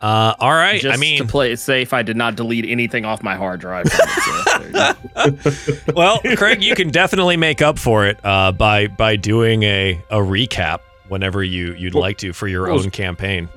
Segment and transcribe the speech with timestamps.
[0.00, 0.80] Uh, all right.
[0.80, 3.60] Just I mean, to play it safe, I did not delete anything off my hard
[3.60, 3.86] drive.
[3.90, 5.92] from it, so there you go.
[5.94, 10.18] well, Craig, you can definitely make up for it uh, by by doing a a
[10.18, 13.48] recap whenever you you'd Well, like to for your well, own campaign.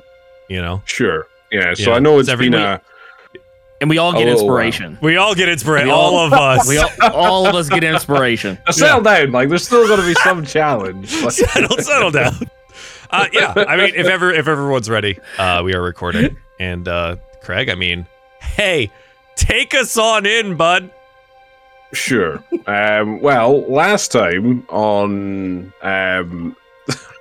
[0.49, 1.27] You know, Sure.
[1.51, 1.73] Yeah.
[1.75, 1.97] So Yeah.
[1.97, 2.63] I know It's it's every been week.
[2.63, 2.81] a.
[3.79, 4.57] and we all get little while.
[4.57, 4.97] inspiration.
[5.01, 5.89] we all get inspiration.
[5.91, 6.67] All- All of us.
[6.67, 8.57] We all, all of us get inspiration.
[8.65, 9.31] Now, settle down.
[9.31, 11.21] Like there's still going to be some challenge.
[11.21, 12.33] Like, settle, settle down.
[13.11, 16.37] Uh, yeah, I mean, if ever if everyone's ready, uh, we are recording.
[16.59, 18.07] And uh, Craig, I mean,
[18.39, 18.91] hey,
[19.35, 20.91] take us on in, bud.
[21.93, 22.43] Sure.
[22.67, 26.55] Um, well, last time on um,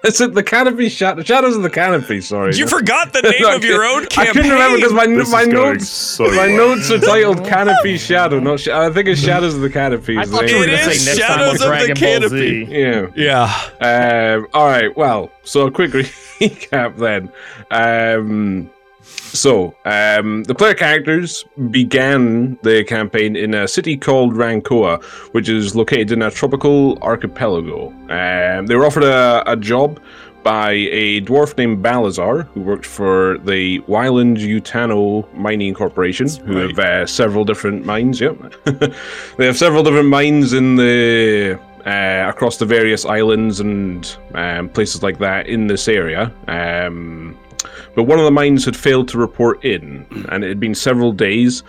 [0.05, 2.21] is it the canopy shadow shadows of the canopy?
[2.21, 5.45] Sorry, You forgot the name of your own I couldn't remember because my This my
[5.45, 6.57] notes so my well.
[6.77, 8.41] notes are titled Canopy Shadow.
[8.41, 10.17] Not sh- I think it's Shadows of the Canopy.
[10.19, 10.77] I thought you were It name.
[10.79, 12.67] going to say next time on Shadows of the Dragon Ball Canopy.
[12.67, 13.15] Z.
[13.17, 13.51] Yeah.
[13.81, 14.35] yeah.
[14.37, 14.97] Um, all right.
[14.97, 17.31] Well, so a quick recap then.
[17.71, 18.71] Um,
[19.33, 25.77] so um, the player characters began their campaign in a city called Rancoa, which is
[25.77, 27.91] located in a tropical archipelago.
[28.09, 30.01] Um, they were offered a, a job
[30.43, 36.79] by a dwarf named Balazar, who worked for the Wyland Utano Mining Corporation, who have
[36.79, 38.21] uh, several different mines.
[38.21, 38.55] Yep,
[39.37, 45.03] they have several different mines in the uh, across the various islands and um, places
[45.03, 46.33] like that in this area.
[46.49, 47.39] Um,
[47.95, 51.13] but one of the mines had failed to report in, and it had been several
[51.13, 51.63] days.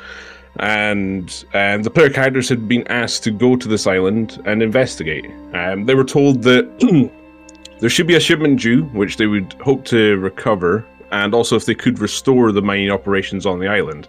[0.60, 5.26] And um, the player characters had been asked to go to this island and investigate.
[5.54, 7.12] Um, they were told that
[7.80, 11.66] there should be a shipment due, which they would hope to recover, and also if
[11.66, 14.08] they could restore the mining operations on the island.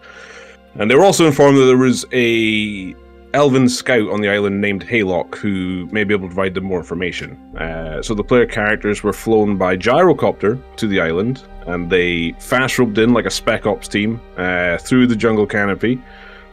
[0.74, 2.94] And they were also informed that there was a
[3.34, 6.78] elven scout on the island named Haylock who may be able to provide them more
[6.78, 7.36] information.
[7.56, 12.78] Uh, so the player characters were flown by gyrocopter to the island, and they fast
[12.78, 16.00] roped in like a spec ops team uh, through the jungle canopy.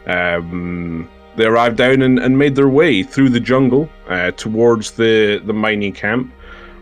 [0.07, 5.41] Um, they arrived down and, and made their way through the jungle uh, towards the,
[5.45, 6.33] the mining camp.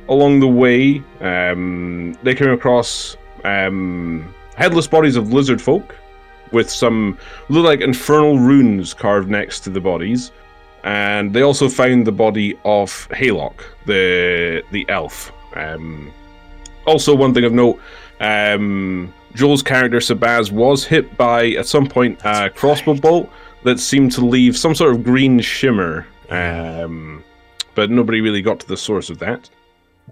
[0.09, 5.95] Along the way, um, they came across um, headless bodies of lizard folk
[6.51, 7.17] with some
[7.49, 10.31] look like infernal runes carved next to the bodies.
[10.83, 15.31] And they also found the body of Haylock, the the elf.
[15.55, 16.11] Um,
[16.85, 17.79] also, one thing of note:
[18.19, 23.29] um, Joel's character Sabaz was hit by at some point a crossbow bolt
[23.63, 27.23] that seemed to leave some sort of green shimmer, um,
[27.75, 29.49] but nobody really got to the source of that.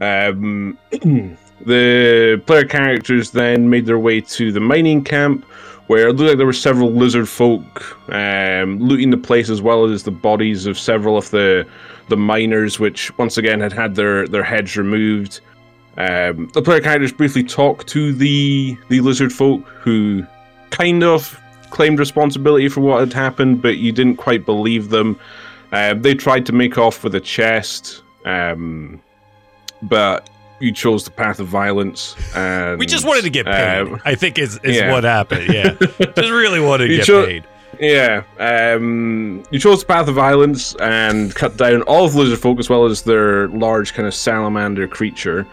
[0.01, 0.77] Um,
[1.61, 5.45] the player characters then made their way to the mining camp,
[5.87, 9.85] where it looked like there were several lizard folk um, looting the place as well
[9.85, 11.67] as the bodies of several of the
[12.07, 15.41] the miners, which once again had had their their heads removed.
[15.97, 20.25] Um, the player characters briefly talked to the the lizard folk, who
[20.71, 25.19] kind of claimed responsibility for what had happened, but you didn't quite believe them.
[25.71, 29.01] Uh, they tried to make off with a chest, um,
[29.83, 30.29] but
[30.59, 32.15] you chose the path of violence.
[32.35, 33.79] And, We just wanted to get paid.
[33.81, 34.91] um, I think is is yeah.
[34.91, 35.51] what happened.
[35.53, 37.43] Yeah, just really wanted to You get cho- paid.
[37.77, 42.57] Yeah, um, you chose the path of violence and cut down all of lizard folk
[42.59, 45.45] as well as their large kind of salamander creature.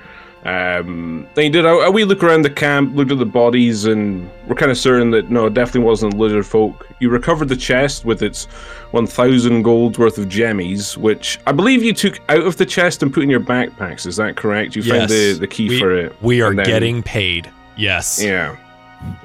[0.44, 3.84] Um, then you did a, a wee look around the camp, looked at the bodies,
[3.84, 6.88] and were kind of certain that no, it definitely wasn't lizard folk.
[6.98, 8.46] You recovered the chest with its
[8.90, 13.12] 1,000 gold worth of gemmies, which I believe you took out of the chest and
[13.12, 14.04] put in your backpacks.
[14.04, 14.74] Is that correct?
[14.74, 16.20] You found the, the key we, for it.
[16.22, 17.48] We are then- getting paid.
[17.76, 18.22] Yes.
[18.22, 18.56] Yeah.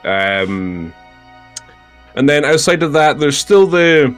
[0.03, 0.93] Um,
[2.15, 4.15] and then outside of that, there's still the.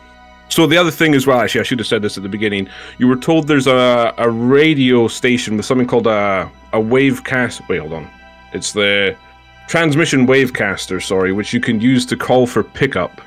[0.50, 2.68] So the other thing as well, actually, I should have said this at the beginning.
[2.98, 7.68] You were told there's a, a radio station with something called a a wavecast.
[7.68, 8.10] Wait, hold on.
[8.54, 9.16] It's the
[9.68, 13.22] transmission wavecaster, sorry, which you can use to call for pickup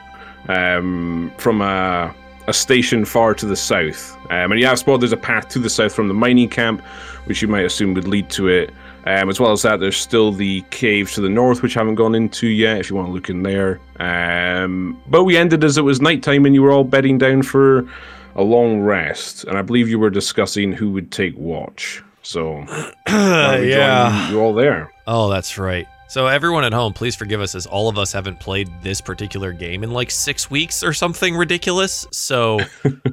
[0.48, 2.14] um, from a
[2.48, 4.16] a station far to the south.
[4.30, 6.82] Um, and you have spotted there's a path to the south from the mining camp,
[7.26, 8.74] which you might assume would lead to it.
[9.04, 11.96] Um, as well as that, there's still the caves to the north, which I haven't
[11.96, 12.78] gone into yet.
[12.78, 16.46] If you want to look in there, um, but we ended as it was nighttime,
[16.46, 17.88] and you were all bedding down for
[18.36, 19.44] a long rest.
[19.44, 22.02] And I believe you were discussing who would take watch.
[22.22, 24.30] So why don't we join yeah.
[24.30, 24.92] you all there.
[25.06, 25.86] Oh, that's right.
[26.08, 29.52] So everyone at home, please forgive us as all of us haven't played this particular
[29.52, 32.06] game in like six weeks or something ridiculous.
[32.12, 32.60] So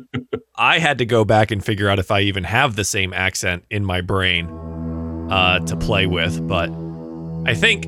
[0.57, 3.63] I had to go back and figure out if I even have the same accent
[3.69, 4.49] in my brain
[5.29, 6.47] uh, to play with.
[6.47, 6.69] But
[7.45, 7.85] I think,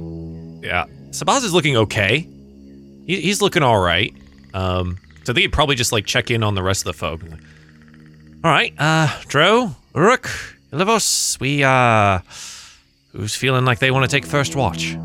[0.64, 2.20] yeah, Sabaz is looking okay.
[3.06, 4.14] He, he's looking all right.
[4.54, 6.94] Um, so I think he'd probably just like check in on the rest of the
[6.94, 7.22] folk.
[8.44, 10.30] All right, uh, Dro, Uruk,
[10.72, 12.20] Levos, we uh.
[13.14, 14.96] Who's feeling like they want to take first watch?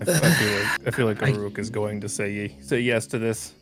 [0.00, 3.06] I, f- I feel like I feel like Uruk is going to say say yes
[3.08, 3.54] to this.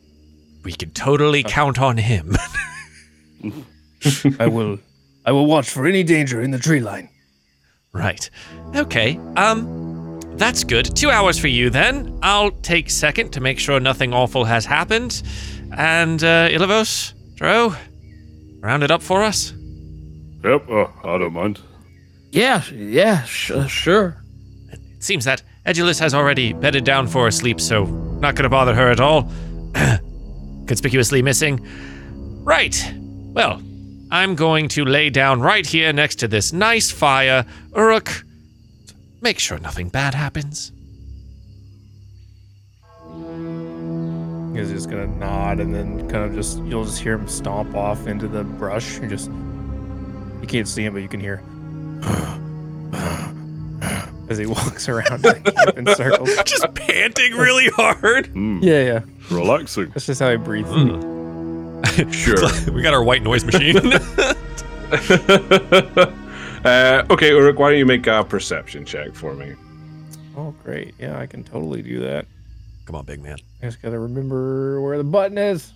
[0.63, 2.35] We can totally count on him.
[4.39, 4.79] I will
[5.25, 7.09] I will watch for any danger in the tree line.
[7.93, 8.29] right.
[8.75, 9.19] Okay.
[9.35, 10.95] Um that's good.
[10.95, 12.19] 2 hours for you then.
[12.21, 15.23] I'll take second to make sure nothing awful has happened.
[15.75, 17.75] And uh Ilivos, Dro,
[18.61, 19.53] round it up for us.
[20.43, 21.59] Yep, uh, I don't mind.
[22.31, 24.23] Yeah, yeah, sh- sure.
[24.71, 27.85] It seems that Edulus has already bedded down for a sleep, so
[28.21, 29.29] not gonna bother her at all.
[30.67, 31.59] Conspicuously missing.
[32.43, 32.77] Right.
[33.33, 33.61] Well,
[34.11, 37.45] I'm going to lay down right here next to this nice fire.
[37.75, 38.23] Uruk,
[39.21, 40.71] make sure nothing bad happens.
[44.55, 48.07] He's just gonna nod and then kind of just you'll just hear him stomp off
[48.07, 48.97] into the brush.
[48.99, 51.43] You just you can't see him, but you can hear
[54.29, 55.23] as he walks around
[55.75, 56.35] in circles.
[56.45, 58.27] Just panting really hard.
[58.27, 59.01] Hmm, Yeah, yeah.
[59.29, 59.89] relaxing.
[59.89, 60.69] That's just how he breathes.
[62.11, 62.35] Sure.
[62.71, 63.77] we got our white noise machine.
[66.63, 69.55] uh, okay, Uruk, why don't you make a perception check for me?
[70.35, 70.93] Oh, great.
[70.99, 72.25] Yeah, I can totally do that.
[72.85, 73.37] Come on, big man.
[73.61, 75.73] I just gotta remember where the button is.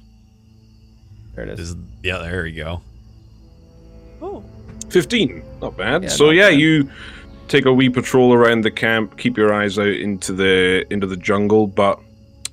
[1.36, 1.58] There it is.
[1.58, 2.82] This is, yeah, there you go.
[4.22, 4.44] Oh,
[4.90, 5.44] 15.
[5.62, 6.04] Not bad.
[6.04, 6.60] Yeah, so not yeah, bad.
[6.60, 6.90] you
[7.48, 11.18] take a wee patrol around the camp, keep your eyes out into the into the
[11.18, 12.00] jungle, but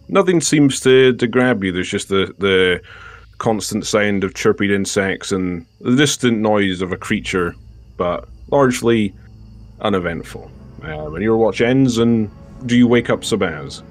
[0.08, 1.70] nothing seems to, to grab you.
[1.70, 2.80] There's just the the
[3.38, 7.55] constant sound of chirping insects and the distant noise of a creature,
[7.96, 9.14] but largely
[9.81, 10.50] uneventful.
[10.82, 12.31] Um, and your watch ends, and
[12.67, 13.82] do you wake up Sabaz?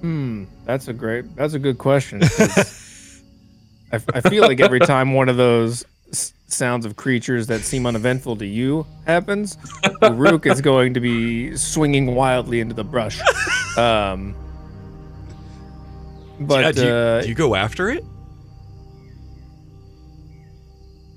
[0.00, 1.34] Hmm, that's a great.
[1.36, 2.22] That's a good question.
[3.92, 7.86] I, I feel like every time one of those s- sounds of creatures that seem
[7.86, 9.56] uneventful to you happens,
[10.02, 13.20] Rook is going to be swinging wildly into the brush.
[13.78, 14.34] Um,
[16.40, 18.04] Yeah, but do, you, uh, do you go after it?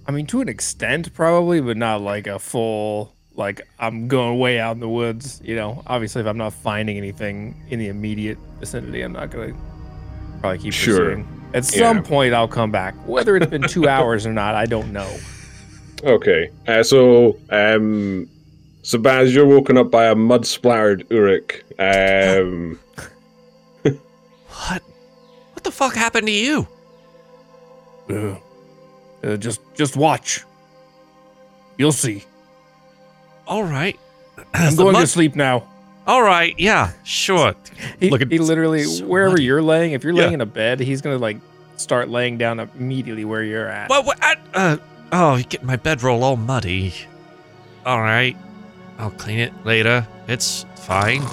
[0.07, 3.13] I mean, to an extent, probably, but not like a full.
[3.35, 5.41] Like I'm going way out in the woods.
[5.43, 9.53] You know, obviously, if I'm not finding anything in the immediate vicinity, I'm not gonna
[10.39, 10.97] probably keep Sure.
[11.09, 11.27] pursuing.
[11.53, 12.01] At some Yeah.
[12.03, 12.95] point, I'll come back.
[13.05, 15.09] Whether it's been two hours or not, I don't know.
[16.03, 18.27] Okay, uh, so um,
[18.83, 21.63] Sabaz, you're woken up by a mud splattered Uruk.
[21.79, 22.79] Um,
[24.49, 24.81] What?
[25.67, 26.65] What the fuck happened to you?
[28.09, 28.37] Uh,
[29.21, 30.45] uh, just, just watch.
[31.77, 32.23] You'll see.
[33.45, 33.99] All right.
[34.53, 35.67] I'm going mud- to sleep now.
[36.07, 36.55] All right.
[36.57, 36.93] Yeah.
[37.03, 37.53] Sure.
[37.99, 39.43] He, Look at- he literally, so wherever muddy.
[39.43, 40.21] you're laying, if you're Yeah.
[40.21, 41.35] laying in a bed, he's gonna like
[41.75, 43.89] start laying down immediately where you're at.
[43.89, 44.17] Well, what?
[44.21, 44.77] I, uh,
[45.11, 46.93] oh, you get my bedroll all muddy.
[47.85, 48.37] All right.
[48.97, 50.07] I'll clean it later.
[50.29, 51.23] It's fine.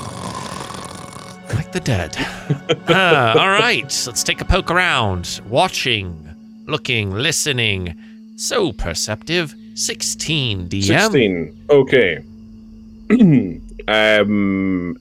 [1.52, 2.16] Like the dead.
[2.88, 4.04] uh, all right.
[4.06, 5.40] Let's take a poke around.
[5.48, 7.98] Watching, looking, listening.
[8.36, 9.54] So perceptive.
[9.74, 10.84] 16 DM.
[10.84, 11.66] 16.
[11.70, 12.16] Okay.
[13.88, 15.00] um,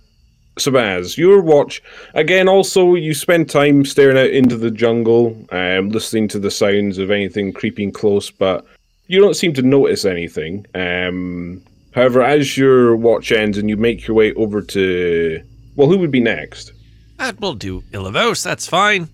[0.58, 1.82] Sabaz, your watch.
[2.14, 6.98] Again, also, you spend time staring out into the jungle, um, listening to the sounds
[6.98, 8.66] of anything creeping close, but
[9.08, 10.66] you don't seem to notice anything.
[10.76, 11.62] Um,
[11.94, 15.42] however, as your watch ends and you make your way over to.
[15.76, 16.74] Well, who would be next?
[17.18, 18.44] That will do, Ilivos.
[18.44, 19.10] That's fine.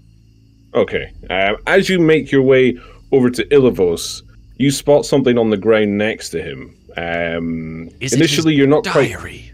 [0.73, 1.11] Okay.
[1.29, 2.77] Um, as you make your way
[3.11, 4.21] over to Ilivos,
[4.57, 6.75] you spot something on the ground next to him.
[6.97, 9.51] Um, initially, you're not quite Diary.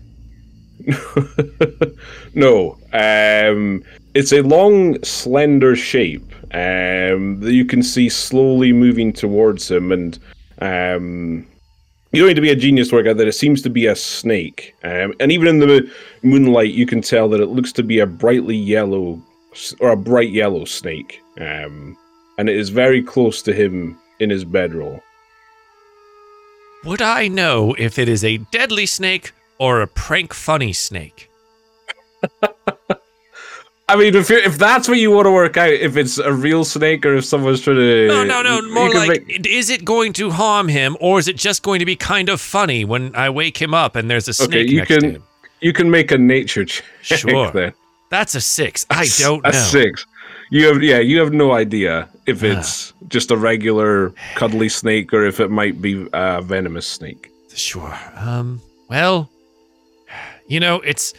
[2.33, 3.83] no, um,
[4.13, 10.19] it's a long, slender shape um, that you can see slowly moving towards him, and
[10.59, 11.45] um,
[12.15, 13.87] you don't need to be a genius to work out that it seems to be
[13.87, 14.75] a snake.
[14.83, 15.91] Um, and even in the
[16.23, 19.21] moonlight, you can tell that it looks to be a brightly yellow
[19.79, 21.97] or a bright yellow snake, um,
[22.37, 25.01] and it is very close to him in his bedroll.
[26.83, 31.29] Would I know if it is a deadly snake or a prank funny snake?
[33.87, 36.33] I mean, if you're, if that's what you want to work out, if it's a
[36.33, 38.61] real snake or if someone's trying to No, no, no.
[38.73, 41.85] More like, make- is it going to harm him, or is it just going to
[41.85, 44.77] be kind of funny when I wake him up and there's a snake Okay, you
[44.79, 45.23] next to can- him?
[45.61, 47.51] You can make a nature check Sure.
[47.51, 47.73] then.
[48.09, 48.85] That's a six.
[48.89, 49.49] I don't know.
[49.49, 50.05] a six.
[50.51, 52.47] You have yeah, you have no idea if Ah.
[52.57, 57.29] it's just a regular cuddly snake or if it might be a venomous snake.
[57.55, 57.97] Sure.
[58.15, 58.61] Um.
[58.89, 59.29] Well,
[60.47, 61.13] you know, it's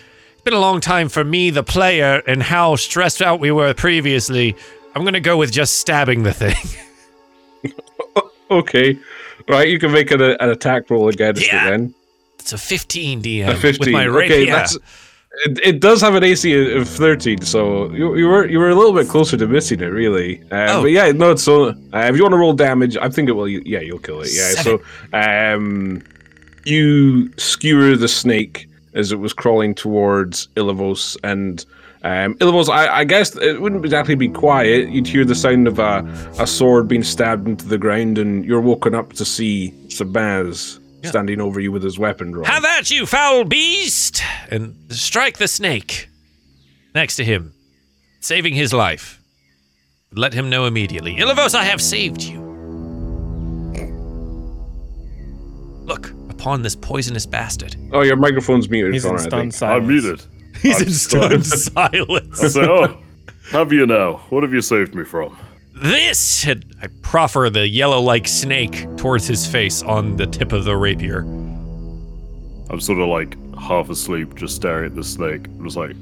[0.47, 4.55] been a long time for me, the player, and how stressed out we were previously.
[4.95, 6.55] I'm gonna go with just stabbing the thing.
[8.49, 8.97] Okay,
[9.49, 9.69] right.
[9.69, 11.67] You can make an, an attack roll against Yeah.
[11.67, 11.95] it then.
[12.39, 13.81] It's a 15 DM A 15.
[13.81, 14.77] with my okay, that's.
[15.47, 18.75] It, it does have an AC of 13, so you, you were you were a
[18.77, 20.41] little bit closer to missing it, really.
[20.53, 20.83] Uh, Oh.
[20.83, 21.35] But yeah, no.
[21.35, 23.49] So uh, if you want to roll damage, I think it will.
[23.49, 24.29] Yeah, you'll kill it.
[24.33, 24.51] Yeah.
[24.53, 24.79] Seven.
[25.11, 26.03] So um,
[26.65, 31.65] you skewer the snake as it was crawling towards Ilivos, and
[32.03, 32.69] um, Ilivos.
[32.69, 34.89] I, I guess it wouldn't exactly be quiet.
[34.91, 35.99] You'd hear the sound of a,
[36.39, 41.11] a sword being stabbed into the ground, and you're woken up to see Sabaz Yeah.
[41.11, 42.45] standing over you with his weapon drawn.
[42.47, 44.23] Have at you, foul beast!
[44.51, 46.09] And strike the snake
[46.95, 47.53] next to him,
[48.21, 49.21] saving his life.
[50.13, 51.17] Let him know immediately.
[51.17, 52.41] Ilivos, I have saved you.
[55.85, 56.13] Look
[56.47, 57.75] upon this poisonous bastard.
[57.93, 58.93] Oh, your microphone's muted.
[58.93, 59.63] He's in Connor, I stunned think.
[59.73, 60.23] I'm muted.
[60.63, 61.45] He's I'm in stunned.
[61.45, 62.53] stunned I silence.
[62.53, 62.99] say, oh,
[63.51, 64.19] have you now?
[64.31, 65.37] What have you saved me from?
[65.75, 66.47] This!
[66.47, 70.77] And I proffer the yellow like snake towards his face on the tip of the
[70.77, 71.23] rapier.
[72.71, 75.49] I'm sort of like half asleep, just staring at the snake.
[75.49, 75.97] I was like,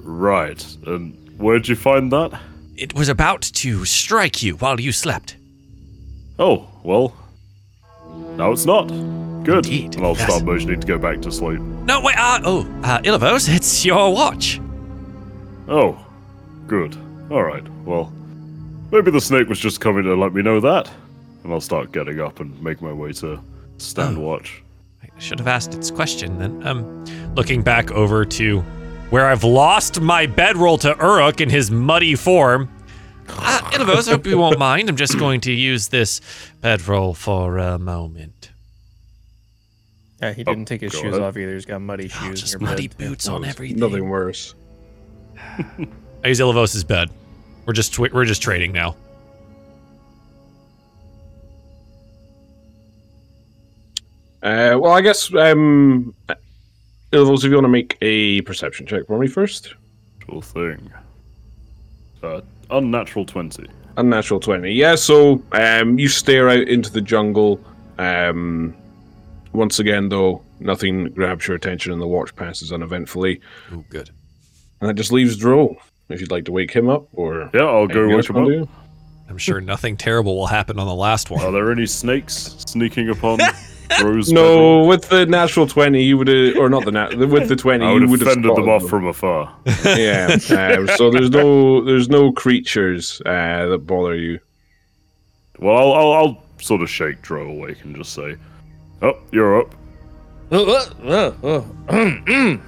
[0.00, 0.62] right.
[0.86, 2.38] And where'd you find that?
[2.76, 5.38] It was about to strike you while you slept.
[6.38, 7.16] Oh, well,
[8.36, 8.88] now it's not.
[9.44, 9.64] Good.
[9.66, 10.24] Indeed, and I'll yes.
[10.26, 11.60] start motioning to go back to sleep.
[11.60, 14.60] No, wait, uh, oh, uh, Ilivos, it's your watch.
[15.68, 16.04] Oh,
[16.66, 16.96] good.
[17.30, 17.62] All right.
[17.84, 18.12] Well,
[18.90, 20.90] maybe the snake was just coming to let me know that,
[21.44, 23.40] and I'll start getting up and make my way to
[23.78, 24.22] stand Oh.
[24.22, 24.62] watch.
[25.02, 26.66] I should have asked its question then.
[26.66, 28.60] Um, looking back over to
[29.10, 32.68] where I've lost my bedroll to Uruk in his muddy form.
[33.28, 34.88] Uh, Ilivos, I hope you won't mind.
[34.88, 36.20] I'm just going to use this
[36.60, 38.50] bedroll for a moment.
[40.22, 41.20] Yeah, he didn't take his shoes ahead.
[41.20, 41.52] off either.
[41.54, 42.40] He's got muddy Oh, shoes.
[42.40, 42.96] just in muddy bed.
[42.98, 43.78] boots on everything.
[43.78, 44.54] Nothing worse.
[45.38, 47.10] I use Ilivos's bed.
[47.66, 48.96] We're just twi- we're just trading now.
[54.42, 56.14] Uh, well, I guess um,
[57.12, 59.74] Ilivos, if you want to make a perception check for me first.
[60.26, 60.90] Cool thing.
[62.22, 62.40] Uh,
[62.70, 63.66] unnatural 20.
[63.98, 64.72] Unnatural twenty.
[64.72, 64.94] Yeah.
[64.94, 67.58] So um, you stare out into the jungle.
[67.96, 68.76] Um,
[69.54, 73.40] once again, though, nothing grabs your attention, and the watch passes uneventfully.
[73.72, 74.10] Oh, good.
[74.82, 75.76] And that just leaves Dro.
[76.10, 78.46] If you'd like to wake him up, or Yeah, I'll go anything wake him up.
[78.48, 78.68] do?
[79.30, 81.40] I'm sure nothing terrible will happen on the last one.
[81.40, 83.38] Are there any snakes sneaking upon
[84.02, 84.32] Rose?
[84.32, 87.84] No, with the natural twenty, you would have, or not the nat, with the twenty,
[87.84, 89.56] I you would would have have fended them spotted off from afar.
[89.84, 90.38] yeah.
[90.76, 94.40] um, so there's no there's no creatures uh, that bother you.
[95.58, 98.36] Well, I'll, I'll, I'll sort of shake Dro awake and just say,
[99.02, 99.74] "Oh, you're up."
[100.52, 102.60] Oh, oh, oh, oh.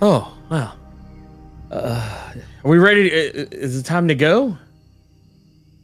[0.02, 0.72] oh wow.
[1.70, 2.32] Uh,
[2.64, 3.10] are we ready?
[3.10, 4.56] To, is it time to go?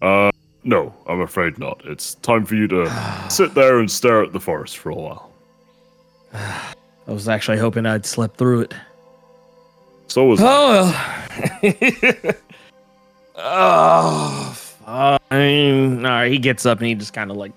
[0.00, 0.30] Uh,
[0.64, 1.80] no, I'm afraid not.
[1.84, 5.32] It's time for you to sit there and stare at the forest for a while.
[6.32, 8.74] I was actually hoping I'd slip through it.
[10.06, 10.92] So was Oh,
[11.62, 12.34] well.
[13.36, 16.06] oh, fine.
[16.06, 17.52] All right, he gets up and he just kind of like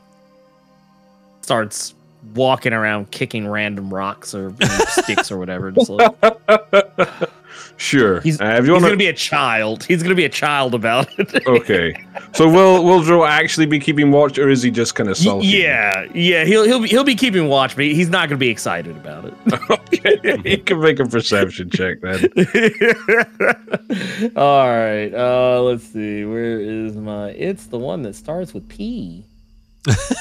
[1.42, 1.94] starts
[2.34, 5.70] walking around, kicking random rocks or you know, sticks or whatever.
[5.72, 6.16] Just like,
[7.78, 8.22] Sure.
[8.22, 9.84] he's uh, if you he's want gonna be a child.
[9.84, 11.46] He's gonna be a child about it.
[11.48, 11.94] okay.
[12.34, 15.24] So will will Dro actually be keeping watch, or is he just kind of Y-
[15.26, 15.50] sulking?
[15.50, 16.46] yeah, yeah.
[16.46, 19.34] He'll he'll be, he'll be keeping watch, but he's not gonna be excited about it.
[19.70, 20.50] okay.
[20.50, 22.30] you can make a perception check then.
[24.36, 25.14] All right.
[25.14, 26.24] Uh, let's see.
[26.26, 27.30] Where is my?
[27.32, 29.26] It's the one that starts with P.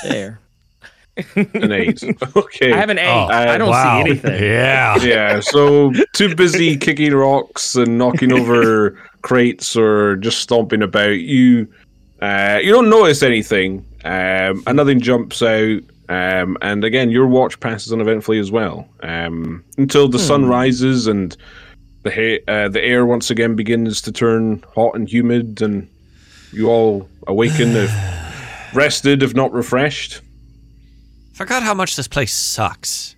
[0.02, 0.40] There.
[1.37, 2.02] An eight.
[2.37, 2.73] Okay.
[2.73, 3.06] I have an eight.
[3.06, 4.02] Oh, I don't wow.
[4.02, 4.42] see anything.
[4.42, 4.97] Yeah.
[5.02, 5.40] yeah.
[5.40, 11.18] So too busy kicking rocks and knocking over crates or just stomping about.
[11.18, 11.68] You
[12.21, 13.85] uh, you don't notice anything.
[14.04, 15.80] Um, and nothing jumps out.
[16.09, 18.88] Um, and again, your watch passes uneventfully as well.
[19.02, 21.37] Um, until the sun rises and
[22.02, 25.88] the ha- uh, the air once again begins to turn hot and humid, and
[26.52, 27.90] you all awaken, if
[28.75, 30.21] rested, if not refreshed.
[31.34, 33.16] Forgot how much this place sucks.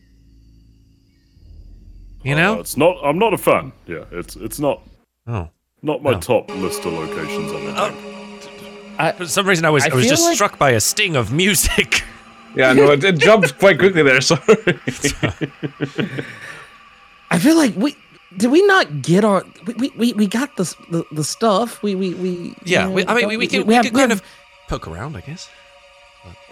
[2.25, 2.61] You Uh, know?
[2.61, 2.96] it's not.
[3.04, 3.73] I'm not a fan.
[3.87, 4.82] Yeah, it's it's not
[5.28, 5.49] Oh.
[5.82, 6.20] not my No.
[6.20, 7.90] top list of locations on the Oh.
[8.99, 9.18] map.
[9.18, 11.32] For some reason, I was I I, was just like- struck by a sting of
[11.32, 12.02] music.
[12.56, 14.18] Yeah, no, it, it jumped quite quickly there.
[14.23, 14.40] Sorry.
[17.30, 17.94] I feel like we
[18.35, 21.94] did we not get our we we, we, we got the, the the stuff we
[21.94, 24.11] we we yeah, you we, I mean, we, we can we, have- can we kind
[24.11, 24.26] have- of
[24.68, 25.50] poke around, I guess.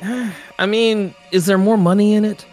[0.58, 2.44] I mean, is there more money in it?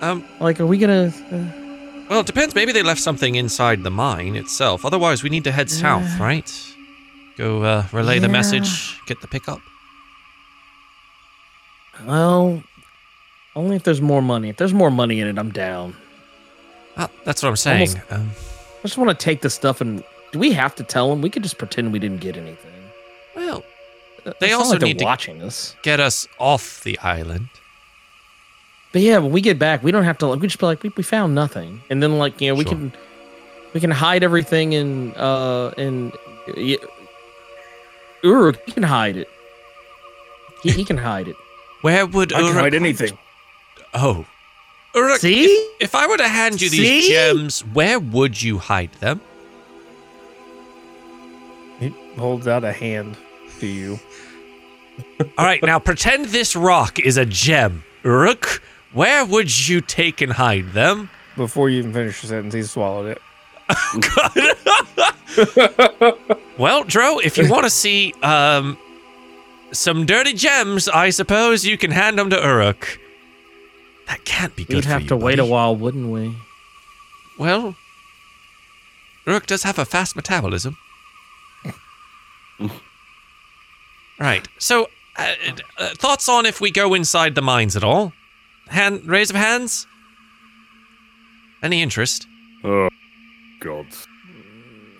[0.00, 1.12] Um, Like, are we gonna?
[1.32, 2.54] Uh, well, it depends.
[2.54, 4.84] Maybe they left something inside the mine itself.
[4.84, 6.50] Otherwise, we need to head south, right?
[7.36, 9.60] Go uh, relay the message, get the pickup.
[12.06, 12.62] well,
[13.54, 14.50] Only if there's more money.
[14.50, 15.96] If there's more money in it, I'm down.
[16.96, 17.88] Uh, that's what I'm saying.
[17.88, 18.30] Almost- Um,
[18.78, 20.04] I just want to take the stuff and.
[20.32, 21.22] Do we have to tell them?
[21.22, 22.72] We could just pretend we didn't get anything.
[23.34, 23.60] well, Uh,
[24.40, 25.76] They it's also like need to- watching us.
[25.82, 27.48] get us off the island.
[28.92, 30.26] But yeah, when we get back, we don't have to.
[30.26, 32.64] Like, we just be like, we, we found nothing, and then like you know, we
[32.64, 32.72] Sure.
[32.72, 32.92] can
[33.74, 36.12] we can hide everything in uh in
[36.56, 36.78] yeah,
[38.24, 38.60] Uruk.
[38.66, 39.28] He can hide it.
[40.62, 41.36] He, he can hide it.
[41.82, 43.18] Where would I can Uruk hide anything.
[43.94, 44.24] Oh,
[44.94, 45.44] Uruk, See?
[45.44, 47.10] If, if I were to hand you these See?
[47.10, 49.20] gems, where would you hide them?
[51.78, 53.16] He holds out a hand
[53.60, 53.98] to you.
[55.38, 57.84] All right, now pretend this rock is a gem.
[58.04, 58.62] Uruk,
[58.92, 61.10] where would you take and hide them?
[61.36, 63.22] Before you even finish your sentence, he swallowed it.
[66.58, 68.78] Well, Dro, if you want to see um,
[69.72, 72.98] some dirty gems, I suppose you can hand them to Uruk.
[74.06, 76.34] That can't be good We'd for have you, to wait a while, wouldn't we?
[77.38, 77.76] Well,
[79.26, 80.78] Uruk does have a fast metabolism.
[84.20, 84.46] right.
[84.58, 85.34] So, uh,
[85.78, 88.12] uh, thoughts on if we go inside the mines at all?
[88.68, 89.86] Hand raise of hands.
[91.62, 92.26] Any interest?
[92.64, 92.88] Oh,
[93.60, 93.86] God.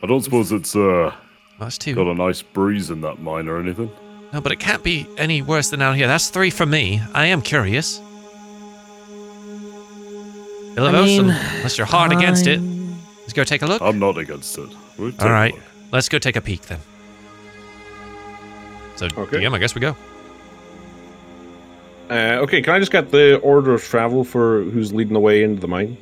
[0.03, 1.15] I don't suppose it's uh,
[1.59, 1.95] That's two.
[1.95, 3.91] got a nice breeze in that mine or anything.
[4.33, 6.07] No, but it can't be any worse than out here.
[6.07, 7.01] That's three for me.
[7.15, 8.01] I am curious.
[10.77, 13.81] Ilivos, mean, unless you're hard against it, let's go take a look.
[13.81, 14.69] I'm not against it.
[14.99, 15.55] We'll take All look.
[15.91, 16.81] let's go take a peek then.
[18.97, 19.39] So, Okay.
[19.39, 19.97] DM, I guess we go.
[22.09, 25.43] Uh, okay, can I just get the order of travel for who's leading the way
[25.43, 25.97] into the mine?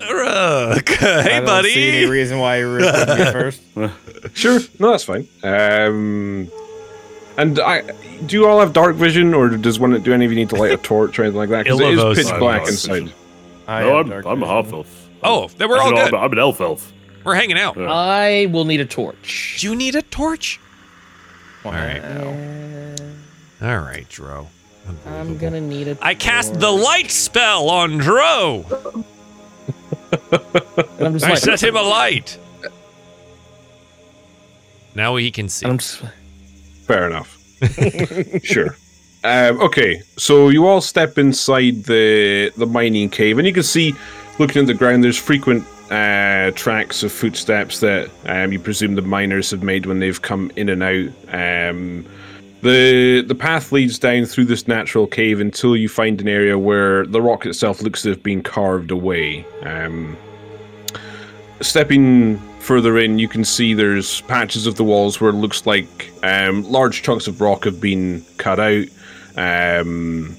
[0.00, 2.06] Uruk, I hey, don't see any buddy.
[2.06, 3.62] reason why you would be first.
[4.34, 5.26] Sure, no, that's fine.
[5.42, 6.48] Um,
[7.36, 7.82] and I
[8.26, 10.56] do you all have dark vision, or does one do any of you need to
[10.56, 11.64] light a torch or anything like that?
[11.64, 12.92] Because it is pitch black inside.
[13.02, 13.12] vision.
[13.66, 15.08] I no, I'm, I'm a half elf.
[15.24, 16.14] Oh, then we're all Actually, no, good.
[16.14, 16.92] I'm, I'm an elf elf.
[17.24, 17.76] We're hanging out.
[17.76, 17.90] Yeah.
[17.92, 19.56] I will need a torch.
[19.60, 20.60] Do you need a torch?
[21.64, 22.02] All right.
[23.62, 24.48] All right, Dro.
[25.06, 25.96] I'm gonna need a.
[26.02, 28.64] I cast the light spell on Dro.
[31.00, 32.38] I'm just I like, set him a light.
[34.94, 35.66] Now he can see.
[35.66, 36.02] I'm just,
[36.86, 37.38] Fair enough.
[38.42, 38.76] sure.
[39.24, 43.94] Um, okay, so you all step inside the the mining cave, and you can see,
[44.40, 49.02] looking at the ground, there's frequent uh, tracks of footsteps that um, you presume the
[49.02, 51.10] miners have made when they've come in and out.
[51.28, 52.06] Um,
[52.62, 57.04] the the path leads down through this natural cave until you find an area where
[57.04, 59.44] the rock itself looks to have been carved away.
[59.64, 60.16] Um,
[61.60, 66.10] stepping further in, you can see there's patches of the walls where it looks like
[66.22, 68.86] um, large chunks of rock have been cut out,
[69.36, 70.34] um,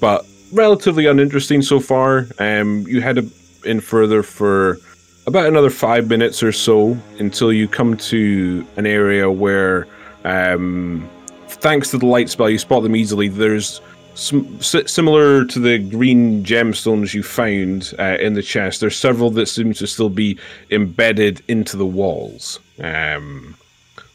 [0.00, 2.28] but relatively uninteresting so far.
[2.38, 3.18] Um, you head
[3.66, 4.78] in further for
[5.26, 9.86] about another five minutes or so until you come to an area where,
[10.24, 11.08] um,
[11.48, 13.28] thanks to the light spell, you spot them easily.
[13.28, 13.80] There's
[14.14, 19.46] si- similar to the green gemstones you found uh, in the chest, there's several that
[19.46, 20.38] seem to still be
[20.70, 22.60] embedded into the walls.
[22.80, 23.56] Um,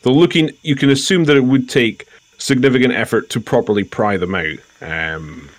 [0.02, 4.36] though looking, you can assume that it would take significant effort to properly pry them
[4.36, 4.58] out.
[4.82, 5.50] Um,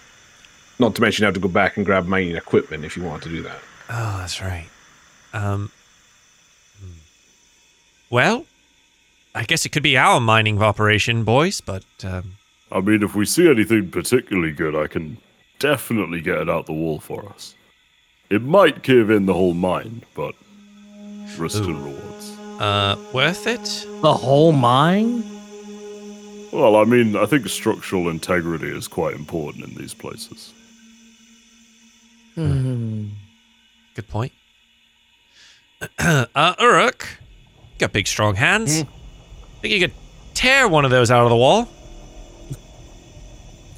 [0.78, 3.22] not to mention you have to go back and grab mining equipment if you want
[3.22, 3.60] to do that.
[3.94, 4.68] Oh, that's right.
[5.34, 5.70] Um.
[6.80, 6.92] hmm.
[8.10, 8.46] Well,
[9.34, 12.36] I guess it could be our mining operation, boys, but um,
[12.70, 15.18] I mean, if we see anything particularly good, I can
[15.58, 17.54] definitely get it out the wall for us.
[18.30, 20.34] It might cave in the whole mine, but
[21.36, 21.68] risk Ooh.
[21.68, 22.38] and rewards.
[22.60, 23.86] uh, worth it?
[24.00, 25.22] the whole mine.
[26.50, 30.52] Well, I mean, I think structural integrity is quite important in these places.
[32.34, 33.08] Hmm.
[33.94, 34.32] Good point.
[35.98, 37.06] uh, Uruk,
[37.78, 38.84] got big, strong hands.
[39.60, 39.92] Think you could
[40.34, 41.68] tear one of those out of the wall?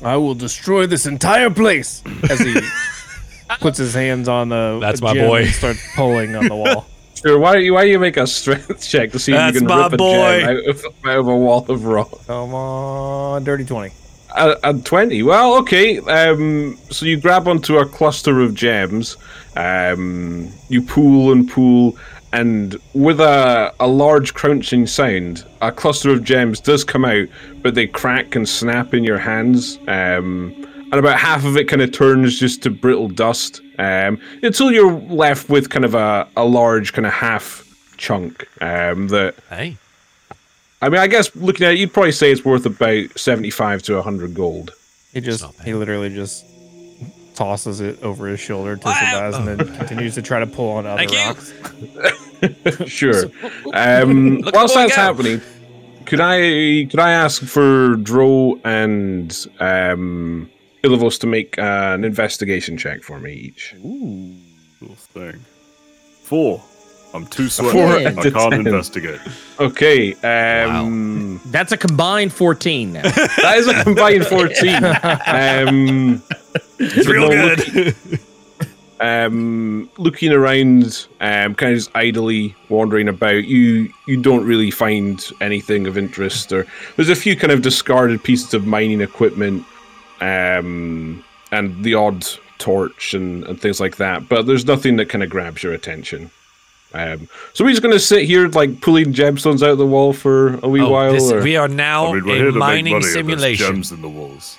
[0.02, 2.60] I will destroy this entire place as he
[3.60, 4.78] puts his hands on the.
[4.80, 5.42] That's my boy.
[5.44, 6.86] and starts pulling on the wall.
[7.24, 9.60] Sure, why don't you, why do you make a strength check to see if you
[9.60, 10.40] can my rip a boy.
[10.42, 12.26] gem out of a wall of rock?
[12.26, 13.94] Come on, dirty twenty.
[14.34, 15.22] A, a 20.
[15.22, 15.98] Well, okay.
[16.00, 19.16] Um, so you grab onto a cluster of gems.
[19.56, 21.96] Um, you pull and pull,
[22.32, 27.28] and with a, a large crunching sound, a cluster of gems does come out,
[27.62, 29.78] but they crack and snap in your hands.
[29.86, 30.52] Um,
[30.94, 34.92] and about half of it kind of turns just to brittle dust um, until you're
[34.92, 37.64] left with kind of a, a large kind of half
[37.96, 39.76] chunk um, that Hey,
[40.84, 44.02] I mean, I guess looking at it, you'd probably say it's worth about seventy-five to
[44.02, 44.72] hundred gold.
[45.14, 46.44] He just he literally just
[47.34, 48.92] tosses it over his shoulder to Wow.
[48.92, 51.52] Shabazz and then continues to try to pull on other rocks.
[52.86, 53.24] sure.
[53.72, 55.16] Um, Look whilst at what we that's got.
[55.16, 55.40] happening,
[56.04, 60.50] could I could I ask for Dro and um,
[60.82, 63.74] Ilivos to make uh, an investigation check for me each?
[63.82, 64.34] Ooh,
[64.80, 65.40] cool thing.
[66.24, 66.62] Four.
[67.14, 67.72] I'm too sweaty.
[67.78, 68.66] Four I can't ten.
[68.66, 69.20] investigate.
[69.60, 70.14] Okay.
[70.14, 73.02] Um, That's a combined 14 now.
[73.42, 74.84] That is a combined fourteen.
[74.84, 76.22] um,
[76.80, 77.94] It's real no, good.
[79.00, 85.24] um, looking around, um, kind of just idly wandering about, you you don't really find
[85.40, 86.52] anything of interest.
[86.52, 89.64] Or there's a few kind of discarded pieces of mining equipment,
[90.20, 92.26] um, and the odd
[92.58, 94.28] torch and, and things like that.
[94.28, 96.30] But there's nothing that kind of grabs your attention.
[96.94, 100.54] Um, so we're just gonna sit here like pulling gemstones out of the wall for
[100.62, 101.12] a wee Oh, while.
[101.12, 101.42] this- or?
[101.42, 102.94] we are now I mean, we're a here to make mining money.
[102.94, 103.66] and there's simulation.
[103.66, 104.56] gems in the walls.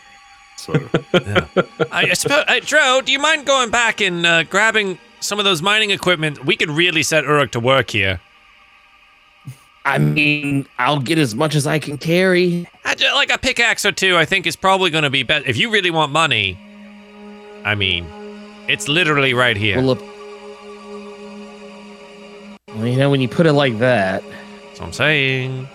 [0.57, 0.73] So
[1.13, 5.45] I, I suppose, uh, Dro, do you mind going back and uh, grabbing some of
[5.45, 6.43] those mining equipment?
[6.45, 8.19] We could really set Uruk to work here.
[9.85, 12.67] I mean, I'll get as much as I can carry.
[12.83, 15.45] I like a pickaxe or two, I think is probably going to be better.
[15.47, 16.57] If you really want money,
[17.63, 18.07] I mean,
[18.67, 19.77] it's literally right here.
[19.77, 20.03] Well, look.
[22.75, 25.67] Well, you know, when you put it like that, That's what I'm saying.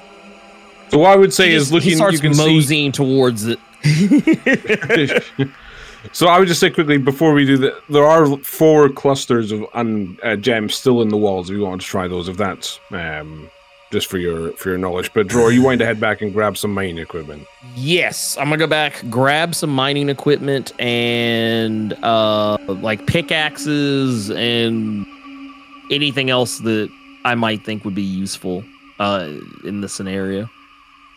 [0.91, 1.91] so what I would say he, is just- looking.
[1.91, 3.59] he starts you can see moseying towards it.
[6.13, 9.65] so I would just say quickly before we do that, there are four clusters of
[9.75, 11.49] un, uh, gems still in the walls.
[11.51, 13.51] If you want to try those, if that's um,
[13.91, 15.13] just for your for your knowledge.
[15.15, 17.47] But Dro, you want to head back and grab some mining equipment.
[17.75, 25.07] Yes, I'm gonna go back, grab some mining equipment and uh like pickaxes and
[25.91, 26.91] anything else that
[27.25, 28.65] I might think would be useful
[28.99, 29.29] uh
[29.65, 30.49] in the scenario.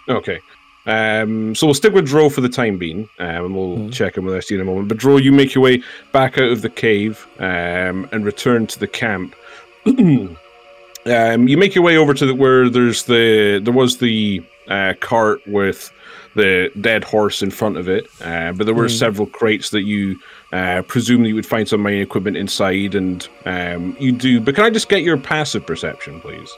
[0.10, 0.40] Okay.
[0.86, 3.94] Um, so we'll stick with Dro for the time being, um, and we'll Mhm.
[3.94, 4.90] check in with ST in a moment.
[4.90, 5.82] But Dro, you make your way
[6.12, 9.34] back out of the cave um, and return to the camp.
[9.86, 14.94] um, you make your way over to the, where there's the there was the uh,
[15.00, 15.92] cart with
[16.36, 18.98] the dead horse in front of it, uh, but there were Mhm.
[19.00, 20.20] several crates that you
[20.54, 24.40] uh, presume that you would find some mining equipment inside, and um, you do.
[24.40, 26.50] But can I just get your passive perception, please?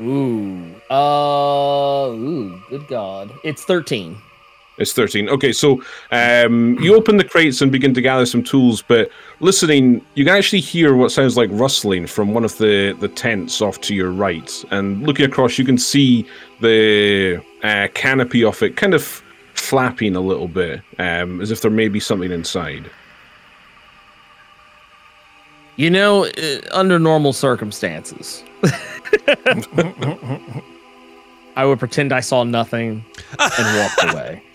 [0.00, 0.74] Ooh.
[0.90, 3.32] Uh ooh, good god.
[3.44, 4.16] It's 13.
[4.76, 5.28] It's 13.
[5.28, 10.04] Okay, so um, you open the crates and begin to gather some tools, but listening,
[10.14, 13.80] you can actually hear what sounds like rustling from one of the, the tents off
[13.82, 14.64] to your right.
[14.72, 16.26] And looking across, you can see
[16.60, 19.22] the uh, canopy of it kind of
[19.54, 22.90] flapping a little bit, um, as if there may be something inside.
[25.76, 28.44] You know, uh, under normal circumstances,
[31.56, 33.04] I would pretend I saw nothing
[33.40, 34.42] and walked away.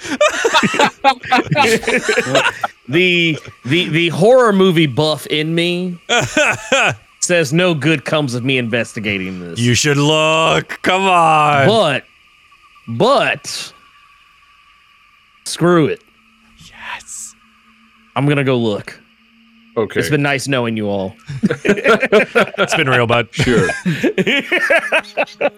[2.88, 5.97] the the the horror movie buff in me
[7.19, 9.59] says no good comes of me investigating this.
[9.59, 10.79] you should look.
[10.83, 11.67] Come on.
[11.67, 12.05] but
[12.88, 13.73] but
[15.49, 16.01] screw it.
[16.69, 17.35] yes.
[18.15, 18.99] I'm gonna go look.
[19.77, 21.15] Okay, It's been nice knowing you all.
[21.63, 23.29] It's been real, bud.
[23.31, 23.69] sure.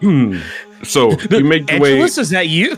[0.00, 0.38] Hmm.
[0.82, 1.92] So you make your way.
[1.92, 2.74] Angelus, is that you?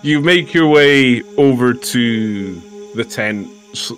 [0.02, 2.54] you make your way over to
[2.94, 3.46] the tent.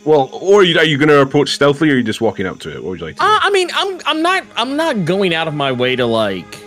[0.04, 2.58] Well, or are you, you going to approach stealthily, or are you just walking up
[2.61, 2.82] to it?
[2.82, 3.22] What would you like to?
[3.22, 6.58] Uh, I mean, I'm I'm not I'm not going out of my way to like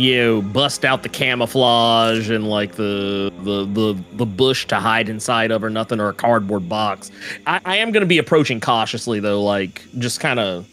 [0.00, 5.08] you know bust out the camouflage and like the the the the bush to hide
[5.08, 7.10] inside of or nothing or a cardboard box.
[7.46, 10.66] I, I am going to be approaching cautiously though, like just kind of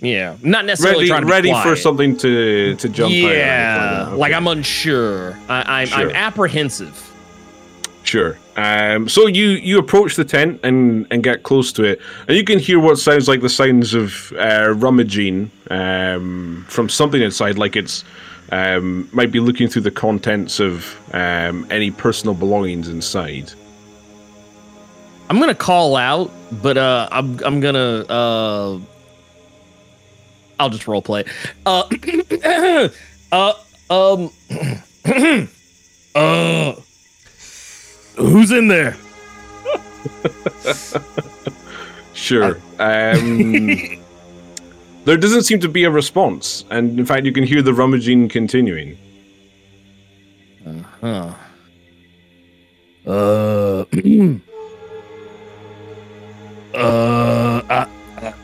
[0.00, 3.16] yeah, not necessarily ready trying to be ready for something to to jump out.
[3.16, 4.16] Yeah, that.
[4.16, 5.38] like I'm unsure.
[5.48, 5.98] I, I'm Sure.
[5.98, 7.04] I'm apprehensive.
[8.04, 8.38] Sure.
[8.56, 12.44] Um, so you you approach the tent and and get close to it, and you
[12.44, 17.76] can hear what sounds like the sounds of uh, rummaging um, from something inside, like
[17.76, 18.04] it's
[18.50, 23.52] um, might be looking through the contents of um, any personal belongings inside.
[25.30, 26.30] I'm gonna call out,
[26.62, 28.78] but uh, I'm I'm gonna uh,
[30.58, 31.24] I'll just role play.
[31.66, 31.82] Uh,
[33.32, 33.52] uh,
[33.90, 34.30] um,
[36.14, 36.72] uh,
[38.16, 38.96] who's in there?
[42.14, 42.58] Sure.
[42.80, 43.97] I- Um,
[45.08, 48.28] there doesn't seem to be a response, and in fact, you can hear the rummaging
[48.28, 48.98] continuing.
[50.66, 51.34] Uh huh.
[56.74, 57.86] Uh, uh, I,
[58.18, 58.34] I,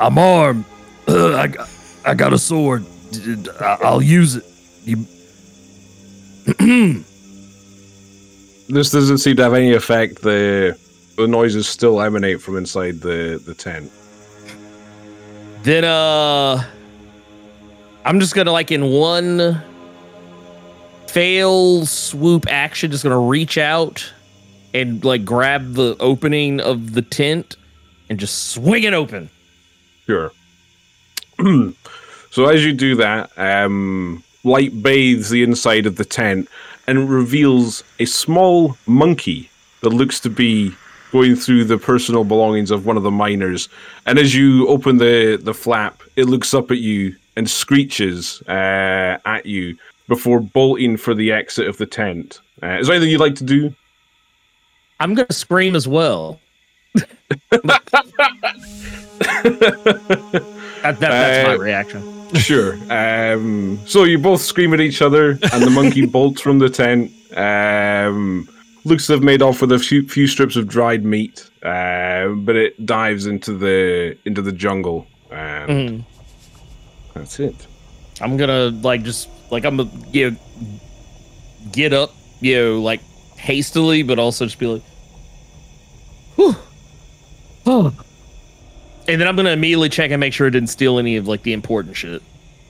[0.00, 0.64] I'm armed.
[1.06, 1.68] Uh, I, got-
[2.04, 2.84] I got a sword.
[3.60, 4.44] I'll use it.
[4.84, 4.96] You.
[8.68, 10.22] this doesn't seem to have any effect.
[10.22, 10.76] The
[11.16, 13.92] the noises still emanate from inside the the tent.
[15.62, 16.64] Then uh
[18.04, 19.62] I'm just gonna like in one
[21.08, 24.12] fail swoop action, just gonna reach out
[24.74, 27.56] and like grab the opening of the tent
[28.08, 29.30] and just swing it open.
[30.06, 30.32] Sure.
[32.30, 36.48] so as you do that, um, light bathes the inside of the tent
[36.86, 39.50] and reveals a small monkey
[39.82, 40.74] that looks to be
[41.10, 43.68] going through the personal belongings of one of the miners.
[44.06, 49.18] And as you open the the flap, it looks up at you and screeches uh,
[49.24, 49.76] at you
[50.08, 52.40] before bolting for the exit of the tent.
[52.62, 53.74] Uh, is there anything you'd like to do?
[55.00, 56.40] I'm gonna scream as well.
[60.82, 62.28] That, that, that's my Uh, reaction.
[62.34, 62.74] Sure.
[62.90, 67.10] Um, so you both scream at each other, and the monkey bolts from the tent.
[67.36, 68.48] Um,
[68.84, 72.56] looks to have made off with a few, few strips of dried meat, uh, but
[72.56, 76.04] it dives into the into the jungle, and Mhm.
[77.14, 77.54] that's it.
[78.20, 80.36] I'm gonna like just like I'm gonna you know,
[81.72, 83.00] get up, you know, like
[83.36, 84.82] hastily, but also just be like,
[86.36, 86.56] Whew.
[87.66, 87.92] Oh.
[89.08, 91.42] and then I'm gonna immediately check and make sure it didn't steal any of like
[91.42, 92.22] the important shit.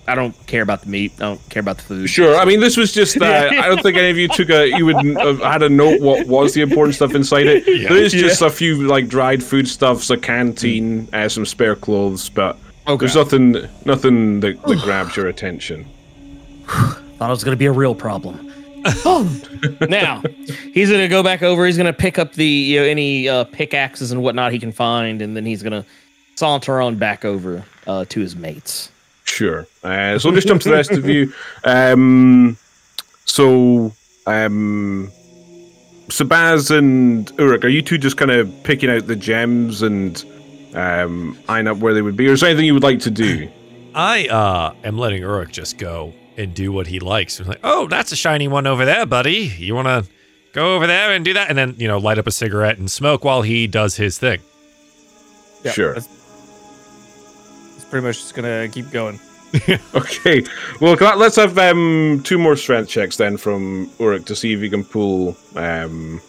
[0.08, 1.12] I don't care about the meat.
[1.16, 2.08] I don't care about the food.
[2.08, 2.36] Sure.
[2.36, 3.16] I mean, this was just.
[3.28, 4.68] Uh, I don't think any of you took a.
[4.68, 7.64] You would have had a note what was the important stuff inside it.
[7.88, 12.56] There is just a few like dried foodstuffs, a canteen, uh, some spare clothes, but
[12.86, 13.04] Okay.
[13.04, 15.84] there's nothing nothing that, that grabs your attention.
[16.66, 18.46] Thought it was gonna be a real problem.
[19.88, 20.22] now
[20.72, 21.66] he's gonna go back over.
[21.66, 25.20] He's gonna pick up the you know, any uh, pickaxes and whatnot he can find,
[25.20, 25.84] and then he's gonna
[26.36, 28.90] saunter on back over uh, to his mates.
[29.28, 29.66] Sure.
[29.84, 31.32] Uh, so we'll just jump to the rest of you.
[31.64, 32.56] Um,
[33.24, 33.92] so,
[34.26, 35.10] um,
[36.08, 40.24] Sabaz and Uruk, are you two just kind of picking out the gems and
[40.74, 42.28] um, eyeing up where they would be?
[42.28, 43.50] Or is there anything you would like to do?
[43.94, 47.40] I uh am letting Uruk just go and do what he likes.
[47.40, 49.52] Like, oh, that's a shiny one over there, buddy.
[49.58, 50.10] You want to
[50.52, 52.90] go over there and do that, and then you know light up a cigarette and
[52.90, 54.40] smoke while he does his thing.
[55.64, 55.94] Yeah, Sure.
[55.94, 56.17] That's, that's
[57.90, 59.20] pretty much just gonna keep going.
[59.94, 60.44] Okay.
[60.78, 64.60] Well, can let's have um, two more strength checks then from Uruk to see if
[64.60, 65.36] he can pull.
[65.56, 66.20] Um,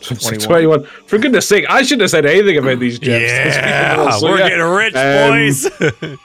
[0.00, 0.38] 21.
[0.46, 0.84] 21.
[1.06, 3.24] For goodness sake, I shouldn't have said anything about these gems.
[3.24, 4.48] Yeah, So, we're yeah.
[4.48, 6.18] getting rich, Um, boys.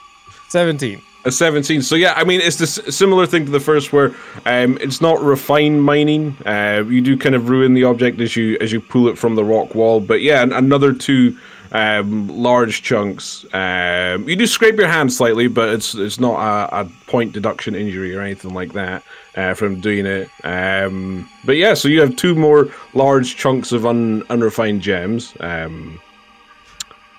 [0.48, 1.02] Seventeen.
[1.24, 1.82] A 17.
[1.82, 4.08] So yeah, I mean, it's this similar thing to the first, where
[4.44, 6.36] um, it's not refined mining.
[6.44, 9.36] Uh, you do kind of ruin the object as you as you pull it from
[9.36, 10.00] the rock wall.
[10.00, 11.38] But yeah, another two
[11.72, 13.44] um, large chunks.
[13.52, 17.74] Um, you do scrape your hand slightly, but it's it's not a, a point deduction
[17.74, 19.02] injury or anything like that
[19.36, 20.28] uh, from doing it.
[20.44, 25.34] Um, but yeah, so you have two more large chunks of un, unrefined gems.
[25.40, 26.00] Um,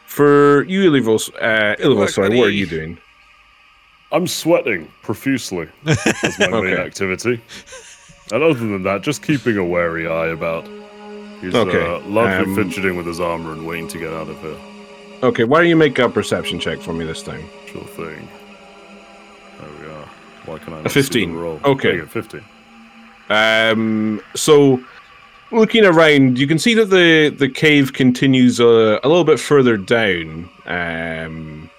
[0.05, 2.99] for you, Ilivos, uh, Ilivos, sorry, what are you doing?
[4.11, 7.41] I'm sweating profusely That's my main activity.
[8.31, 10.67] And other than that, just keeping a wary eye about.
[11.43, 14.39] He's Okay, uh, lovely um, fidgeting with his armor and waiting to get out of
[14.39, 14.55] here.
[15.23, 17.43] Okay, why don't you make a perception check for me this time?
[17.67, 18.29] Sure thing.
[19.59, 20.05] There we are.
[20.45, 21.33] Why can I A 15.
[21.33, 21.59] roll?
[21.65, 21.99] Okay.
[21.99, 22.41] 15.
[23.29, 24.81] Um, so
[25.51, 29.75] looking around, you can see that the the cave continues a, a little bit further
[29.75, 31.69] down, um,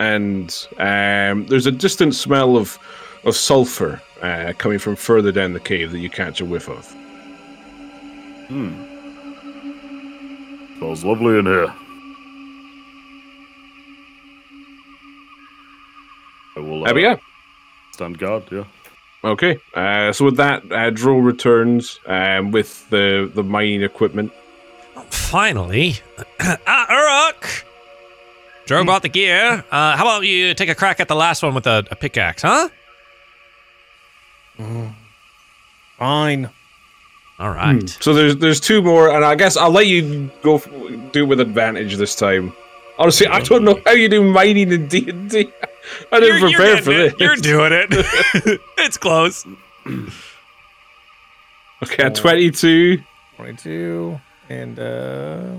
[0.00, 2.80] and um, there's a distant smell of
[3.22, 6.92] of sulfur uh, coming from further down the cave that you catch a whiff of.
[8.52, 8.74] Hmm.
[10.76, 11.72] Smells lovely in here.
[16.56, 17.16] I will uh, Uh, but yeah,
[17.92, 18.64] stand guard, yeah.
[19.24, 19.58] okay.
[19.74, 24.32] Uh, so with that, uh, Dro returns um, with the the mining equipment.
[25.08, 25.94] Finally,
[26.40, 27.64] ah, Uruk.
[28.66, 29.64] Joe brought the gear.
[29.70, 32.42] Uh, how about you take a crack at the last one with a, a pickaxe,
[32.42, 32.68] huh?
[35.98, 36.50] Fine.
[37.42, 37.88] All right.
[38.00, 40.68] So there's there's two more, and I guess I'll let you go f-
[41.12, 42.52] do it with advantage this time.
[42.98, 45.50] Honestly, I don't know how you do mining in D and D.
[46.12, 47.12] I didn't You're- you're prepare for this.
[47.14, 47.20] it.
[47.20, 47.88] You're doing it.
[48.78, 49.44] it's close.
[51.82, 53.02] okay, at twenty-two.
[53.36, 55.50] Twenty-two and uh,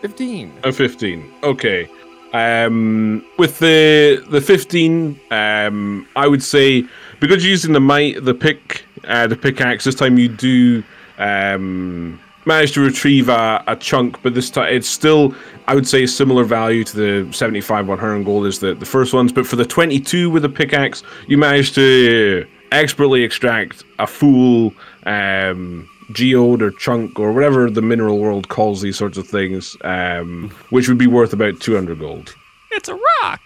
[0.00, 0.52] fifteen.
[0.64, 1.32] A 15.
[1.44, 1.88] Okay.
[2.32, 6.84] Um, with the the 15, um, I would say
[7.20, 10.82] because you're using the might the pick uh, the pickaxe this time you do
[11.18, 15.34] um, manage to retrieve a, a chunk, but this time it's still
[15.66, 19.14] I would say a similar value to the 75 100 gold as the the first
[19.14, 19.32] ones.
[19.32, 24.74] But for the 22 with the pickaxe, you manage to expertly extract a full
[25.06, 30.50] um, geode or chunk or whatever the mineral world calls these sorts of things, um,
[30.70, 32.34] which would be worth about 200 gold.
[32.72, 33.40] It's a rock.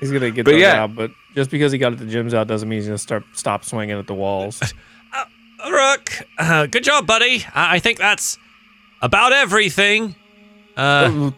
[0.00, 0.82] He's gonna get But yeah.
[0.84, 3.24] out, but just because he got at the gyms out doesn't mean he's gonna start
[3.34, 4.60] stop swinging at the walls.
[5.70, 7.44] Rook, uh, good job, buddy.
[7.54, 8.36] I, I think that's
[9.00, 10.16] about everything.
[10.76, 11.30] Uh,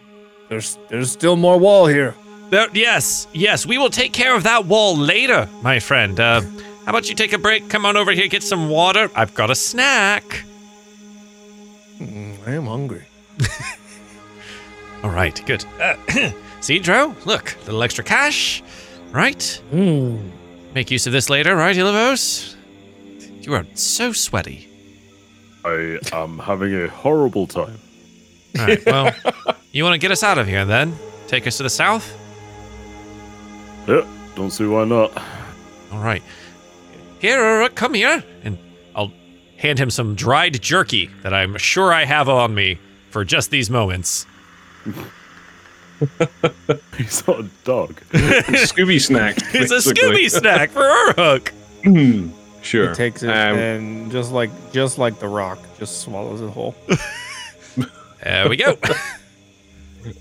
[0.49, 2.15] there's there's still more wall here.
[2.51, 6.19] there, yes, yes, we will take care of that wall later, my friend.
[6.19, 7.69] Uh, how about you take a break?
[7.69, 9.11] Come on over here, get some water.
[9.15, 10.45] I've got a snack.
[11.99, 13.05] Mm, I am hungry.
[15.03, 15.65] All right, good.
[16.65, 17.15] See, Dro?
[17.27, 18.63] Look, a little extra cash,
[19.11, 19.61] right?
[19.71, 20.31] Mm.
[20.75, 22.57] Make use of this later, right, Ilivos?
[23.43, 24.67] You are so sweaty.
[25.63, 27.79] I am having a horrible time.
[28.59, 29.15] All right, well,
[29.73, 30.97] you want to get us out of here then?
[31.27, 32.19] Take us to the south?
[33.87, 35.13] Yeah, don't see why not.
[35.93, 36.23] All right.
[37.19, 38.25] Here, come here.
[38.43, 38.57] And
[38.97, 39.13] I'll
[39.59, 42.79] hand him some dried jerky that I'm sure I have on me
[43.11, 44.25] for just these moments.
[46.97, 48.01] He's not a dog.
[48.13, 49.37] Scooby snack.
[49.55, 49.77] It's a.
[49.93, 51.53] Scooby snack for Uruk.
[52.63, 52.89] Sure.
[52.91, 56.75] He takes it Um, and just like just like the rock, just swallows it whole.
[58.23, 58.79] There we go.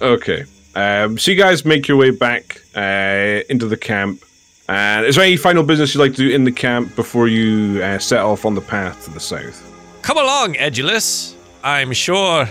[0.02, 0.44] Okay.
[0.76, 4.24] Um, so you guys make your way back uh, into the camp.
[4.68, 7.82] And is there any final business you'd like to do in the camp before you
[7.82, 9.62] uh, set off on the path to the south?
[10.02, 11.36] Come along, Edulus.
[11.64, 12.50] I'm sure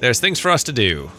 [0.00, 1.10] there's things for us to do.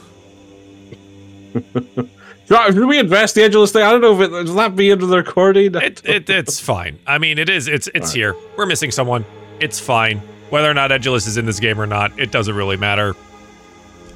[2.49, 3.83] Right, Should we address the Edgeless thing?
[3.83, 5.75] I don't know if it does that be under the recording.
[5.75, 6.97] It, it, it's fine.
[7.05, 7.67] I mean, it is.
[7.67, 8.35] It's it's here.
[8.55, 9.25] We're missing someone.
[9.59, 10.19] It's fine.
[10.49, 13.15] Whether or not Edulus is in this game or not, it doesn't really matter.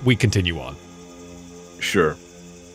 [0.05, 0.77] We continue on.
[1.81, 2.15] Sure.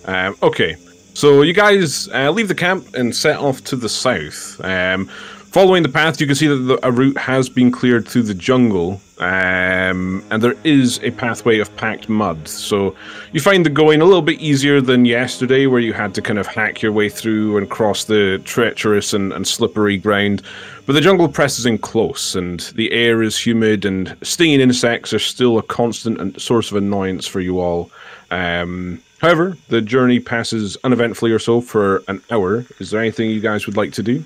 [0.05, 0.76] Um, okay.
[1.14, 4.61] So you guys uh, leave the camp and set off to the south.
[4.62, 5.09] Um,
[5.57, 8.35] following the path, you can see that the, a route has been cleared through the
[8.35, 12.47] jungle, um, and there is a pathway of packed mud.
[12.47, 12.95] So
[13.33, 16.38] you find the going a little bit easier than yesterday, where you had to kind
[16.38, 20.42] of hack your way through and cross the treacherous and, and slippery ground.
[20.85, 25.19] But the jungle presses in close, and the air is humid, and stinging insects are
[25.19, 27.90] still a constant source of annoyance for you all.
[28.31, 32.66] Um, however, the journey passes uneventfully or so for an hour.
[32.79, 34.23] Is there anything you guys would like to do?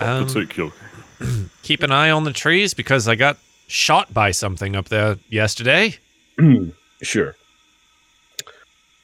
[0.00, 0.70] Um, Particular.
[1.62, 3.36] keep an eye on the trees because I got
[3.66, 5.96] shot by something up there yesterday.
[7.02, 7.34] Sure.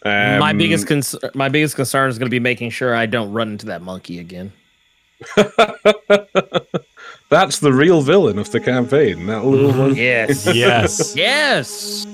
[0.05, 3.33] my Um, biggest concern, my biggest concern is going to be making sure I don't
[3.33, 4.53] run into that monkey again.
[7.31, 9.27] That's the real villain of the campaign.
[9.27, 9.95] That little one.
[9.97, 10.47] Yes.
[10.55, 11.17] Yes.
[11.17, 12.07] yes.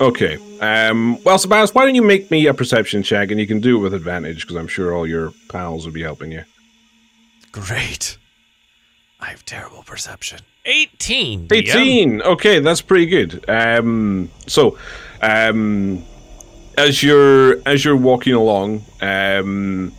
[0.00, 0.38] Okay.
[0.60, 3.76] Um, well, Sebastian, why don't you make me a perception check, and you can do
[3.78, 6.42] it with advantage because I'm sure all your pals will be helping you.
[7.52, 8.18] Great.
[9.20, 10.40] I have terrible perception.
[10.64, 11.48] 18.
[11.48, 11.56] DM.
[11.56, 14.78] 18 okay that's pretty good um so
[15.20, 16.04] um
[16.78, 19.92] as you're as you're walking along um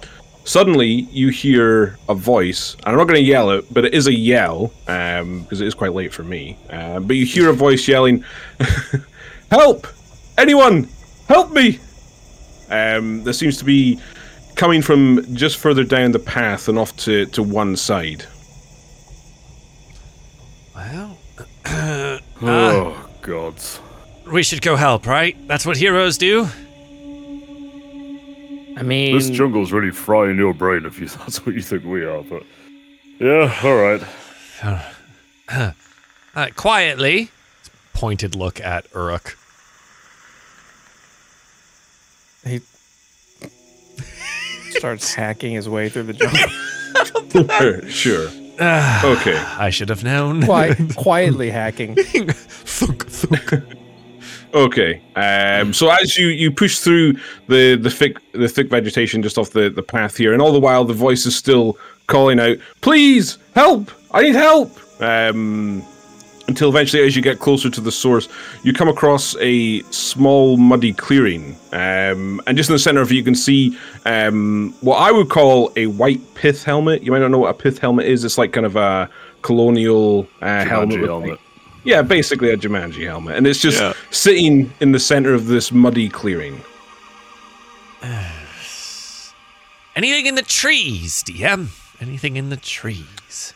[0.45, 4.07] suddenly you hear a voice and i'm not going to yell it but it is
[4.07, 7.53] a yell um because it is quite late for me uh, but you hear a
[7.53, 8.23] voice yelling
[9.51, 9.85] help
[10.37, 10.87] anyone
[11.27, 11.77] help me
[12.69, 13.99] um there seems to be
[14.55, 18.25] coming from just further down the path and off to to one side
[20.75, 21.17] Well,
[22.41, 23.79] oh, gods.
[24.31, 25.37] we should go help, right?
[25.47, 26.47] That's what heroes do.
[28.75, 32.03] I mean, This jungle's really frying your brain if you, that's what you think we
[32.03, 32.43] are, but.
[33.19, 34.01] Yeah, alright.
[36.35, 37.29] Uh, quietly.
[37.93, 39.37] Pointed look at Uruk.
[44.73, 46.13] Starts hacking his way through the
[47.33, 47.89] jungle.
[47.89, 50.43] sure Ah, okay I should have known.
[50.43, 51.95] Quiet, quietly hacking.
[51.95, 53.63] thunk, thunk.
[54.53, 55.01] Okay.
[55.15, 57.13] Um, so as you, you push through
[57.47, 60.59] the, the thick the thick vegetation just off the, the path here, and all the
[60.59, 61.77] while the voice is still
[62.07, 63.91] calling out, "Please help!
[64.11, 65.83] I need help!" Um,
[66.53, 68.29] until eventually, as you get closer to the source,
[68.61, 73.15] you come across a small muddy clearing, um, and just in the center of it,
[73.15, 73.75] you can see
[74.05, 77.01] um, what I would call a white pith helmet.
[77.01, 78.23] You might not know what a pith helmet is.
[78.23, 79.09] It's like kind of a
[79.41, 80.99] colonial uh, helmet.
[80.99, 81.29] Helmet.
[81.31, 81.39] like,
[81.85, 83.93] yeah, basically a Jumanji helmet, and it's just Yeah.
[84.11, 86.61] sitting in the center of this muddy clearing.
[89.95, 91.69] Anything in the trees, DM?
[91.99, 93.53] Anything in the trees?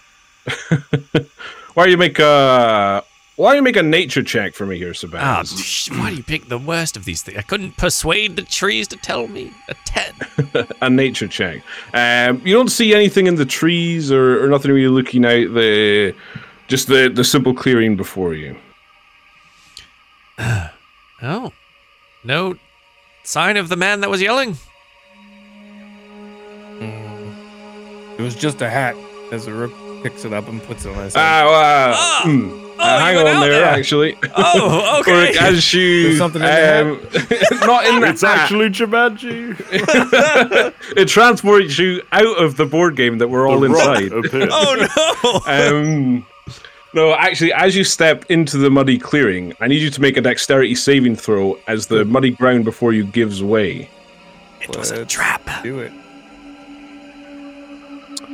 [1.78, 3.04] Why don't you make a
[3.36, 4.94] why don't you make a nature check for me here, Ah,
[5.44, 5.58] Sebastian?
[5.60, 7.38] sh- why do you pick the worst of these things?
[7.38, 9.52] I couldn't persuade the trees to tell me.
[9.70, 10.68] A 10.
[10.82, 11.62] a nature check.
[11.94, 16.16] Um, you don't see anything in the trees or, or nothing really looking out the
[16.68, 18.58] just the the simple clearing before you.
[21.22, 21.52] Oh.
[22.24, 22.56] No
[23.24, 24.58] sign of the man that was yelling?
[26.80, 28.96] It was just a hat.
[29.32, 29.74] As the rook
[30.04, 31.22] picks it up and puts it on his head.
[31.22, 32.22] Ah, uh, Ah!
[32.24, 32.64] hmm.
[32.80, 33.66] Oh, Uh, hang on there, there.
[33.66, 34.16] actually.
[34.36, 35.36] Oh, Or okay.
[35.40, 37.00] as you, There's something in um,
[37.66, 38.38] not in the It's hat.
[38.42, 39.56] actually Jumanji.
[40.98, 44.26] it transports you out of the board game that we're all The rock inside.
[44.26, 44.50] appeared.
[44.52, 45.78] oh, no.
[45.78, 46.26] Um,
[46.94, 50.22] no, actually, as you step into the muddy clearing, I need you to make a
[50.22, 53.90] dexterity saving throw as the muddy ground before you gives way.
[54.62, 55.50] It was a trap.
[55.64, 55.92] Do it.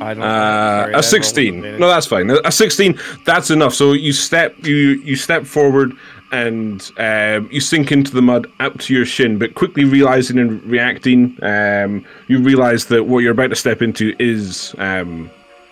[0.04, 0.22] I don't.
[0.22, 1.62] Uh, a 16.
[1.62, 2.30] roll No, that's fine.
[2.30, 2.98] A 16.
[3.24, 3.74] That's enough.
[3.74, 5.92] So you step, you you step forward,
[6.32, 9.38] and um, you sink into the mud up to your shin.
[9.38, 14.14] But quickly realizing and reacting, um, you realize that what you're about to step into
[14.18, 15.30] is um,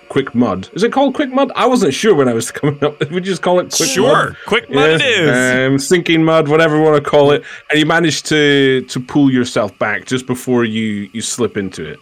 [0.09, 0.69] quick mud.
[0.75, 1.51] Is it called quick mud?
[1.57, 3.01] I wasn't sure when I was coming up.
[3.01, 3.89] Would you just call it quick mud?
[3.89, 4.37] Sure.
[4.47, 5.69] Quick mud it is.
[5.69, 9.31] Um, sinking mud, whatever you want to call it, and you manage to to pull
[9.33, 11.99] yourself back just before you you slip into it.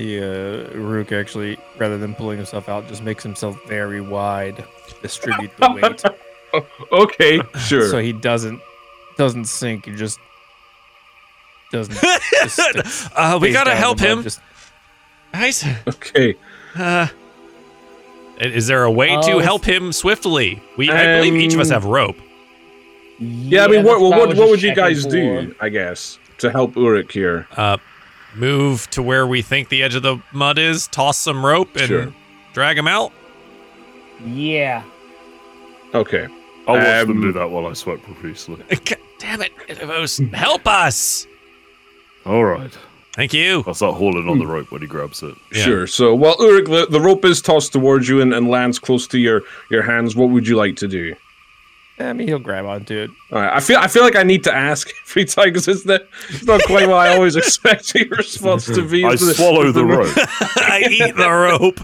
[0.00, 4.94] The uh, Rook actually, rather than pulling himself out, just makes himself very wide, to
[5.02, 6.02] distribute the weight,
[6.92, 7.86] Okay, sure.
[7.90, 8.62] so he doesn't
[9.18, 9.84] doesn't sink.
[9.84, 10.18] He just
[11.70, 11.98] doesn't.
[12.32, 14.22] just uh, we gotta help him.
[14.22, 14.40] Just,
[15.34, 16.34] Guys, okay.
[16.76, 17.08] uh,
[18.40, 19.38] is there a way to Oh.
[19.40, 20.62] help him swiftly?
[20.78, 22.16] We, I believe each of us Um, have rope.
[23.18, 25.10] Yeah, I mean, that's what what what, what would you guys for.
[25.10, 25.54] do?
[25.60, 27.46] I guess to help Uruk here.
[27.54, 27.76] Uh,
[28.34, 30.86] move to where we think the edge of the mud is.
[30.88, 32.14] Toss some rope and Sure.
[32.52, 33.12] drag him out.
[34.24, 34.82] Yeah.
[35.94, 36.28] Okay.
[36.68, 38.62] I'll watch them Um, do that while I sweat profusely.
[38.84, 39.52] God Damn it!
[39.68, 41.26] Ilivos, help us!
[42.24, 42.70] All right.
[43.14, 43.62] Thank you.
[43.66, 45.34] I'll start hauling on the rope when he grabs it.
[45.52, 45.62] Yeah.
[45.64, 45.86] Sure.
[45.86, 49.18] So while Uruk, the, the rope is tossed towards you and, and lands close to
[49.18, 51.14] your your hands, what would you like to do?
[52.00, 53.10] I mean, he'll grab onto it.
[53.32, 53.52] All right.
[53.54, 56.44] I feel I feel like I need to ask every time because it's, not- it's
[56.44, 59.04] not quite what I always expect your response to be.
[59.06, 60.08] I the- swallow the rope.
[60.16, 61.80] I eat the rope.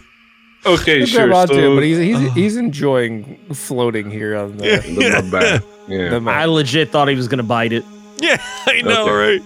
[0.64, 1.26] Okay, He'll sure.
[1.28, 4.64] grab onto so it, but he's he's, he's enjoying floating here on the.
[4.78, 5.64] the mud bath.
[5.86, 6.08] Yeah.
[6.08, 6.34] the mud.
[6.34, 7.84] I legit thought he was gonna bite it.
[8.18, 9.38] Yeah, I know, Okay.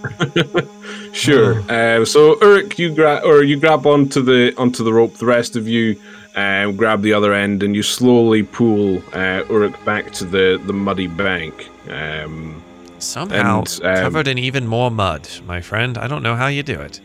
[0.55, 0.67] right?
[1.13, 1.59] Sure.
[1.69, 5.17] Um, so Uruk, you grab or you grab onto the onto the rope.
[5.17, 5.99] The rest of you
[6.35, 10.73] um, grab the other end, and you slowly pull uh, Uruk back to the the
[10.73, 11.69] muddy bank.
[11.89, 12.63] Um,
[12.99, 15.97] Somehow And, um, covered in even more mud, my friend.
[15.97, 17.01] I don't know how you do it.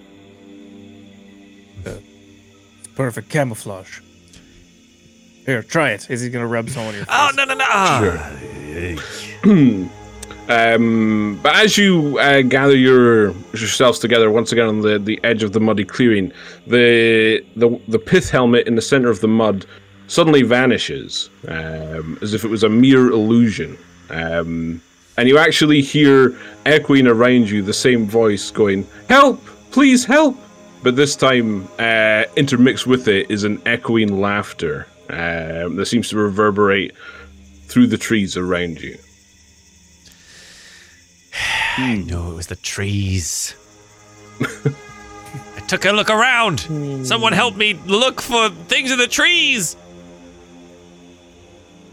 [2.94, 4.00] Perfect camouflage.
[5.44, 6.10] Here, try it.
[6.10, 7.14] Is he gonna rub some on your face?
[7.16, 7.64] Oh no no no!
[7.66, 8.32] Ah.
[10.48, 15.42] um, but as you uh, gather your yourselves together once again on the, the edge
[15.42, 16.32] of the muddy clearing,
[16.66, 19.66] the the the pith helmet in the center of the mud
[20.06, 23.76] suddenly vanishes, um, as if it was a mere illusion.
[24.10, 24.80] Um,
[25.16, 29.44] and you actually hear echoing around you the same voice going, "Help!
[29.72, 30.36] Please help!"
[30.82, 36.16] But this time, uh, intermixed with it is an echoing laughter um, that seems to
[36.16, 36.94] reverberate
[37.66, 38.96] through the trees around you.
[41.78, 43.54] I know it was the trees.
[44.40, 46.60] I took a look around.
[47.06, 49.76] Someone help me look for things in the trees.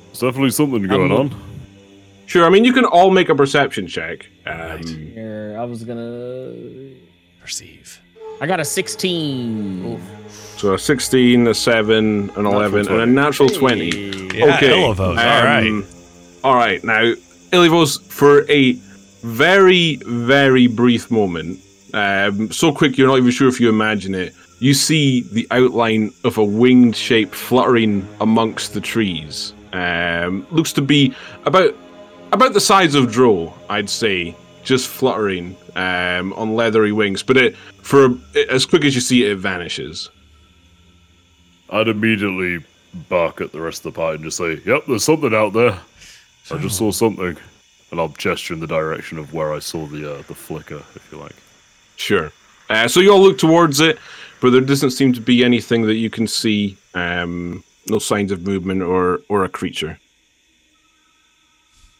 [0.07, 1.39] There's definitely something going look- on.
[2.25, 4.25] Sure, I mean you can all make a perception check.
[4.47, 4.87] Um, Right.
[4.89, 6.53] Here, I was gonna.
[7.41, 7.99] Perceive.
[8.41, 10.01] I got a 16.
[10.57, 13.85] So a 16, a 7, an 11, and a natural 20.
[14.37, 14.69] Yeah, okay.
[14.69, 15.67] Ilivos, all right.
[15.67, 15.85] um,
[16.43, 16.81] All right.
[16.83, 17.13] Now,
[17.51, 18.73] Ilivos, for a
[19.23, 21.59] very, very brief moment,
[21.93, 26.13] um, so quick you're not even sure if you imagine it, you see the outline
[26.23, 29.53] of a winged shape fluttering amongst the trees.
[29.73, 31.15] Um, looks to be
[31.45, 31.75] about
[32.31, 37.21] about the size of Dro, I'd say, just fluttering um, on leathery wings.
[37.23, 38.17] But it, for
[38.49, 40.09] as quick as you see it, it vanishes.
[41.69, 42.63] I'd immediately
[43.09, 45.79] bark at the rest of the party and just say, "Yep, there's something out there.
[46.51, 47.37] I just saw something,"
[47.93, 51.07] and I'll gesture in the direction of where I saw the uh, the flicker, if
[51.11, 51.35] you like.
[51.95, 52.31] Sure.
[52.67, 53.99] Uh, so you all look towards it,
[54.41, 56.75] but there doesn't seem to be anything that you can see.
[56.95, 59.99] Um, no signs of movement or or a creature.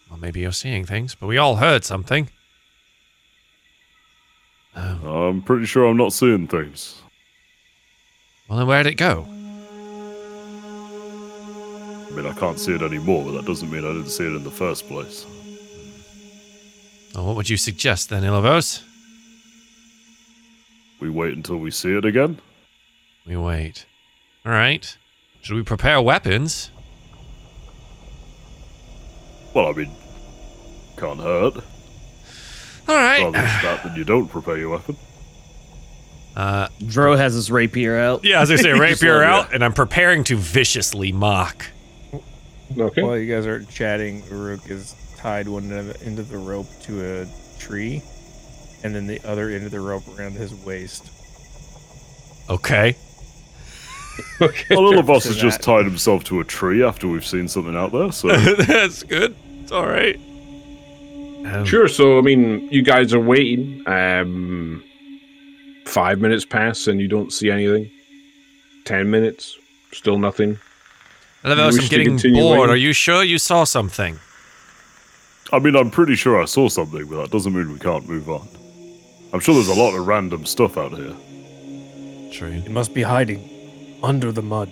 [0.09, 2.27] Well, maybe you're seeing things, but we all heard something.
[4.75, 7.03] Um, I'm pretty sure I'm not seeing things.
[8.47, 9.27] well, then where'd it go?
[12.09, 14.35] I mean, I can't see it anymore, but that doesn't mean I didn't see it
[14.35, 15.27] in the first place.
[17.13, 18.83] Well, what would you suggest then, Ilivos?
[20.99, 22.39] We wait until we see it again.
[23.25, 23.85] We wait.
[24.45, 24.97] All right.
[25.41, 26.71] Should we prepare weapons?
[29.53, 29.91] Well, I mean,
[30.97, 31.57] can't hurt.
[32.87, 33.23] All right.
[33.23, 34.97] Rather that than you don't prepare your weapon.
[36.35, 38.23] Uh, Dro has his rapier out.
[38.25, 41.67] yeah, as I say, rapier out, and I'm preparing to viciously mock.
[42.75, 43.03] Okay.
[43.03, 46.37] While you guys are chatting, Uruk is tied one end of the, end of the
[46.37, 48.03] rope to a tree,
[48.83, 51.09] and then the other end of the rope around his waist.
[52.49, 52.97] Okay.
[54.41, 54.75] okay.
[54.75, 55.65] Well, all of us has just that.
[55.65, 59.33] tied himself to a tree after we've seen something out there, so That's good.
[59.61, 60.17] It's all right.
[61.45, 61.87] Um, Sure.
[61.87, 63.81] So, I mean, you guys are waiting.
[63.87, 64.83] Um,
[65.85, 67.89] five minutes pass and you don't see anything.
[68.83, 69.57] Ten minutes,
[69.93, 70.59] still nothing.
[71.45, 72.59] Ilivos, I'm getting bored.
[72.59, 72.73] waiting?
[72.73, 74.19] Are you sure you saw something?
[75.51, 78.29] I mean, I'm pretty sure I saw something, but that doesn't mean we can't move
[78.29, 78.47] on.
[79.33, 81.15] I'm sure there's a lot of random stuff out here.
[82.31, 82.49] True.
[82.51, 83.49] It must be hiding
[84.01, 84.71] under the mud.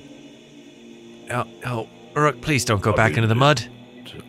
[1.30, 3.66] Oh, oh, Uruk, please don't go I back mean, into the mud.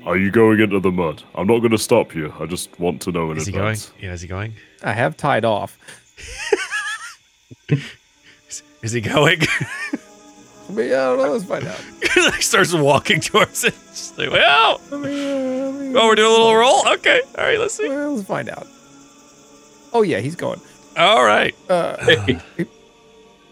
[0.04, 1.22] Are you going into the mud?
[1.34, 2.32] I'm not going to stop you.
[2.38, 3.78] I just want to know in Is he going?
[4.00, 4.54] Yeah, is he going?
[4.82, 5.78] I have tied off.
[8.82, 9.40] Is he going?
[10.70, 11.32] But yeah, I don't know.
[11.32, 11.80] Let's find out.
[12.34, 13.74] he starts walking towards it.
[13.90, 15.36] Just like, well, Let me, uh,
[15.70, 16.88] let me- oh, we're doing a little roll.
[16.94, 17.88] Okay, all right, let's see.
[17.88, 18.66] Well, let's find out.
[19.92, 20.60] Oh yeah, he's going.
[20.96, 21.54] All right.
[21.68, 21.96] Uh,
[22.26, 22.38] he,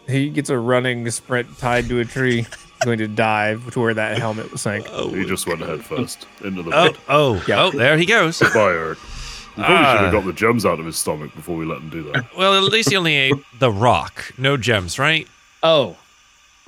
[0.08, 2.42] he gets a running sprint tied to a tree.
[2.42, 2.48] He's
[2.84, 4.86] going to dive to where that helmet was sank.
[4.90, 7.64] Oh, He just went head first into the oh, oh, Yeah.
[7.64, 8.38] oh, there he goes.
[8.40, 8.98] Bye, Uruk.
[9.56, 10.02] We probably should Ah.
[10.04, 12.34] have got the gems out of his stomach before we let him do that.
[12.36, 15.26] Well, at least he only ate the rock, no gems, right?
[15.62, 15.96] Oh,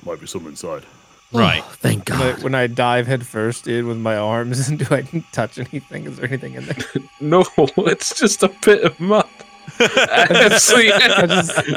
[0.05, 0.85] Might be some inside.
[1.31, 1.63] Right.
[1.65, 2.43] Oh, thank When I, God.
[2.43, 5.01] when I dive headfirst in with my arms, do I
[5.31, 6.05] touch anything?
[6.05, 6.77] Is there anything in there?
[7.21, 9.25] No, it's just a bit of mud.
[10.59, 10.91] So you,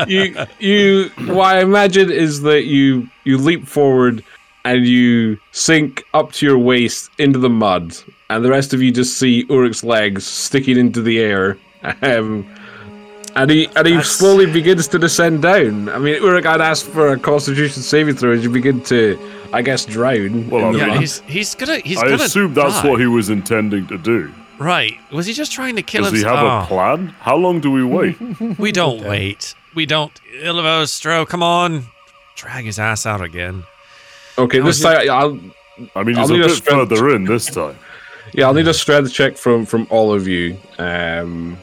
[0.08, 4.24] you, you, what I imagine is that you you leap forward
[4.64, 7.96] and you sink up to your waist into the mud,
[8.28, 11.56] and the rest of you just see Uruk's legs sticking into the air.
[12.02, 12.44] Um,
[13.36, 15.88] and he and he That's- slowly begins to descend down.
[15.88, 19.16] I mean, Uruk, I'd ask for a Constitution saving throw as you begin to,
[19.52, 20.50] I guess, drown.
[20.50, 21.00] Well, in the Yeah, mud.
[21.00, 22.24] he's he's gonna he's I gonna.
[22.24, 22.88] assume that's die.
[22.90, 24.32] what he was intending to do.
[24.58, 24.94] Right?
[25.12, 26.38] Was he just trying to kill Does he himself?
[26.38, 27.14] have a plan?
[27.20, 28.16] How long do we wait?
[28.58, 29.54] We don't wait.
[29.74, 30.18] We don't.
[30.42, 31.84] Ilivos, Stro, come on.
[32.36, 33.64] Drag his ass out again.
[34.38, 35.38] okay, this time I'll
[35.94, 37.76] I mean, I'll he's a need a bit strength- further in this time.
[38.32, 40.56] Yeah, I'll need a strength check from from all of you.
[40.78, 41.58] Um,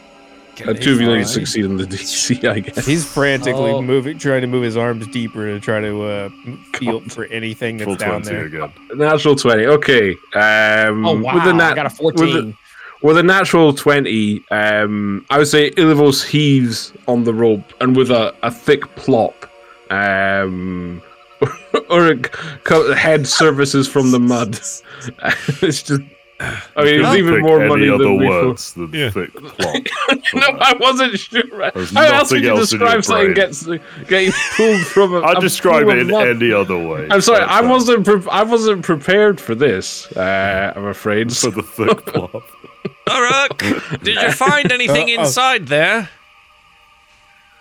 [0.61, 2.85] uh, two of you need to succeed in the DC, I guess.
[2.85, 3.81] He's frantically Oh.
[3.81, 6.29] moving, trying to move his arms deeper to try to uh,
[6.75, 8.45] feel for anything that's Full down 20 there.
[8.45, 8.71] again.
[8.95, 9.65] Natural twenty.
[9.65, 10.11] Okay.
[10.35, 11.35] Um, Oh wow!
[11.35, 12.57] With a, nat- I got a with fourteen.
[13.01, 18.11] with a natural twenty, um, I would say Ilivos heaves on the rope, and with
[18.11, 19.49] a, a thick plop,
[19.91, 21.01] um,
[21.89, 22.31] Uruk
[22.63, 24.59] co- head surfaces from the mud.
[25.61, 26.01] it's just.
[26.39, 28.47] I mean, it's even more any money other than before.
[28.47, 29.09] words than Yeah.
[29.11, 29.75] thick plop.
[30.33, 31.41] no, I wasn't sure.
[31.73, 33.65] There's How else would nothing you else in describe something gets
[34.07, 35.19] getting pulled from a?
[35.25, 36.27] I a describe it in mud?
[36.27, 37.07] any other way.
[37.09, 37.69] I'm sorry, That's I fine.
[37.69, 38.05] wasn't.
[38.05, 40.11] Pre- I wasn't prepared for this.
[40.17, 41.31] Uh, I'm afraid.
[41.37, 42.43] for the thick plot.
[43.09, 43.57] Uruk,
[44.03, 45.25] did you find anything Uh, uh.
[45.25, 46.09] inside there?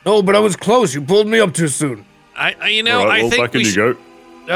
[0.05, 0.95] No, but I was close.
[0.95, 2.05] You pulled me up too soon.
[2.35, 3.97] I, I you know, All right, I well, think back we in you should.
[3.97, 4.03] go.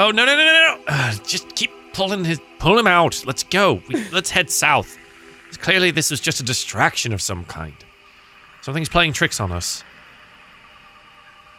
[0.07, 0.79] Oh no no no no no!
[0.89, 3.25] Uh, just keep pulling his pull him out.
[3.27, 3.83] Let's go.
[3.89, 4.97] We, let's head south.
[5.59, 7.75] Clearly, this was just a distraction of some kind.
[8.61, 9.83] Something's playing tricks on us.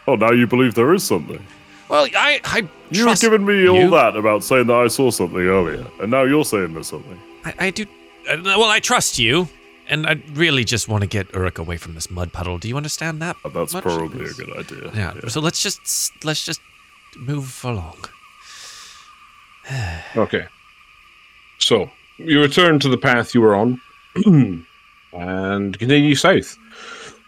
[0.08, 1.44] Oh, now you believe there is something.
[1.90, 5.40] Well, I I You trust giving me all that about saying that I saw something
[5.40, 7.20] earlier, and now you're saying there's something.
[7.44, 7.86] I, I do.
[8.30, 9.48] Uh, well, I trust you,
[9.88, 12.58] and I really just want to get Uruk away from this mud puddle.
[12.58, 13.38] Do you understand that?
[13.54, 14.92] That's probably a good idea.
[14.94, 15.28] Yeah.
[15.30, 16.62] So let's just let's just
[17.18, 17.98] move along.
[20.16, 20.46] Okay.
[21.60, 23.82] So you return to the path you were on,
[25.14, 26.58] and continue south.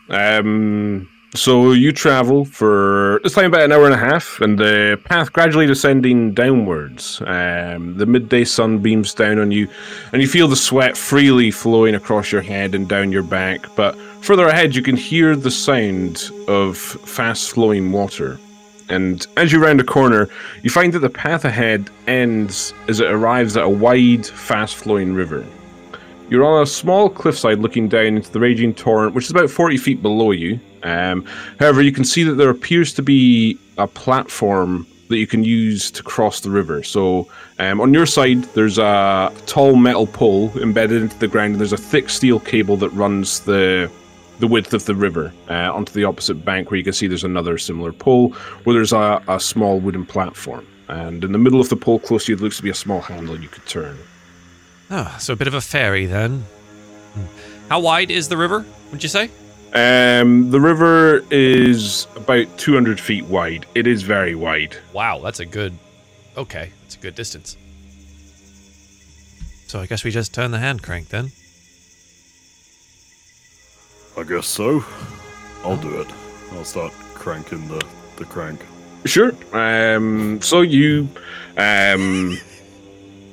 [0.09, 1.09] Um.
[1.35, 5.31] So you travel for this time about an hour and a half, and the path
[5.31, 7.21] gradually descending downwards.
[7.21, 9.67] Um, the midday sun beams down on you,
[10.11, 13.67] and you feel the sweat freely flowing across your head and down your back.
[13.75, 18.39] But further ahead, you can hear the sound of fast flowing water.
[18.89, 20.29] And as you round a corner,
[20.63, 25.13] you find that the path ahead ends as it arrives at a wide, fast flowing
[25.13, 25.45] river.
[26.29, 29.77] You're on a small cliffside looking down into the raging torrent, which is about 40
[29.77, 30.59] feet below you.
[30.83, 31.25] Um,
[31.59, 35.89] however, you can see that there appears to be a platform that you can use
[35.91, 36.83] to cross the river.
[36.83, 37.27] So
[37.57, 41.73] um, on your side, there's a tall metal pole embedded into the ground, and there's
[41.73, 43.91] a thick steel cable that runs the
[44.39, 47.23] the width of the river uh, onto the opposite bank, where you can see there's
[47.23, 48.29] another similar pole
[48.63, 50.65] where there's a, a small wooden platform.
[50.87, 53.01] And in the middle of the pole, close to you, looks to be a small
[53.01, 53.97] handle you could turn.
[54.89, 56.43] Ah, so a bit of a ferry then.
[57.13, 57.25] Hmm.
[57.69, 58.65] How wide is the river?
[58.91, 59.29] Would you say?
[59.73, 63.67] Um, the river is about 200 feet wide.
[63.75, 64.75] It is very wide.
[64.93, 65.77] Wow, that's a good.
[66.35, 67.55] Okay, that's a good distance.
[69.67, 71.31] So I guess we just turn the hand crank then.
[74.19, 74.83] I guess so.
[75.63, 76.07] I'll do it.
[76.51, 77.81] I'll start cranking the,
[78.17, 78.59] the crank.
[79.05, 79.31] Sure.
[79.53, 81.07] Um, so you
[81.55, 82.37] um,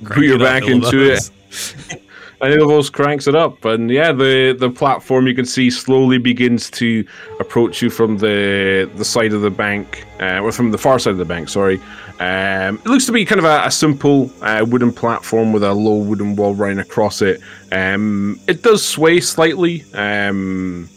[0.04, 1.92] put Crank your back into Ilivos.
[1.92, 2.02] it.
[2.40, 6.70] And Ilivos cranks it up, and yeah, the the platform you can see slowly begins
[6.72, 7.02] to
[7.40, 11.12] approach you from the the side of the bank, uh, or from the far side
[11.12, 11.48] of the bank.
[11.48, 11.80] Sorry.
[12.20, 15.72] Um, it looks to be kind of a, a simple uh, wooden platform with a
[15.72, 17.40] low wooden wall running across it.
[17.72, 20.90] Um, it does sway slightly um,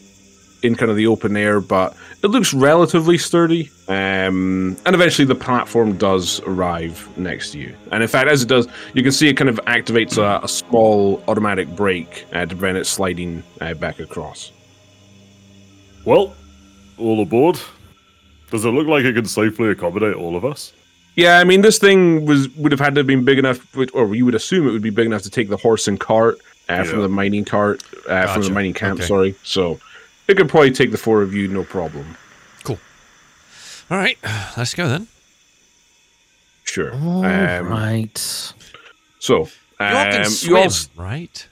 [0.62, 3.70] in kind of the open air, but it looks relatively sturdy.
[3.88, 7.76] Um, and eventually, the platform does arrive next to you.
[7.91, 10.47] And in fact, as it does, you can see it kind of activates a, a
[10.47, 14.51] small automatic brake uh, to prevent it sliding uh, back across.
[16.05, 16.36] Well,
[16.97, 17.60] all aboard.
[18.51, 20.74] Does it look like it can safely accommodate all of us?
[21.16, 23.60] Yeah, I mean, this thing was would have had to have been big enough,
[23.93, 26.39] or you would assume it would be big enough to take the horse and cart
[26.70, 28.99] uh, from the mining cart, uh, from the mining camp.
[28.99, 29.07] Okay.
[29.07, 29.80] Sorry, so
[30.30, 32.15] it could probably take the four of you, no problem.
[32.63, 32.77] Cool.
[33.89, 34.17] All right,
[34.55, 35.07] let's go then.
[36.63, 36.93] Sure.
[36.93, 38.17] All um, right.
[39.19, 39.45] So You
[39.80, 41.47] all can um, swim, you all s- right?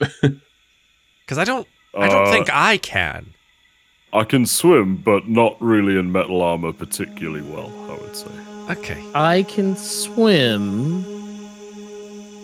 [1.26, 1.66] Because I don't.
[1.96, 3.32] I don't Uh, think I can.
[4.12, 8.28] I can swim, but not really in metal armor particularly well, I would say.
[8.68, 9.02] Okay.
[9.14, 11.02] I can swim,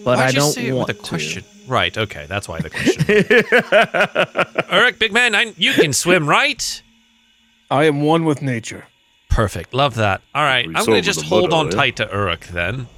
[0.02, 1.08] but Why'd I you don't say it want with a to.
[1.70, 1.96] Question?
[1.96, 1.98] Right.
[1.98, 2.26] Okay.
[2.28, 3.04] That's why the question.
[4.76, 6.82] Uruk, big man, I, you can swim, right?
[7.70, 8.86] I am one with nature.
[9.28, 9.72] Perfect.
[9.72, 10.22] Love that.
[10.34, 10.66] All right.
[10.66, 11.76] I'm going to just hold mud on earlier.
[11.76, 12.88] tight to Uruk then.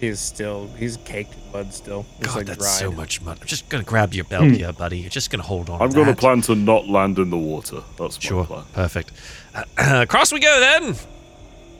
[0.00, 2.06] He is still, he's caked in mud still.
[2.18, 2.90] It's God, like that's dried.
[2.90, 3.38] so much mud.
[3.40, 4.54] I'm just going to grab your belt hmm.
[4.54, 4.98] here, buddy.
[4.98, 5.80] You're just going to hold on.
[5.80, 7.82] I'm going to plan to not land in the water.
[7.98, 8.44] That's my Sure.
[8.46, 8.64] plan.
[8.72, 9.12] Perfect.
[9.78, 10.96] Across we go then.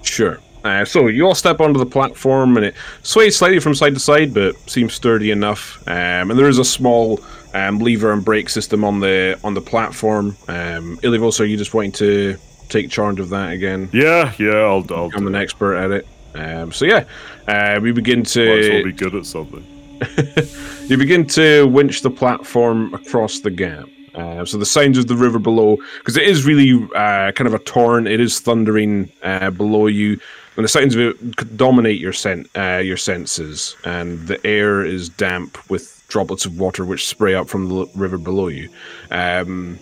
[0.02, 0.38] Sure.
[0.64, 4.00] Uh, so you all step onto the platform, and it sways slightly from side to
[4.00, 5.82] side, but seems sturdy enough.
[5.88, 7.20] Um, and there is a small
[7.54, 10.36] um, lever and brake system on the on the platform.
[10.48, 12.36] Um, Ilivos, are you just wanting to
[12.68, 13.88] take charge of that again?
[13.92, 16.06] Yeah, yeah, I'll, I'll I'm an expert at it.
[16.34, 17.04] Um, so yeah,
[17.48, 19.66] uh, we begin Might as well to be good at something.
[20.88, 23.88] you begin to winch the platform across the gap.
[24.14, 27.54] Uh, so the sounds of the river below, because it is really uh, kind of
[27.54, 28.06] a torrent.
[28.06, 30.20] It is thundering uh, below you,
[30.56, 33.76] and the sounds of it c- dominate your sen- uh, your senses.
[33.84, 38.18] And the air is damp with droplets of water which spray up from the river
[38.18, 38.68] below you.
[39.10, 39.78] Um,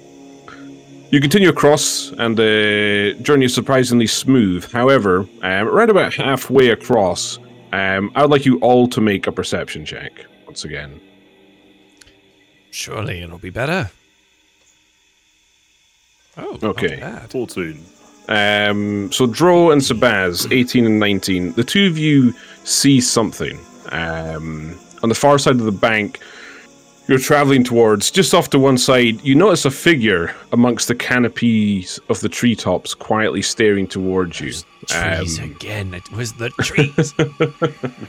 [1.10, 4.70] you continue across, and the journey is surprisingly smooth.
[4.70, 7.38] However, um, around about halfway across,
[7.72, 10.12] um, I would like you all to make a perception check
[10.46, 11.00] once again.
[12.70, 13.90] Surely it'll be better.
[16.36, 16.96] Oh, not Okay.
[17.00, 17.28] bad.
[17.32, 17.84] 14.
[18.30, 22.32] Um, so Dro and Sabaz, 18 and 19, the two of you
[22.64, 23.58] see something.
[23.90, 26.20] Um, on the far side of the bank,
[27.08, 31.98] you're traveling towards, just off to one side, you notice a figure amongst the canopies
[32.08, 34.52] of the treetops quietly staring towards you.
[34.86, 35.92] Trees Um, again.
[35.94, 37.12] It was the trees.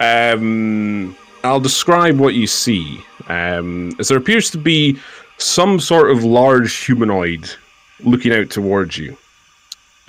[0.00, 1.14] Um,
[1.44, 3.02] I'll describe what you see.
[3.28, 4.98] Um, as there appears to be
[5.36, 7.50] some sort of large humanoid
[8.00, 9.16] looking out towards you.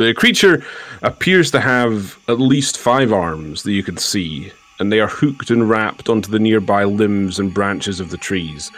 [0.02, 0.64] The creature
[1.04, 5.52] appears to have at least five arms that you can see, and they are hooked
[5.52, 8.72] and wrapped onto the nearby limbs and branches of the trees.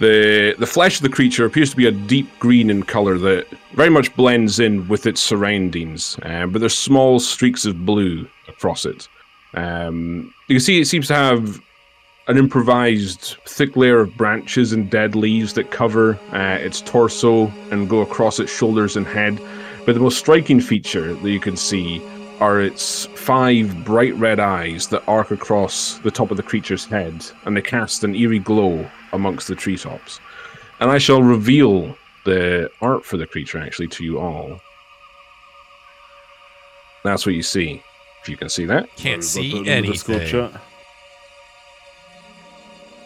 [0.00, 3.46] The the flesh of the creature appears to be a deep green in color that
[3.74, 8.84] very much blends in with its surroundings, uh, but there's small streaks of blue across
[8.84, 9.08] it.
[9.54, 11.60] Um, you can see it seems to have
[12.26, 17.88] an improvised thick layer of branches and dead leaves that cover uh, its torso and
[17.88, 19.40] go across its shoulders and head.
[19.86, 22.02] But the most striking feature that you can see
[22.40, 27.24] are its five bright red eyes that arc across the top of the creature's head,
[27.44, 30.20] and they cast an eerie glow amongst the treetops.
[30.80, 34.60] And I shall reveal the art for the creature actually to you all.
[37.04, 37.80] That's what you see.
[38.22, 38.94] If you can see that.
[38.96, 40.50] Can't Is see put in the Discord anything.
[40.50, 40.60] chat?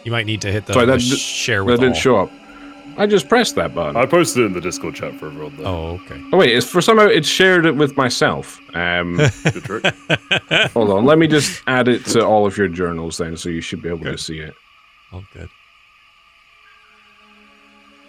[0.03, 2.17] You might need to hit the, Sorry, the that d- share That with didn't show
[2.17, 2.31] up.
[2.97, 3.95] I just pressed that button.
[3.95, 5.55] I posted it in the Discord chat for everyone.
[5.57, 5.65] Though.
[5.65, 6.21] Oh, okay.
[6.31, 8.59] Oh wait, it's for somehow it shared it with myself.
[8.75, 9.85] Um, Good trick.
[10.73, 13.61] hold on, let me just add it to all of your journals then, so you
[13.61, 14.53] should be able to see it.
[15.13, 15.49] Oh, good.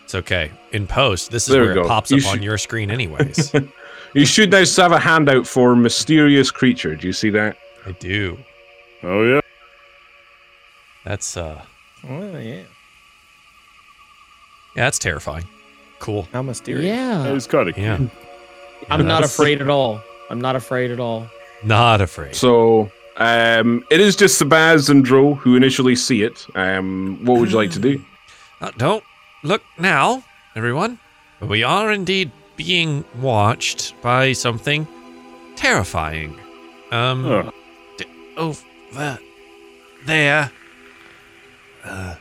[0.04, 0.52] It's okay.
[0.72, 3.52] In post, this is There where it pops You up on your screen, anyways.
[4.14, 6.94] You should now have a handout for mysterious creature.
[6.94, 7.56] Do you see that?
[7.86, 8.38] I do.
[9.02, 9.40] Oh yeah.
[11.04, 11.62] That's uh,
[12.08, 12.62] Oh yeah.
[14.76, 15.44] Yeah, that's terrifying.
[15.98, 16.26] Cool.
[16.32, 16.82] How mysterious.
[16.84, 17.32] That Yeah.
[17.32, 17.98] was kind of Yeah.
[18.90, 20.00] I'm not That's- afraid at all.
[20.30, 21.28] I'm not afraid at all.
[21.62, 22.34] Not afraid.
[22.34, 26.46] So um, it is just Sabaz and Dro who initially see it.
[26.56, 28.02] Um, what would you like to do?
[28.62, 29.02] Uh, don't
[29.42, 30.22] look now,
[30.54, 30.96] everyone.
[31.40, 34.86] We are indeed being watched by something
[35.56, 36.38] terrifying.
[36.92, 37.52] Um, Oh,
[38.36, 39.18] over
[40.06, 40.52] there.
[41.84, 42.14] Uh,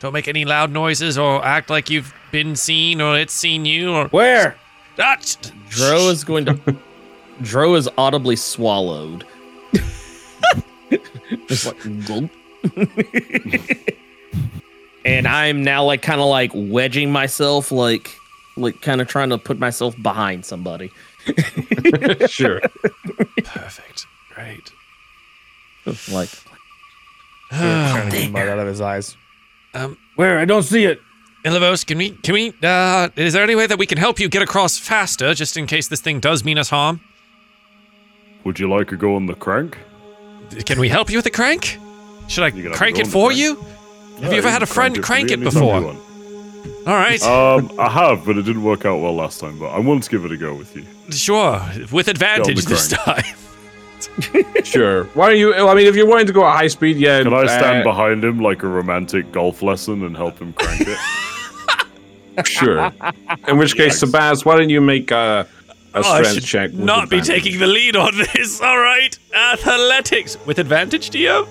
[0.00, 3.92] don't make any loud noises or act like you've been seen or it's seen you
[3.92, 4.08] or.
[4.08, 4.56] Where?
[4.98, 5.36] Ah, sh-
[5.68, 6.58] Dro is going to.
[7.42, 9.24] Dro is audibly swallowed.
[11.46, 12.30] Just like gulp.
[15.04, 18.14] and I'm now like kind of like wedging myself, like
[18.56, 20.90] like kind of trying to put myself behind somebody.
[22.26, 22.60] sure.
[23.44, 24.06] Perfect.
[24.34, 24.72] Great.
[26.10, 26.30] Like.
[27.50, 29.16] Trying to get mud out of his eyes.
[29.74, 30.38] Um, Where?
[30.38, 31.00] I don't see it.
[31.44, 34.28] Ilivos, can we, can we, uh, is there any way that we can help you
[34.28, 37.00] get across faster just in case this thing does mean us harm?
[38.44, 39.76] would you like to go on the crank?
[40.64, 41.78] Can we help you with the crank?
[42.28, 43.38] Should I You can have crank it it on the for crank.
[43.40, 43.56] you?
[44.22, 45.74] Have you ever had a friend crank it for me before?
[46.86, 47.22] All right.
[47.22, 49.58] Um, I have, but it didn't work out well last time.
[49.58, 50.86] But I wanted to give it a go with you.
[51.10, 51.60] Sure,
[51.92, 53.24] with advantage this time.
[54.64, 55.04] Sure.
[55.14, 55.54] Why are you?
[55.54, 57.22] I mean, if you're wanting to go at high speed, yeah.
[57.22, 60.82] Can I stand uh, behind him like a romantic golf lesson and help him crank
[60.82, 60.98] it?
[62.44, 62.92] Sure.
[63.48, 64.12] In which case, Yikes.
[64.12, 65.44] Sabaz, why don't you make a,
[65.94, 66.70] a Oh, I strength should check?
[66.70, 68.60] with not be taking the lead on this.
[68.62, 71.48] All right, athletics with advantage, Dio.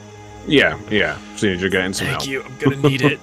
[0.48, 1.18] Yeah, yeah.
[1.36, 2.30] Seeing as you're getting some Thank help.
[2.30, 2.42] you.
[2.44, 3.20] I'm gonna need it.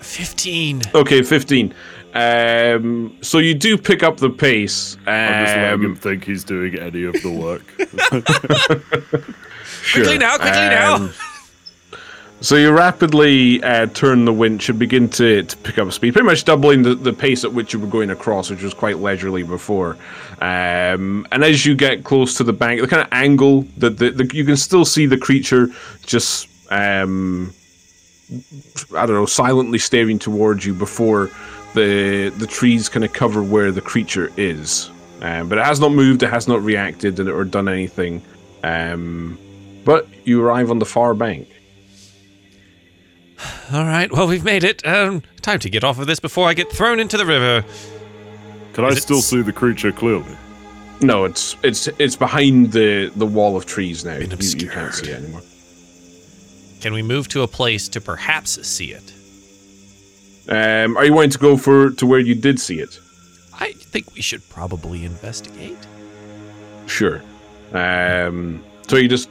[0.00, 0.80] Fifteen.
[0.94, 1.74] Okay, 15.
[2.16, 4.96] Um, so you do pick up the pace.
[5.06, 7.64] I'm just letting him Um, think he's doing any of the work.
[9.64, 10.04] sure.
[10.04, 10.94] Quickly now, quickly now.
[10.96, 11.12] Um,
[12.40, 16.26] So you rapidly uh, turn the winch and begin to, to pick up speed, pretty
[16.26, 19.42] much doubling the, the pace at which you were going across, which was quite leisurely
[19.42, 19.96] before.
[20.42, 24.10] Um, and as you get close to the bank, the kind of angle that the,
[24.10, 25.68] the, you can still see the creature
[26.04, 27.54] just, um,
[28.94, 31.30] I don't know, silently staring towards you before
[31.76, 34.90] the the trees kind of cover where the creature is.
[35.20, 38.22] Um, but it has not moved, it has not reacted or done anything.
[38.64, 39.38] Um,
[39.84, 41.48] but you arrive on the far bank.
[43.72, 44.10] All right.
[44.10, 44.84] Well, we've made it.
[44.86, 47.64] Um, time to get off of this before I get thrown into the river.
[48.72, 50.36] Can I Is it still see the creature clearly?
[51.00, 54.16] No, it's it's it's behind the the wall of trees now.
[54.16, 55.42] You, you can't see it anymore.
[56.80, 59.12] Can we move to a place to perhaps see it?
[60.48, 63.00] Um, are you wanting to go for to where you did see it?
[63.58, 65.78] I think we should probably investigate.
[66.86, 67.22] Sure.
[67.72, 69.28] Um, so you just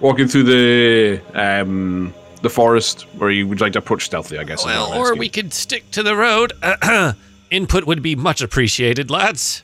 [0.00, 4.38] walking through the um the forest, or you would like to approach stealthily?
[4.38, 4.64] I guess.
[4.64, 6.52] Well, or we could stick to the road.
[7.50, 9.62] Input would be much appreciated, lads.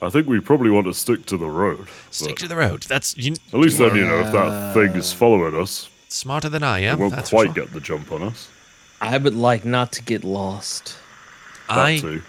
[0.00, 1.86] I think we probably want to stick to the road.
[2.10, 2.82] Stick to the road.
[2.82, 6.62] That's you, At least then, you know, if that thing is following us, smarter than
[6.64, 6.98] I am.
[6.98, 7.54] it won't that's quite sure.
[7.54, 8.48] get the jump on us.
[9.02, 10.96] I would like not to get lost.
[11.68, 11.98] That I.
[11.98, 12.22] too.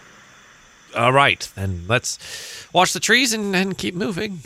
[0.95, 4.41] All right, then let's watch the trees and, and keep moving.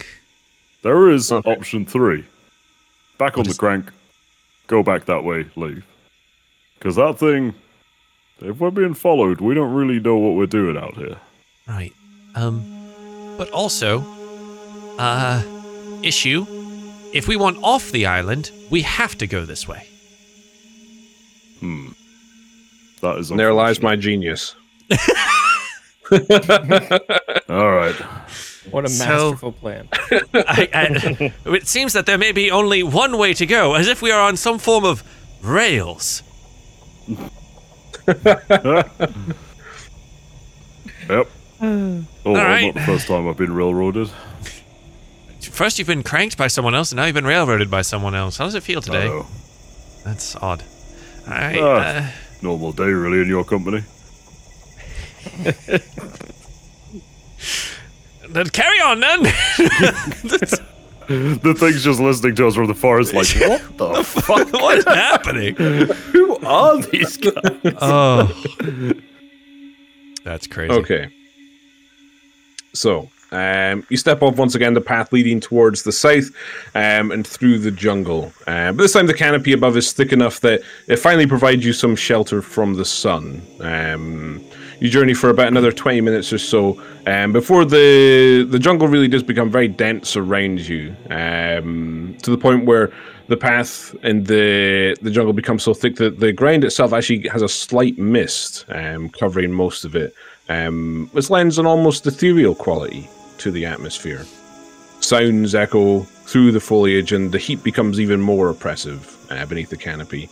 [0.81, 1.51] There is Okay.
[1.51, 2.23] option three.
[3.17, 3.91] Back on What the is- crank,
[4.67, 5.83] go back that way, leave.
[6.77, 7.55] Because that thing,
[8.41, 11.17] if we're being followed, we don't really know what we're doing out here.
[11.67, 11.93] Right.
[12.35, 12.61] Um,
[13.37, 14.05] but also,
[14.99, 15.43] uh,
[16.03, 16.45] issue.
[17.13, 19.87] If we want off the island, we have to go this way.
[21.59, 21.89] Hmm.
[23.01, 24.55] That is And there lies my genius.
[27.49, 27.95] All right.
[28.71, 29.87] What a So- masterful plan.
[30.33, 34.01] I, I, it seems that there may be only one way to go, as if
[34.01, 35.03] we are on some form of
[35.41, 36.23] rails.
[41.09, 41.29] Yep.
[41.59, 42.65] Oh, well, right.
[42.67, 44.09] not the first time I've been railroaded.
[45.41, 48.37] First, you've been cranked by someone else, and now you've been railroaded by someone else.
[48.37, 49.05] How does it feel I today?
[49.05, 49.25] know.
[50.05, 50.61] That's odd.
[51.25, 51.57] All right.
[51.59, 51.77] Ah.
[51.79, 52.11] Uh,
[52.41, 53.83] Normal day, really, in your company.
[58.29, 59.23] then carry on, then.
[61.07, 65.55] The thing's just listening to us from the forest, like, what the Fuck, what's happening?
[65.55, 67.33] Who are these guys?
[67.81, 68.29] Oh.
[70.25, 70.73] That's crazy.
[70.73, 71.07] Okay.
[72.73, 76.29] So, um, you step off once again the path leading towards the south
[76.75, 78.31] um, and through the jungle.
[78.47, 81.73] Uh, but this time, the canopy above is thick enough that it finally provides you
[81.73, 83.41] some shelter from the sun.
[83.59, 84.43] Um,
[84.79, 89.07] you journey for about another 20 minutes or so um, before the, the jungle really
[89.07, 92.91] does become very dense around you um, to the point where
[93.27, 97.41] the path and the the jungle becomes so thick that the ground itself actually has
[97.41, 100.13] a slight mist um, covering most of it,
[100.49, 103.09] um, which lends an almost ethereal quality
[103.39, 104.25] to the atmosphere.
[104.99, 109.77] Sounds echo through the foliage, and the heat becomes even more oppressive uh, beneath the
[109.77, 110.29] canopy.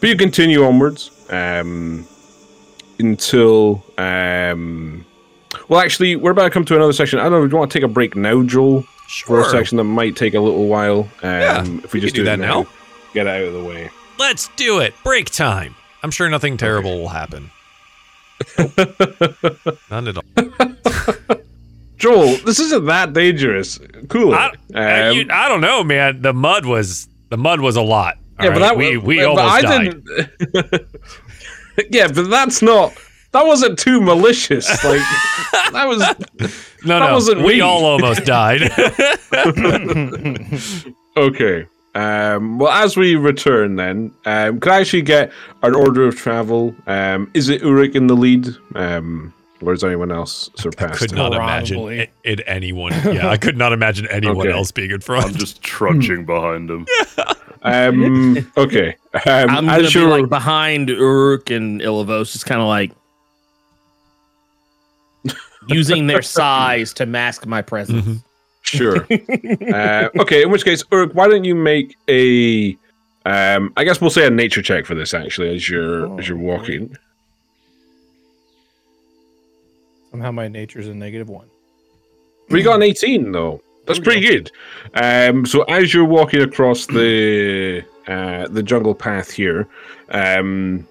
[0.00, 2.06] But you continue onwards um,
[2.98, 3.84] until.
[3.96, 5.04] Um,
[5.68, 7.18] well, actually, we're about to come to another section.
[7.18, 7.46] I don't know.
[7.46, 8.84] Do you want to take a break now, Joel?
[9.08, 11.08] For a section that might take a little while.
[11.22, 12.66] Um, Yeah, if we we just do it that now.
[13.14, 13.90] Get out of the way.
[14.18, 14.94] Let's do it.
[15.02, 15.74] Break time.
[16.02, 17.50] I'm sure nothing terrible will happen.
[19.90, 20.24] None at all.
[21.96, 23.78] Joel, this isn't that dangerous.
[24.08, 24.34] Cool.
[24.34, 26.22] I, Um, you- I don't know, man.
[26.22, 28.18] The mud was the mud was a lot.
[28.40, 30.02] yeah, but that we we but almost I died.
[31.90, 32.92] yeah, but that's not.
[33.32, 34.68] That wasn't too malicious.
[34.84, 35.00] Like
[35.72, 35.98] that was.
[36.84, 37.60] No, that no, wasn't we me.
[37.60, 38.62] all almost died.
[41.16, 41.66] Okay.
[41.96, 45.32] Um, well, as we return, then, um, could I actually get
[45.64, 46.72] an order of travel?
[46.86, 51.00] Um, is it Uruk in the lead, um, or is anyone else surpassed?
[51.00, 51.16] could him?
[51.18, 52.92] not imagine it, it anyone.
[53.04, 54.52] Yeah, I could not imagine anyone Okay.
[54.56, 55.24] else being in front.
[55.26, 56.86] I'm just trudging behind him.
[57.62, 58.94] Um, okay.
[59.26, 62.92] Um, I'm gonna be like behind Uruk and Ilivos, It's kind of like
[65.68, 68.04] using their size to mask my presence.
[68.04, 68.24] Mhm.
[68.62, 68.96] Sure.
[69.74, 72.76] uh, okay, in which case, Uruk, why don't you make a,
[73.24, 76.38] um, I guess we'll say a nature check for this actually, as you're as you're
[76.38, 76.94] walking.
[80.10, 81.48] Somehow my nature's a negative one.
[82.50, 83.60] We got an 18 though.
[83.86, 84.50] That's pretty good.
[84.94, 89.66] Um, so as you're walking across the uh, the jungle path here,
[90.10, 90.86] um,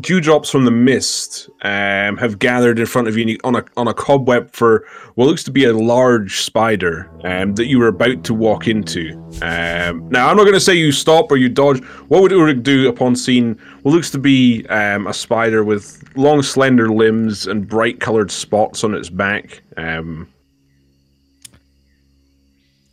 [0.00, 3.94] dewdrops from the mist um, have gathered in front of you on a on a
[3.94, 8.34] cobweb for what looks to be a large spider um, that you were about to
[8.34, 9.12] walk into.
[9.42, 11.82] Um, now I'm not going to say you stop or you dodge.
[12.08, 16.42] What would Uruk do upon seeing what looks to be um, a spider with long,
[16.42, 19.62] slender limbs and bright coloured spots on its back?
[19.76, 20.32] Um,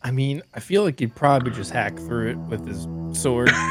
[0.06, 2.88] I mean, I feel like he'd probably just hack through it with his
[3.20, 3.50] sword.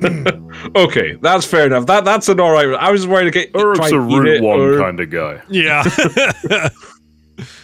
[0.76, 1.86] okay, that's fair enough.
[1.86, 2.66] That that's an all right.
[2.74, 3.28] I was worried.
[3.28, 5.40] Okay, Uruk's try a and eat route one or- kind of guy.
[5.48, 5.84] Yeah.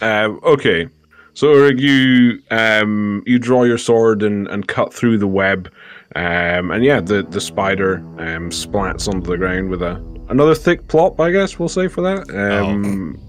[0.01, 0.87] Um, okay,
[1.33, 5.69] so Uruk, you um, you draw your sword and, and cut through the web,
[6.15, 9.95] um, and yeah, the the spider um, splats onto the ground with a
[10.29, 11.19] another thick plop.
[11.19, 12.29] I guess we'll say for that.
[12.33, 13.19] Um,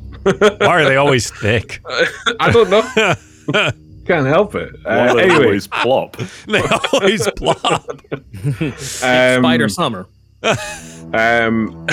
[0.61, 1.83] Why are they always thick?
[2.39, 3.73] I don't know.
[4.07, 4.75] Can't help it.
[4.85, 6.17] Uh, do they anyway, always plop?
[6.47, 7.89] They always plop.
[8.61, 10.07] um, Spider Summer.
[11.13, 11.87] Um,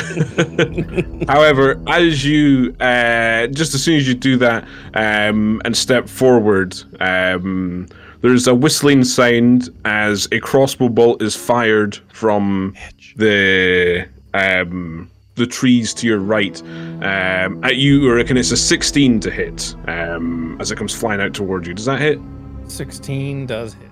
[1.27, 6.75] however, as you uh, just as soon as you do that um, and step forward,
[6.99, 7.87] um,
[8.21, 12.75] there's a whistling sound as a crossbow bolt is fired from
[13.15, 16.61] the um, the trees to your right
[17.01, 21.21] um, at you, Uruk, and it's a 16 to hit um, as it comes flying
[21.21, 21.73] out towards you.
[21.73, 22.19] Does that hit?
[22.67, 23.89] 16 does hit.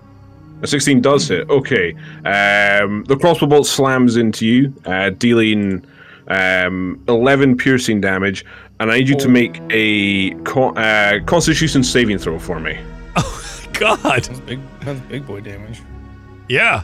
[0.62, 1.50] A 16 does hit.
[1.50, 1.94] Okay.
[2.26, 5.84] Um, the crossbow bolt slams into you, uh, dealing
[6.28, 8.46] um, 11 piercing damage.
[8.80, 12.80] And I need you to make a con- uh, Constitution saving throw for me.
[13.16, 14.00] Oh, God.
[14.00, 14.60] That's big.
[14.82, 15.82] That's big boy damage.
[16.48, 16.84] Yeah.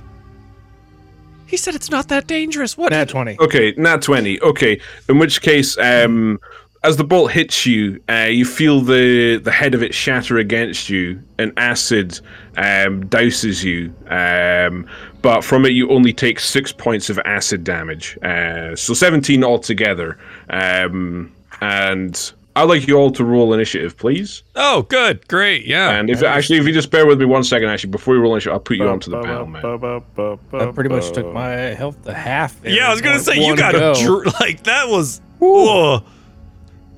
[1.47, 2.77] He said it's not that dangerous.
[2.77, 2.91] What?
[2.91, 3.39] Nat 20.
[3.39, 4.41] Okay, nat 20.
[4.41, 4.79] Okay.
[5.09, 6.39] In which case, um,
[6.83, 10.89] as the bolt hits you, uh, you feel the, the head of it shatter against
[10.89, 12.19] you, and acid
[12.57, 13.93] um, douses you.
[14.07, 14.87] Um,
[15.21, 18.17] but from it, you only take six points of acid damage.
[18.21, 20.17] Uh, so 17 altogether.
[20.49, 24.43] Um, and I'd like you all to roll initiative, please.
[24.55, 25.27] Oh, good.
[25.27, 25.65] Great.
[25.65, 25.91] Yeah.
[25.91, 28.33] And if actually, if you just bear with me one second, actually, before you roll
[28.33, 29.61] initiative, I'll put you onto the panel, man.
[29.61, 32.59] That pretty much took my health to half.
[32.61, 33.91] there yeah, I was gonna say you one got go.
[33.91, 35.21] a dr- like that was.
[35.39, 36.03] Whoa.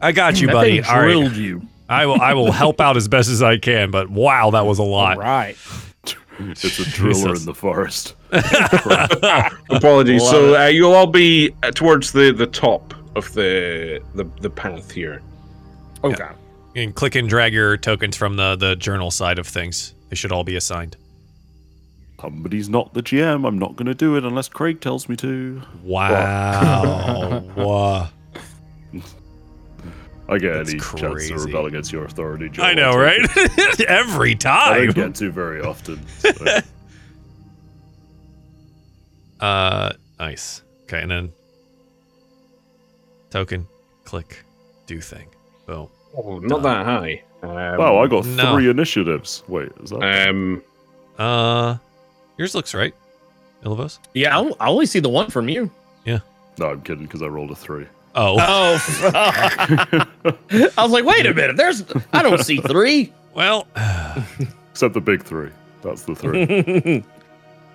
[0.02, 0.82] I got you, That buddy.
[0.82, 1.06] thing All right.
[1.08, 1.62] drilled you.
[1.90, 2.22] I will.
[2.22, 3.92] I will help out as best as I can.
[3.92, 5.18] But wow, that was a lot.
[5.18, 5.58] right.
[6.42, 7.40] It's a driller Jesus.
[7.42, 8.16] in the forest.
[9.70, 10.22] Apologies.
[10.22, 14.50] Love so uh, you'll all be uh, towards the, the top of the, the the
[14.50, 15.22] path here.
[16.04, 16.30] Okay.
[16.76, 19.94] And click and drag your tokens from the the journal side of things.
[20.10, 20.98] They should all be assigned.
[22.22, 23.48] Somebody's not the GM.
[23.48, 25.62] I'm not going to do it unless Craig tells me to.
[25.84, 27.44] Wow.
[27.56, 28.10] Wow.
[30.30, 32.62] I get That's any chance to rebel against your authority, Joe.
[32.62, 33.20] I know, right?
[33.32, 33.82] take it.
[33.88, 34.86] Every I time.
[34.92, 36.06] don't get to very often.
[36.20, 36.60] so.
[39.40, 40.62] Uh, nice.
[40.84, 41.32] Okay, and then
[43.32, 43.68] token,
[44.04, 44.44] click,
[44.86, 45.28] do thing.
[45.70, 45.88] Boom.
[46.18, 47.22] Oh, not that high.
[47.44, 48.54] Um, wow, I got no.
[48.54, 49.44] three initiatives.
[49.48, 50.30] Wait, is that?
[50.30, 50.64] Um,
[51.20, 51.78] Uh,
[52.38, 52.94] yours looks right.
[53.64, 54.00] Ilivos?
[54.16, 55.70] Yeah, I, I only see the one from you.
[56.06, 56.20] Yeah.
[56.58, 57.86] No, I'm kidding because I rolled a three.
[58.16, 58.80] Oh, Oh,
[59.14, 61.56] I was like, wait a minute.
[61.58, 63.14] There's, I don't see three.
[63.36, 63.68] well,
[64.72, 65.52] Except the big three.
[65.84, 67.04] That's the three.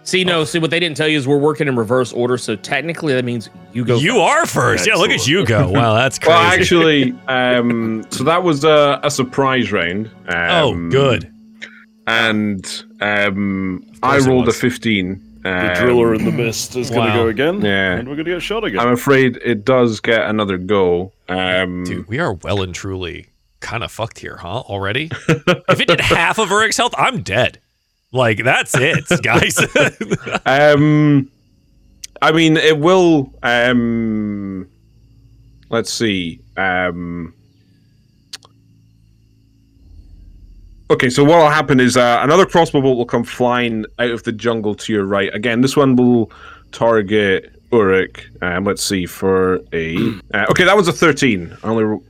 [0.05, 2.39] see, no, see what they didn't tell you is we're working in reverse order.
[2.39, 3.97] So technically, that means you go.
[3.99, 4.87] you are first.
[4.87, 5.71] Yeah, look at you go.
[5.71, 6.31] Wow, that's crazy.
[6.31, 10.11] well, actually, um, so that was a, a surprise round.
[10.29, 11.31] oh, Um, good.
[12.07, 14.59] And um, I rolled a was.
[14.59, 15.39] 15.
[15.43, 17.61] the Um, driller in the mist is going to go again.
[17.63, 17.95] Yeah.
[17.95, 18.81] And we're going to get shot again.
[18.81, 21.13] I'm afraid it does get another go.
[21.29, 23.29] Um, Dude, we are well and truly
[23.61, 24.61] kind of fucked here, huh?
[24.61, 25.11] Already?
[25.29, 27.59] if it did half of Eric's health, I'm dead.
[28.15, 29.59] Like, that's it, guys.
[30.47, 31.31] Um,
[32.23, 33.33] I mean, it will.
[33.43, 34.69] Um,
[35.69, 36.41] let's see.
[36.57, 37.35] Um,
[40.91, 44.23] okay, so what will happen is uh, another crossbow bolt will come flying out of
[44.23, 45.35] the jungle to your right.
[45.35, 46.31] Again, this one will
[46.71, 48.25] target Uruk.
[48.43, 49.97] Um, let's see for a.
[50.33, 51.57] Uh, okay, that was a thirteen.
[51.65, 52.01] I only.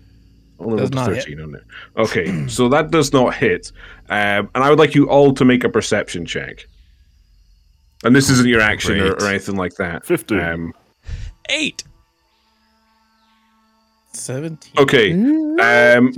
[0.61, 1.25] Only rolled a not hit.
[1.25, 1.65] 13 on it.
[1.97, 3.73] Okay, so that does not hit.
[4.11, 6.67] Um, and I would like you all to make a perception check.
[8.05, 10.05] And this isn't your action or, or anything like that.
[10.05, 10.39] 15.
[10.39, 10.75] Um,
[11.49, 11.85] Eight.
[14.13, 14.73] 17.
[14.79, 15.13] okay.
[15.13, 16.13] Um,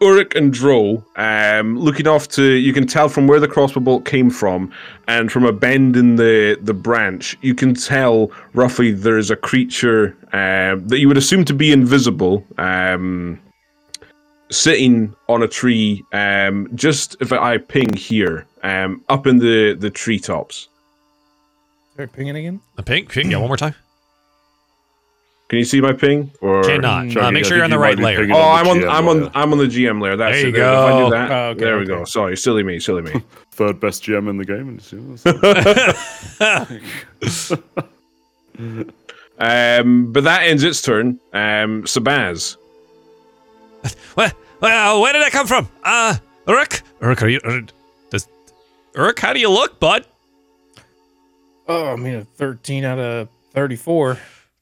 [0.00, 4.04] Uruk and Dro, um, looking off to, you can tell from where the crossbow bolt
[4.04, 4.72] came from,
[5.08, 10.16] and from a bend in the, the branch, you can tell roughly there's a creature
[10.32, 13.40] um, that you would assume to be invisible, um,
[14.50, 19.90] sitting on a tree, um, just if I ping here, um, up in the, the
[19.90, 20.68] treetops.
[21.94, 22.60] Start pinging again?
[22.76, 23.30] A ping, Pink?
[23.30, 23.74] Yeah, one more time.
[25.48, 26.30] Can you see my ping?
[26.42, 27.16] Or Cannot.
[27.16, 28.18] Uh, make sure you're on the right layer.
[28.18, 28.76] pinging Oh, on I'm on.
[28.80, 29.20] GM I'm on.
[29.20, 29.30] layer.
[29.34, 30.16] I'm on the GM layer.
[30.16, 30.56] That's There you it.
[30.56, 31.04] If I go.
[31.06, 31.88] do that, Oh, okay, there we okay.
[31.94, 32.04] go.
[32.04, 33.22] Sorry, silly me, silly me.
[33.52, 34.78] Third best GM in the game.
[39.40, 41.20] Um, but that ends its turn.
[41.32, 42.56] Um, Sabaz.
[44.18, 45.68] Well, well, where did that come from?
[45.84, 46.16] Uh,
[46.48, 46.82] Uruk?
[47.00, 47.40] Uruk, are you.
[47.46, 47.66] Ur-
[48.10, 48.26] does,
[48.96, 50.04] Uruk, how do you look, bud?
[51.68, 54.18] Oh, I mean, a 13 out of 34.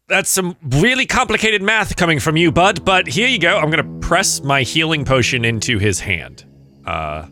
[0.08, 3.56] That's some really complicated math coming from you, bud, but here you go.
[3.56, 6.44] I'm going to press my healing potion into his hand.
[6.84, 7.26] Uh,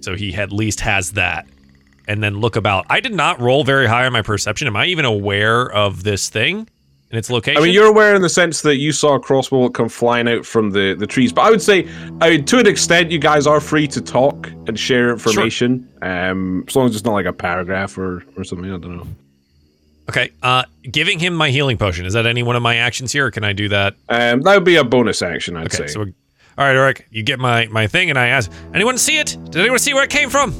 [0.00, 1.46] so he at least has that.
[2.08, 2.86] And then look about.
[2.88, 4.68] I did not roll very high on my perception.
[4.68, 6.66] Am I even aware of this thing
[7.10, 7.60] and its location?
[7.60, 10.44] I mean, you're aware in the sense that you saw a crossbow come flying out
[10.44, 11.32] from the, the trees.
[11.32, 11.88] But I would say,
[12.20, 15.88] I mean, to an extent, you guys are free to talk and share information.
[16.02, 18.66] Um, as long as it's not like a paragraph or, or something.
[18.66, 19.06] I don't know.
[20.08, 20.30] Okay.
[20.42, 22.06] Uh, giving him my healing potion.
[22.06, 23.94] Is that any one of my actions here, or can I do that?
[24.08, 25.86] Um, that would be a bonus action, I'd Okay.
[25.88, 25.92] say.
[25.92, 26.06] So, all
[26.64, 29.36] right, Eric, you get my my thing, and I ask, anyone see it?
[29.46, 30.52] Did anyone see where it came from?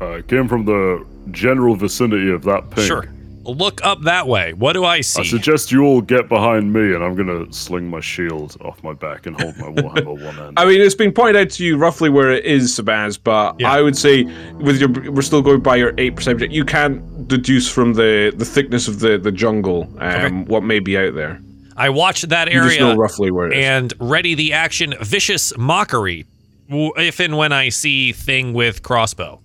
[0.00, 2.84] uh, it came from the general vicinity of that ping.
[2.84, 3.08] Sure.
[3.46, 4.52] Look up that way.
[4.52, 5.22] What do I see?
[5.22, 8.92] I suggest you all get behind me, and I'm gonna sling my shield off my
[8.92, 10.58] back and hold my warhammer one end.
[10.58, 13.70] I mean, it's been pointed out to you roughly where it is, Sabaz, but Yeah.
[13.70, 14.24] I would say
[14.54, 16.40] with your we're still going by your eight percent.
[16.50, 20.96] You can't deduce from the the thickness of the the jungle um, what may be
[20.98, 21.40] out there.
[21.76, 23.64] I watch that You just know area roughly where it is.
[23.64, 26.24] and ready the action vicious mockery
[26.68, 29.40] if and when I see thing with crossbow.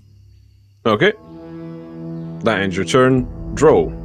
[0.85, 1.13] Okay.
[2.43, 3.27] That ends your turn.
[3.53, 3.97] Dro.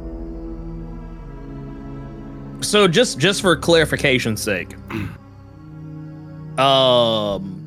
[2.61, 4.75] So just just for clarification's sake,
[6.59, 7.61] um,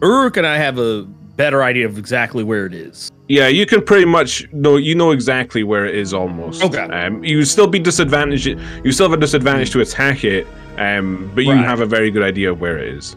[0.00, 1.02] Uruk and I have a
[1.36, 3.10] better idea of exactly where it is.
[3.28, 6.62] Yeah, you can pretty much know you know exactly where it is almost.
[6.62, 6.82] Okay.
[6.82, 8.46] Um, you still be disadvantaged.
[8.84, 10.46] You still have a disadvantage to attack it,
[10.78, 11.64] um, but you Right.
[11.64, 13.16] have a very good idea of where it is.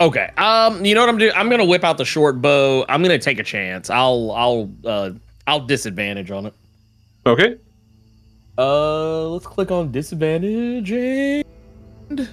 [0.00, 0.30] Okay.
[0.36, 1.32] Um, you know what I'm doing?
[1.34, 2.84] I'm gonna whip out the short bow.
[2.88, 3.90] I'm gonna take a chance.
[3.90, 5.10] I'll I'll uh
[5.46, 6.54] I'll disadvantage on it.
[7.26, 7.56] Okay.
[8.56, 12.28] Uh, let's click on disadvantage and.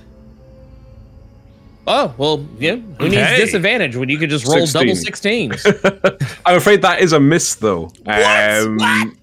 [1.88, 2.76] Oh well, yeah.
[2.76, 5.50] Who needs disadvantage when you could just roll 16.
[5.50, 6.40] double 16s?
[6.46, 7.92] I'm afraid that is a miss, though.
[8.04, 8.60] What?
[8.62, 9.18] Um,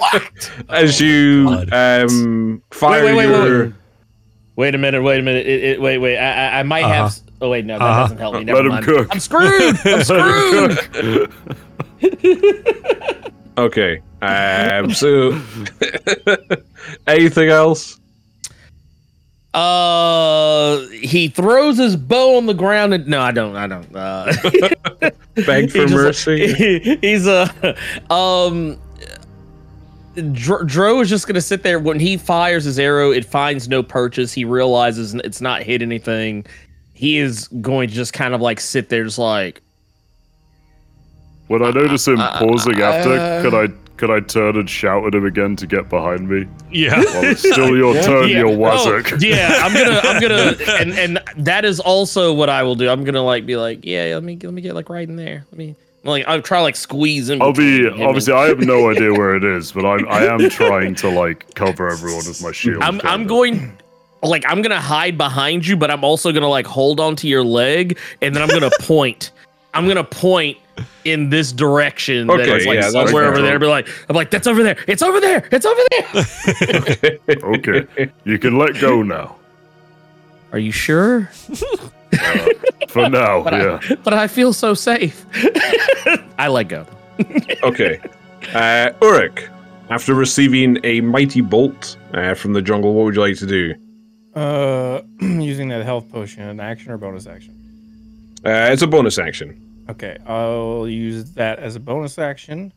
[0.70, 1.72] as you God.
[1.72, 3.64] um, fire wait, wait, wait, your.
[3.66, 3.74] wait.
[4.56, 5.02] Wait a minute.
[5.02, 5.46] Wait a minute.
[5.46, 6.16] It, it, wait, wait.
[6.18, 6.94] I, I, I might Uh-huh.
[6.94, 7.20] have.
[7.42, 8.00] Oh wait, no, that Uh-huh.
[8.04, 8.38] doesn't help me.
[8.40, 8.84] Let Never him mind.
[8.86, 9.08] cook.
[9.12, 9.76] I'm screwed.
[9.84, 10.04] I'm
[11.04, 11.32] screwed.
[13.58, 14.00] Okay.
[14.20, 15.40] Um, so,
[17.06, 17.98] anything else?
[19.54, 23.56] Uh, he throws his bow on the ground and no, I don't.
[23.56, 23.94] I don't.
[23.96, 24.32] Uh,
[25.46, 25.92] Beg for He just-
[26.26, 26.98] mercy.
[27.00, 27.76] he's a
[28.12, 28.78] um.
[30.32, 33.12] Dro, Dro is just gonna sit there when he fires his arrow.
[33.12, 34.32] It finds no purchase.
[34.32, 36.44] He realizes it's not hit anything.
[36.92, 39.62] He is going to just kind of like sit there, just like
[41.46, 45.04] When I notice him Uh, pausing after, uh, could I could I turn and shout
[45.06, 46.46] at him again to get behind me?
[46.70, 46.96] Yeah.
[46.96, 48.38] While it's still your turn, Yeah.
[48.38, 52.74] you Oh, yeah, I'm gonna, I'm gonna, and and that is also what I will
[52.76, 52.88] do.
[52.88, 55.44] I'm gonna like be like, yeah, let me let me get like right in there.
[55.50, 55.74] Let me
[56.04, 57.42] like I'll try like squeeze in.
[57.42, 58.32] I'll be between him and- obviously.
[58.34, 61.88] I have no idea where it is, but I'm I am trying to like cover
[61.90, 62.82] everyone with my shield.
[62.82, 63.26] I'm I'm kinda.
[63.28, 63.78] going
[64.22, 67.98] like I'm gonna hide behind you, but I'm also gonna like hold onto your leg,
[68.22, 69.32] and then I'm gonna point.
[69.74, 70.56] I'm gonna point
[71.04, 72.26] in this direction.
[72.28, 73.42] that Okay, is, like yeah, that's somewhere over fair.
[73.42, 73.58] there.
[73.58, 74.76] Be like, I'm like, that's over there.
[74.86, 75.48] It's over there.
[75.52, 77.18] It's over there.
[77.44, 79.36] Okay, you can let go now.
[80.52, 81.26] Are you sure?
[82.88, 83.80] For now, But yeah.
[83.90, 85.26] I, but I feel so safe.
[86.38, 86.86] I let go.
[87.62, 88.00] okay.
[88.54, 89.48] Uh, Uruk,
[89.90, 93.74] after receiving a mighty bolt uh, from the jungle, what would you like to do?
[94.34, 97.54] Uh, using that health potion, an action or bonus action?
[98.44, 99.84] Uh, it's a bonus action.
[99.90, 102.72] Okay, I'll use that as a bonus action.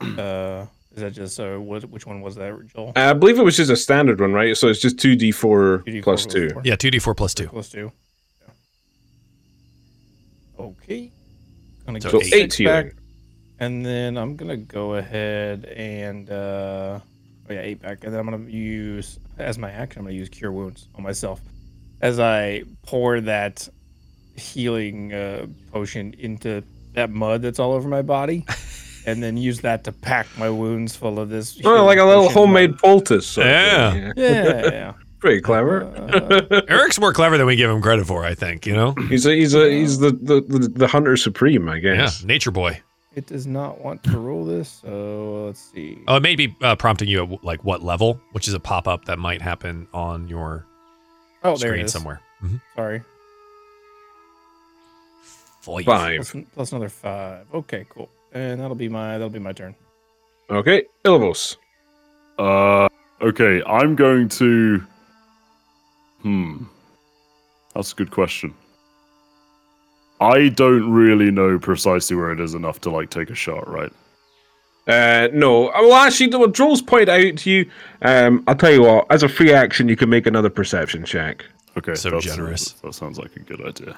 [0.00, 1.84] Uh, is that just uh, what?
[1.90, 2.92] Which one was that, Joel?
[2.96, 4.56] Uh, I believe it was just a standard one, right?
[4.56, 6.50] So it's just 2d4 2d4 plus 2.
[6.50, 6.62] four.
[6.64, 7.48] Yeah, 2d4 plus 2.
[7.48, 7.92] Plus two.
[10.58, 10.64] Yeah.
[10.64, 11.10] Okay.
[11.86, 12.60] Gonna So get So eight.
[12.60, 12.94] 8 back,
[13.58, 17.00] and then I'm gonna go ahead and uh,
[17.48, 20.00] oh yeah, eight back, and then I'm gonna use as my action.
[20.00, 21.40] I'm gonna use Cure Wounds on myself
[22.00, 23.68] as I pour that
[24.38, 26.62] healing uh, potion into
[26.94, 28.46] that mud that's all over my body,
[29.06, 31.60] and then use that to pack my wounds full of this.
[31.64, 32.78] Oh, like a little homemade mud.
[32.80, 33.36] poultice.
[33.36, 34.12] Yeah.
[34.16, 34.92] Yeah, yeah.
[35.18, 35.82] Pretty clever.
[35.84, 38.94] Uh, Eric's more clever than we give him credit for, I think, you know?
[39.08, 42.20] he's a, he's a, he's the, the, the, the hunter supreme, I guess.
[42.20, 42.80] Yeah, nature boy.
[43.16, 45.98] it does not want to roll this, so let's see.
[46.06, 48.86] Oh, it may be uh, prompting you at like what level, which is a pop
[48.86, 50.64] up that might happen on your
[51.42, 51.92] Oh, screen is.
[51.92, 52.20] somewhere.
[52.40, 53.02] hmm Sorry.
[55.60, 55.84] Five.
[55.84, 56.16] Five.
[56.16, 57.46] Plus, plus another five.
[57.52, 58.08] Okay, cool.
[58.32, 59.74] And that'll be my that'll be my turn.
[60.50, 61.56] Okay, Ilivos.
[62.38, 62.88] Uh,
[63.20, 64.82] okay, I'm going to.
[66.22, 66.64] Hmm,
[67.74, 68.54] that's a good question.
[70.20, 73.92] I don't really know precisely where it is enough to like take a shot, right?
[74.88, 75.68] Uh, no.
[75.68, 77.70] Uh, Well, actually, what Dro's pointed out to you,
[78.02, 81.44] um, I'll tell you what, as a free action, you can make another perception check.
[81.76, 82.72] Okay, So generous.
[82.72, 83.96] That sounds like a good idea.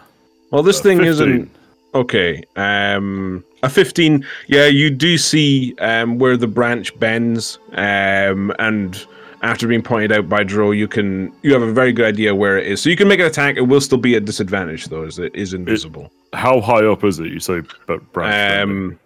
[0.50, 1.08] Well, this Uh, thing 15.
[1.10, 1.50] isn't.
[1.94, 2.42] Okay.
[2.56, 4.24] Um, a 15.
[4.46, 7.58] Yeah, you do see um, where the branch bends.
[7.74, 9.04] Um, and
[9.42, 12.58] after being pointed out by Dro, you can you have a very good idea where
[12.58, 12.80] it is.
[12.80, 13.56] So you can make an attack.
[13.56, 16.10] It will still be at disadvantage though, as it is invisible.
[16.32, 17.26] How high up is it?
[17.28, 18.62] You say, but branch?
[18.62, 18.98] Um,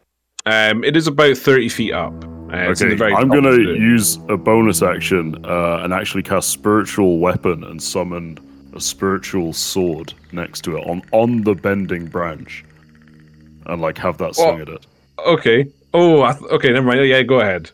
[0.47, 2.13] um, it is about 30 feet up.
[2.53, 6.51] Uh, it's in the Okay, I'm gonna use a bonus action uh, and actually cast
[6.51, 8.39] spiritual weapon and summon
[8.75, 12.65] a spiritual sword next to it on on the bending branch,
[13.67, 14.63] and like have that swing Oh.
[14.63, 14.87] at it.
[15.27, 15.67] Okay.
[15.93, 16.71] Oh, I th- okay.
[16.73, 17.07] Never mind.
[17.09, 17.71] Yeah, go ahead.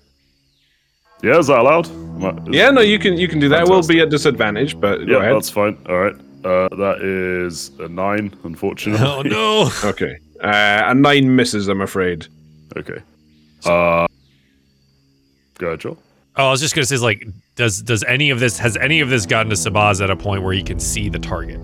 [1.23, 1.87] Yeah, is that allowed?
[1.87, 3.63] Is- Yeah, no, you can you can do that.
[3.63, 5.35] It will be at disadvantage, but go Yeah, ahead.
[5.37, 5.77] that's fine.
[5.89, 6.15] All right.
[6.45, 9.07] Uh, that is a nine, unfortunately.
[9.07, 9.71] Oh no!
[9.91, 10.17] Okay.
[10.43, 12.27] Uh, a nine misses, I'm afraid.
[12.77, 13.01] Okay.
[13.67, 14.07] Uh,
[15.59, 15.99] go ahead, Joel.
[16.41, 19.11] Oh, I was just gonna say, like, does does any of this has any of
[19.11, 21.61] this gotten to Sabaz at a point where he can see the target?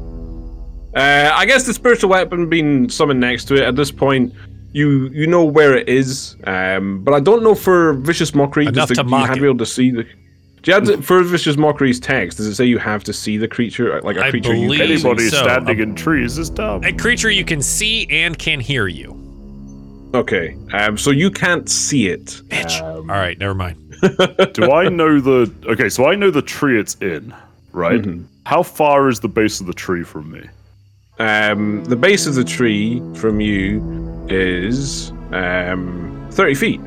[0.94, 4.34] Uh, I guess the spiritual weapon being summoned next to it at this point,
[4.72, 6.36] you you know where it is.
[6.44, 8.66] Um, but I don't know for vicious mockery.
[8.66, 10.02] Enough does the, to do you mock have to be able to see the?
[10.02, 12.36] Do you have to, for vicious mockery's text?
[12.36, 14.80] Does it say you have to see the creature, like a I creature you believe-
[14.80, 14.94] can see?
[15.08, 15.42] Anybody so.
[15.42, 16.84] standing in trees is dumb.
[16.84, 19.22] A creature you can see and can hear you.
[20.14, 20.56] Okay.
[20.72, 22.26] Um, so you can't see it.
[22.48, 22.80] Bitch.
[22.82, 23.85] Um, All right, never mind.
[24.52, 25.51] Do I know the?
[25.66, 27.35] Okay, so I know the tree it's in,
[27.73, 28.02] right?
[28.02, 28.24] Mhm.
[28.44, 30.43] How far is the base of the tree from me?
[31.18, 33.82] Um, the base of the tree from you
[34.28, 36.81] is um, 30 feet.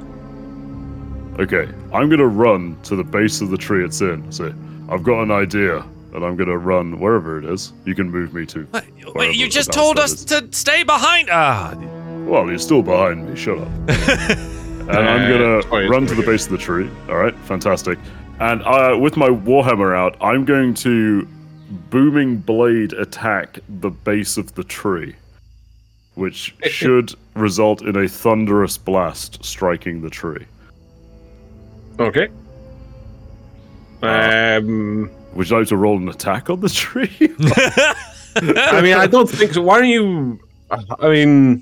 [1.39, 4.29] Okay, I'm gonna run to the base of the tree it's in.
[4.31, 4.53] So
[4.89, 5.83] I've got an idea,
[6.13, 7.71] and I'm gonna run wherever it is.
[7.85, 8.67] You can move me to.
[9.15, 11.29] Wait, you just told us downstairs to stay behind.
[11.31, 11.73] Ah,
[12.27, 13.35] Well, you're still behind me.
[13.35, 13.67] Shut up.
[14.89, 16.89] and I'm Uh, gonna run to the base of the tree.
[17.07, 17.97] All right, fantastic.
[18.39, 21.27] And uh, with my warhammer out, I'm going to
[21.89, 25.15] booming blade attack the base of the tree,
[26.15, 30.45] which should result in a thunderous blast striking the tree.
[31.99, 32.29] Okay.
[34.01, 37.11] Um, Would you like to roll an attack on the tree?
[38.35, 39.61] I mean, I don't think so.
[39.61, 40.39] Why don't you?
[40.99, 41.61] I mean,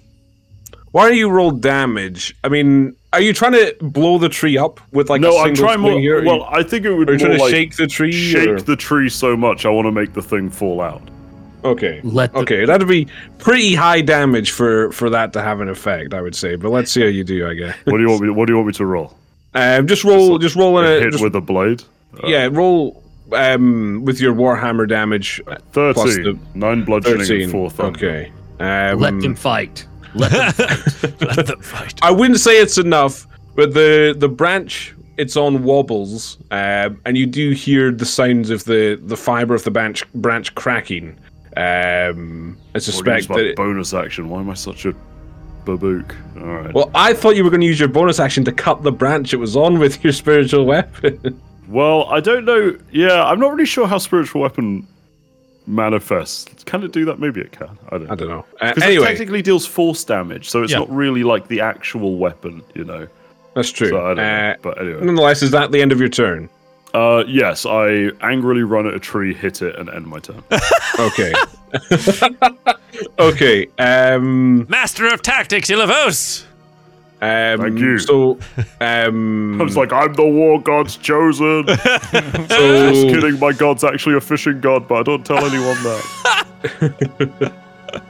[0.97, 2.35] why don't you roll damage?
[2.43, 5.21] I mean, are you trying to blow the tree up with like?
[5.21, 5.91] no, a I'm single trying more.
[5.91, 6.23] swing here?
[6.25, 8.11] Well, you, I think it would are you more trying to like shake the tree?
[8.11, 9.65] shake or- the tree so much.
[9.65, 11.01] I want to make the thing fall out.
[11.63, 12.01] Okay.
[12.03, 13.07] Let the, Okay, that'd be
[13.37, 16.55] pretty high damage for for that to have an effect, I would say.
[16.55, 17.75] But let's see how you do, I guess.
[17.85, 18.29] What do you want me?
[18.31, 19.17] What do you want me to roll?
[19.53, 21.83] Um, just roll, just roll in A a, hit just, with a blade.
[22.25, 23.03] yeah, roll
[23.33, 25.41] um with your warhammer damage.
[25.73, 26.23] Plus Thirteen.
[26.23, 27.49] the- Nine bludgeoning and Thirteen.
[27.51, 27.97] four thunder.
[27.97, 28.31] Okay.
[28.59, 29.85] Um, let them fight.
[30.13, 31.37] Let them fight.
[31.37, 31.99] Let them fight.
[32.01, 37.25] I wouldn't say it's enough, but the the branch it's on wobbles, um, and you
[37.25, 41.17] do hear the sounds of the the fiber of the branch branch cracking.
[41.55, 43.45] Um, I suspect use my that.
[43.45, 44.29] It, bonus action.
[44.29, 44.93] Why am I such a
[45.65, 46.15] babook?
[46.39, 46.73] All right.
[46.73, 49.33] well, I thought you were going to use your bonus action to cut the branch
[49.33, 51.41] it was on with your spiritual weapon.
[51.67, 52.77] Well, I don't know.
[52.91, 54.87] Yeah, I'm not really sure how spiritual weapon
[55.67, 56.45] manifests.
[56.63, 57.19] Can it do that?
[57.19, 57.77] Maybe it can.
[57.89, 58.11] I don't.
[58.11, 58.45] I don't know.
[58.61, 60.79] Uh, Because it technically deals force damage, so it's Yeah.
[60.79, 63.07] not really like the actual weapon, you know.
[63.53, 63.89] that's true.
[63.89, 64.23] So I don't know.
[64.23, 66.49] Uh, But anyway, nonetheless, is that the end of your turn?
[66.93, 70.41] uh, yes, I angrily run at a tree, hit it, and end my turn.
[70.99, 71.33] Okay.
[73.19, 73.67] okay.
[73.77, 74.65] Um.
[74.69, 76.45] Master of tactics, Ilivos.
[77.19, 77.97] Um, Thank you.
[77.99, 78.37] So,
[78.79, 81.65] um, I was like, I'm the war god's chosen.
[81.67, 87.53] so Just kidding, my god's actually a fishing god, but I don't tell anyone that.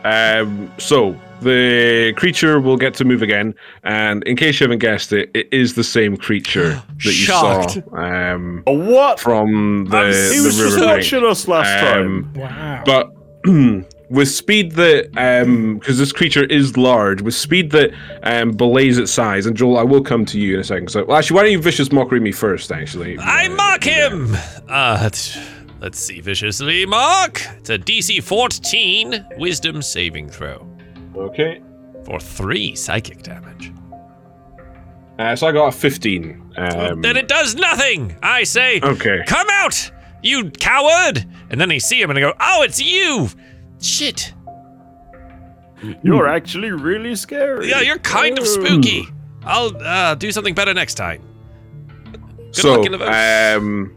[0.03, 3.53] Um, so the creature will get to move again,
[3.83, 7.73] and in case you haven't guessed it, it is the same creature that you Shocked.
[7.73, 9.19] saw um, A what?
[9.19, 12.05] from the, I'm- He the was just watching us last time.
[12.05, 12.83] Um, Wow.
[12.85, 13.11] but
[14.09, 17.91] with speed that um because this creature is large with speed that
[18.23, 21.03] um belays its size and joel i will come to you in a second so
[21.03, 24.33] well, actually why don't you vicious mockery me first actually I mock him.
[24.69, 25.37] Uh, let's,
[25.81, 27.41] let's see, viciously mock.
[27.57, 30.65] It's a DC 14 Wisdom saving throw
[31.15, 31.61] okay
[32.05, 33.73] for three psychic damage.
[35.19, 38.17] uh, so i got a 15 um then it does nothing.
[38.23, 39.91] I say, okay come out,
[40.23, 41.25] you coward!
[41.49, 43.29] And then they see him and they go, oh, it's you.
[43.81, 44.33] Shit.
[46.03, 47.69] You're actually really scary.
[47.69, 49.07] Yeah, you're kind of spooky.
[49.43, 51.21] I'll uh, do something better next time.
[52.51, 53.55] so luck in the votes.
[53.57, 53.93] um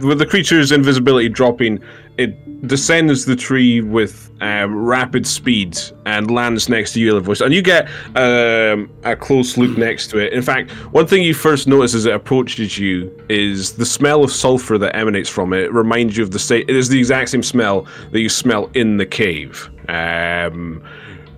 [0.00, 1.78] with the creature's invisibility dropping
[2.16, 7.52] it descends the tree with um, rapid speed and lands next to you, voice, and
[7.52, 10.32] you get um, a close look next to it.
[10.32, 14.30] In fact, one thing you first notice as it approaches you is the smell of
[14.30, 15.62] sulfur that emanates from it.
[15.62, 16.68] It reminds you of the state.
[16.68, 19.70] It is the exact same smell that you smell in the cave.
[19.88, 20.82] Um,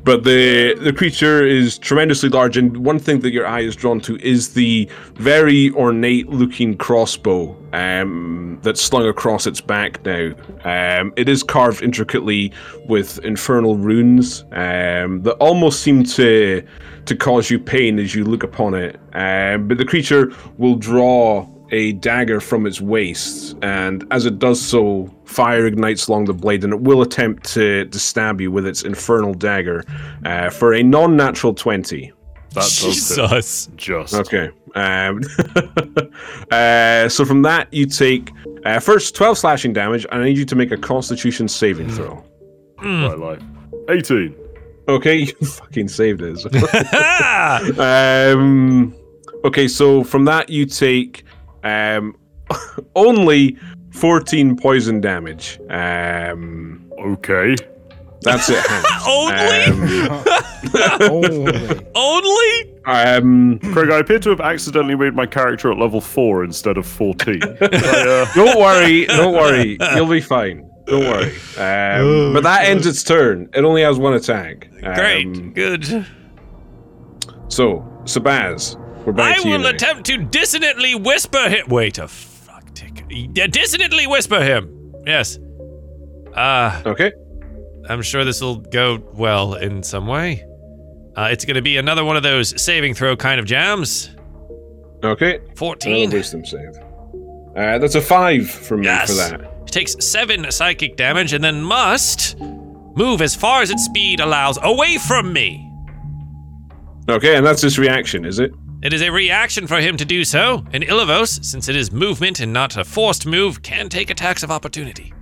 [0.06, 4.00] but the the creature is tremendously large, and one thing that your eye is drawn
[4.02, 10.30] to is the very ornate looking crossbow um, that's slung across its back now.
[10.64, 12.52] Um, it is carved intricately
[12.86, 16.64] with infernal runes um, that almost seem to
[17.06, 19.00] to cause you pain as you look upon it.
[19.12, 24.60] Um, but the creature will draw a dagger from its waist, and as it does
[24.60, 28.66] so, fire ignites along the blade, and it will attempt to, to stab you with
[28.66, 29.84] its infernal dagger
[30.24, 32.12] uh, for a non natural 20.
[32.51, 32.86] That does it.
[32.86, 33.68] Jesus.
[33.76, 34.14] Just.
[34.14, 34.51] Okay.
[34.74, 35.20] Um,
[36.51, 38.30] uh, so from that, you take
[38.64, 42.24] uh, first 12 slashing damage, and I need you to make a constitution saving throw.
[42.78, 43.43] My life.
[43.88, 44.34] 18.
[44.88, 46.38] Okay, you fucking saved it.
[47.78, 48.94] Um,
[49.44, 51.24] okay, so from that, you take
[51.66, 52.16] um,
[52.94, 53.56] only
[53.93, 55.59] 14 poison damage.
[55.70, 57.55] Um, Okay.
[58.22, 58.64] that's it.
[59.06, 60.09] Only?
[60.90, 62.80] Um, Only?
[62.86, 66.86] um, Craig, I appear to have accidentally made my character at level 4 instead of
[66.86, 67.40] 14.
[67.43, 69.76] I, uh, don't worry, don't worry.
[69.94, 70.68] You'll be fine.
[70.86, 71.32] Don't worry.
[71.59, 73.48] Um, but that ends its turn.
[73.55, 74.68] It only has one attack.
[74.80, 75.26] Great.
[75.26, 76.06] Um, Good.
[77.48, 78.76] so, Sabaz,
[79.06, 79.54] we're back I to you.
[79.54, 79.70] will now.
[79.70, 81.66] attempt to dissonantly whisper him.
[81.68, 83.04] Wait a fuck tick.
[83.08, 84.92] Yeah, dissonantly whisper him.
[85.06, 85.38] Yes.
[86.34, 87.12] Uh, Okay.
[87.88, 90.44] I'm sure this will go well in some way.
[91.16, 94.10] Uh, it's going to be another one of those saving throw kind of jams.
[95.04, 95.38] Okay.
[95.54, 96.08] 14.
[96.10, 96.74] Uh, wisdom save.
[97.56, 99.40] Uh, that's a five from me for that.
[99.62, 104.58] It takes seven psychic damage and then must move as far as its speed allows
[104.62, 105.62] away from me.
[107.08, 108.50] Okay, and that's his reaction, is it?
[108.86, 112.38] It is a reaction for him to do so, and Ilivos, since it is movement
[112.38, 115.12] and not a forced move, can take attacks of opportunity.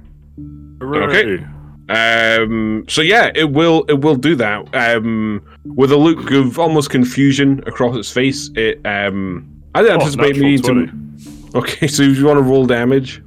[0.82, 1.47] hooray.
[1.89, 4.69] Um, so yeah, it will it will do that.
[4.74, 10.05] Um, with a look of almost confusion across its face, it um, I didn't Oh,
[10.05, 11.01] anticipate natural me to.
[11.59, 13.23] Okay, so you want to roll damage,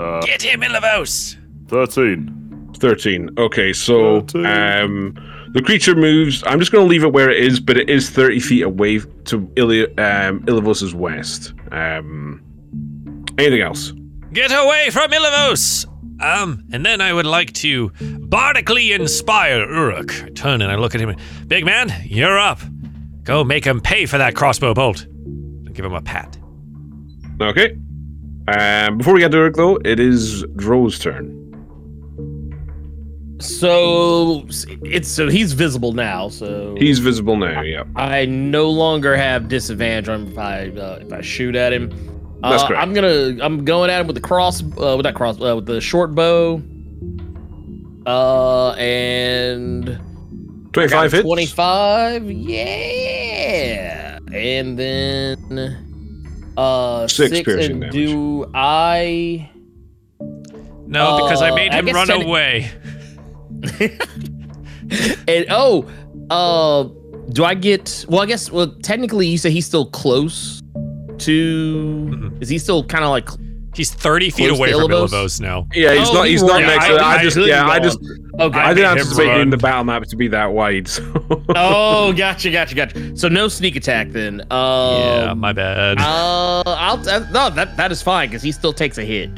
[0.00, 1.36] Uh, Get him, Ilivos!
[1.68, 2.70] 13.
[2.78, 3.28] 13.
[3.38, 4.46] Okay, so 13.
[4.46, 6.42] um, the creature moves.
[6.46, 9.00] I'm just going to leave it where it is, but it is 30 feet away
[9.24, 11.52] to Ili- um, Ilivos' west.
[11.70, 12.42] Um,
[13.38, 13.92] anything else?
[14.32, 15.86] Get away from Ilivos!
[16.22, 20.22] Um, and then I would like to bardically inspire Uruk.
[20.24, 21.16] I turn and I look at him.
[21.48, 22.60] Big man, you're up.
[23.24, 25.04] Go make him pay for that crossbow bolt.
[25.04, 26.38] And give him a pat.
[27.40, 27.76] Okay.
[28.48, 31.38] Um, before we get to Uruk, though, it is Dro's turn.
[33.42, 34.46] So
[34.84, 36.28] it's so he's visible now.
[36.28, 37.84] So He's visible now, yeah.
[37.96, 41.90] I no longer have disadvantage on if I uh, if I shoot at him.
[42.42, 42.82] That's uh, correct.
[42.82, 45.66] I'm gonna I'm going at him with the cross uh, with that cross uh, with
[45.66, 46.62] the short bow.
[48.04, 50.00] Uh and
[50.72, 51.22] 25 hits?
[51.22, 52.30] 25.
[52.32, 54.18] Yeah.
[54.32, 57.92] And then uh Six six, piercing and damage.
[57.94, 59.48] do I
[60.86, 62.70] No, because I Uh, made him guess run techni- away.
[65.28, 65.88] and oh
[66.30, 66.84] uh
[67.30, 70.60] do I get well I guess well technically you say he's still close
[71.18, 72.42] to Mhm.
[72.42, 73.28] is he still kind of like
[73.74, 75.08] He's 30 feet away from Ilivos?
[75.08, 75.66] Ilivos now.
[75.72, 76.26] Yeah, he's Oh, not.
[76.26, 77.00] He's not ran- next I- to it.
[77.00, 77.98] I, I just, couldn't yeah, I just,
[78.38, 80.88] okay I I didn't anticipate in the battle map to be that wide.
[80.88, 81.02] So.
[81.56, 85.96] oh gotcha gotcha gotcha so no sneak attack then um yeah, my bad.
[85.98, 89.30] Uh, I'll uh, no that that is fine because he still takes a hit.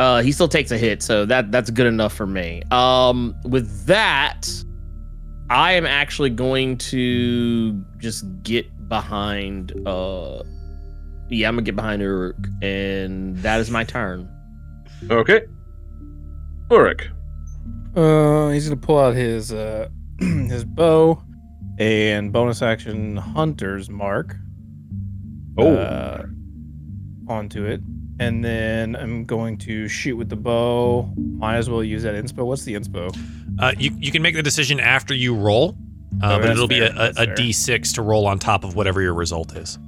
[0.00, 2.62] Uh, he still takes a hit, so that that's good enough for me.
[2.70, 4.48] Um, with that,
[5.50, 9.74] I am actually going to just get behind.
[9.86, 10.42] Uh,
[11.28, 14.26] yeah, I'm gonna get behind Uruk, and that is my turn.
[15.10, 15.42] Okay.
[16.70, 17.06] Uruk.
[17.94, 21.22] Uh, he's gonna pull out his uh his bow
[21.78, 24.34] and bonus action hunter's mark.
[25.58, 25.74] Oh.
[25.74, 26.22] uh,
[27.28, 27.82] onto it,
[28.20, 31.10] and then I'm going to shoot with the bow.
[31.16, 32.44] Might as well use that inspo.
[32.46, 33.16] What's the inspo?
[33.58, 35.76] Uh, you, you can make the decision after you roll,
[36.22, 37.34] uh, Oh, but it'll be fair, a, a, that's a fair.
[37.34, 39.78] d6 to roll on top of whatever your result is.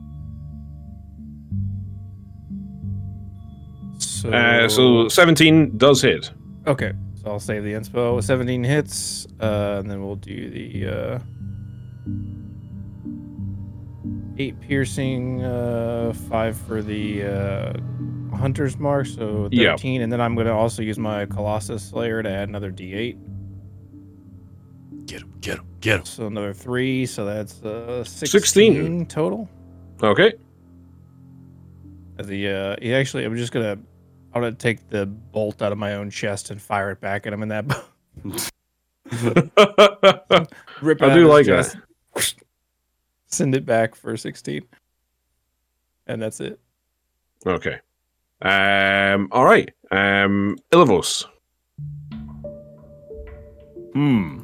[3.99, 6.31] So, Uh, so 17 does hit.
[6.67, 8.23] okay, so I'll save the inspo.
[8.23, 11.19] 17 hits, uh, and then we'll do the uh,
[14.39, 17.73] eight piercing, uh, five for the uh,
[18.33, 19.77] hunter's mark, so 13, Yeah.
[20.03, 23.17] and then I'm gonna also use my Colossus Slayer to add another D8.
[25.07, 26.05] Get him, get him, get him.
[26.07, 29.07] So another three, so that's uh, 16, 16.
[29.07, 29.49] total.
[30.03, 30.33] Okay.
[32.23, 35.95] The uh, he actually, I'm just gonna, I'm gonna take the bolt out of my
[35.95, 37.65] own chest and fire it back at him in that.
[40.81, 41.73] Rip it I out do of like his
[42.15, 42.35] that.
[43.27, 44.63] Send it back for 16,
[46.07, 46.61] and that's it.
[47.47, 47.79] Okay.
[48.43, 49.29] Um.
[49.33, 49.71] All right.
[49.91, 50.57] Um.
[50.73, 51.27] Ilivos.
[53.95, 54.41] Hmm.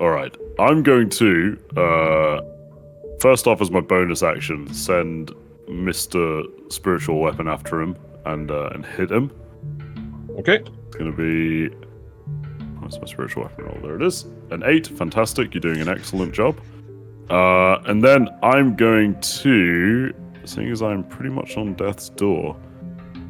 [0.00, 0.34] All right.
[0.58, 2.40] I'm going to uh
[3.20, 5.32] first off as my bonus action send
[5.68, 6.44] Mr.
[6.72, 9.30] Spiritual Weapon after him and uh, and hit him.
[10.38, 10.56] Okay.
[10.86, 11.74] It's going to be
[12.78, 13.78] Where's my spiritual weapon roll?
[13.82, 14.24] There it is.
[14.50, 14.86] An 8.
[14.86, 15.52] Fantastic.
[15.52, 16.60] You're doing an excellent job.
[17.30, 20.14] Uh and then I'm going to
[20.44, 22.56] seeing as I'm pretty much on death's door.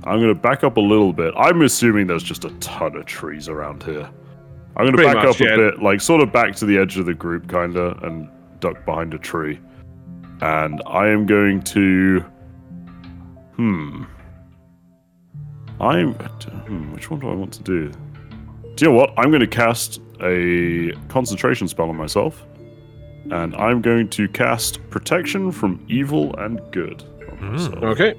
[0.09, 1.35] I'm going to back up a little bit.
[1.37, 4.09] I'm assuming there's just a ton of trees around here.
[4.77, 6.79] I'm going to Pretty back much, up a bit, like sort of back to the
[6.79, 8.29] edge of the group, kind of, and
[8.61, 9.61] duck behind a tree.
[10.41, 12.21] And I am going to.
[13.57, 14.05] Hmm.
[15.81, 16.15] I'm.
[16.15, 17.91] Hmm, which one do I want to do?
[18.77, 19.13] Do you know what?
[19.17, 22.45] I'm going to cast a concentration spell on myself.
[23.31, 28.15] And I'm going to cast Protection from Evil and Good on myself Okay.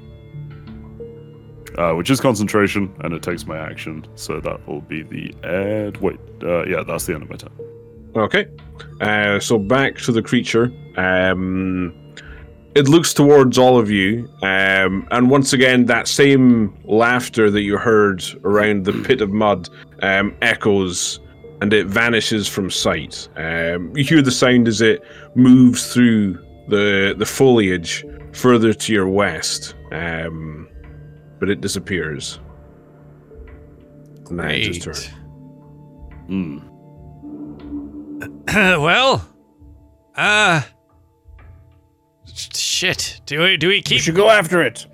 [1.77, 4.05] Uh, which is concentration, and it takes my action.
[4.15, 5.97] So that will be the end.
[5.97, 7.51] Wait, uh, yeah, that's the end of my turn.
[8.15, 8.47] Okay.
[9.01, 9.39] Uh.
[9.39, 10.71] So back to the creature.
[10.97, 11.93] Um.
[12.75, 17.77] It looks towards all of you, um, and once again, that same laughter that you
[17.77, 19.67] heard around the pit of mud
[20.03, 21.19] um, echoes,
[21.61, 23.27] and it vanishes from sight.
[23.35, 26.35] Um, you hear the sound as it moves through
[26.67, 30.68] the the foliage further to your west, um,
[31.39, 32.39] but it disappears.
[34.29, 34.95] Manage's Great.
[34.95, 35.15] turn.
[36.27, 36.59] Hmm.
[38.83, 39.27] well,
[40.15, 40.61] uh,
[42.33, 43.21] shit.
[43.25, 44.01] Do we do we We keep?
[44.01, 44.85] should go after it.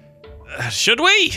[0.58, 1.34] uh, should we?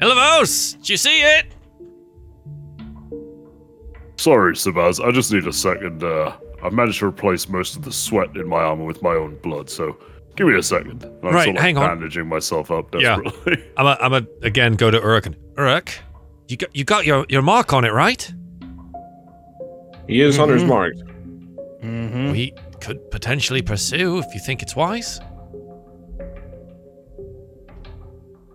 [0.00, 1.46] Ilivos, did you see it?
[4.16, 5.04] Sorry, Sabaz.
[5.04, 6.02] I just need a second.
[6.02, 9.36] Uh, I've managed to replace most of the sweat in my armor with my own
[9.42, 9.96] blood, so
[10.38, 11.04] Give me a second.
[11.04, 11.88] I'm Right, sort of hang on.
[11.98, 13.18] bandaging myself up Yeah.
[13.76, 15.26] I'm a, I'm a again go to Uruk.
[15.26, 15.90] and- Uruk,
[16.48, 18.32] you got you got your your mark on it, right?
[20.06, 20.68] He is hunter's Mhm.
[20.68, 21.02] marked.
[21.82, 22.30] Mm-hmm.
[22.32, 25.20] We could potentially pursue if you think it's wise.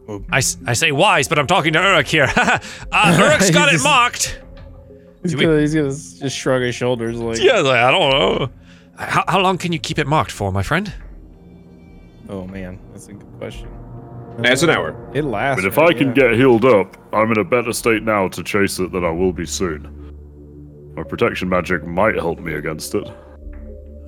[0.08, 2.32] Well- I, s- I say wise, but I'm talking to Uruk here.
[2.36, 2.60] uh,
[3.20, 4.40] Uruk's got it He's- marked.
[5.22, 8.50] He's Do gonna, he's gonna just shrug his shoulders like, Yeah, like, I don't know.
[8.98, 10.94] How, how long can you keep it marked for, my friend?
[12.34, 13.70] Oh man, that's a good question.
[14.40, 14.96] That's an hour.
[15.14, 15.62] It lasts.
[15.62, 15.90] But if right?
[15.90, 16.30] I can Yeah.
[16.30, 19.32] get healed up, I'm in a better state now to chase it than I will
[19.34, 19.88] be soon.
[20.96, 23.04] My protection magic might help me against it.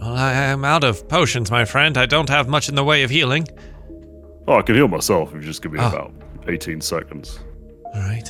[0.01, 1.97] Well, I am out of potions, my friend.
[1.97, 3.47] I don't have much in the way of healing.
[4.47, 5.89] Oh, I can heal myself if you just give me Ah.
[5.89, 6.11] about
[6.47, 7.39] 18 seconds.
[7.93, 8.29] All right.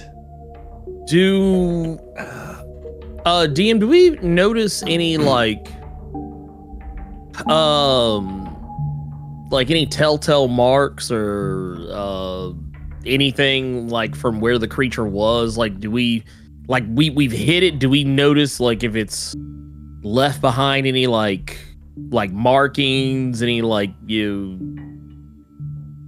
[1.07, 1.97] Do
[3.25, 5.67] uh DM do we notice any like
[7.47, 8.44] um
[9.55, 12.51] like any telltale marks or uh
[13.05, 15.57] anything like from where the creature was?
[15.57, 16.23] Like do we
[16.67, 19.35] like we we've hit it, do we notice like if it's
[20.03, 21.57] left behind any like
[22.09, 24.59] like markings, any like you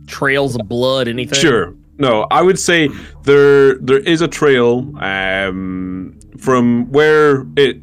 [0.08, 1.40] trails of blood, anything?
[1.40, 1.74] Sure.
[2.00, 2.90] No, I would say
[3.24, 7.78] there there is a trail um, from where it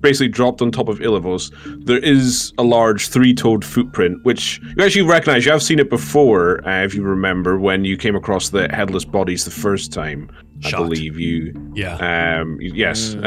[0.00, 1.52] basically dropped on top of Ilivos.
[1.84, 5.44] There is a large three-toed footprint, which you actually recognize.
[5.46, 9.04] You have seen it before, uh, if you remember, when you came across the headless
[9.04, 10.30] bodies the first time.
[10.64, 12.40] I believe you Yeah.
[12.40, 13.14] um, yes.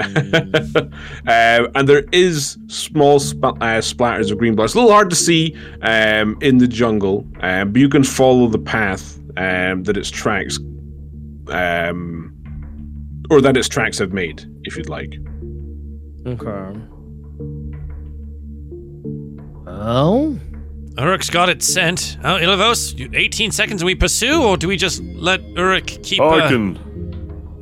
[0.67, 4.65] um, and there is small sp- uh, splatters of green blood.
[4.65, 8.47] It's a little hard to see um, in the jungle, um, but you can follow
[8.47, 10.57] the path um, that its tracks,
[11.49, 12.33] um,
[13.29, 15.13] or that its tracks have made, if you'd like.
[16.33, 16.79] Okay.
[19.67, 20.37] Oh.
[20.97, 22.17] Uruk's got it scent.
[22.23, 26.19] Oh, Ilivos, you- 18 seconds and we pursue, or do we just let Uruk keep.
[26.21, 26.79] I uh, can.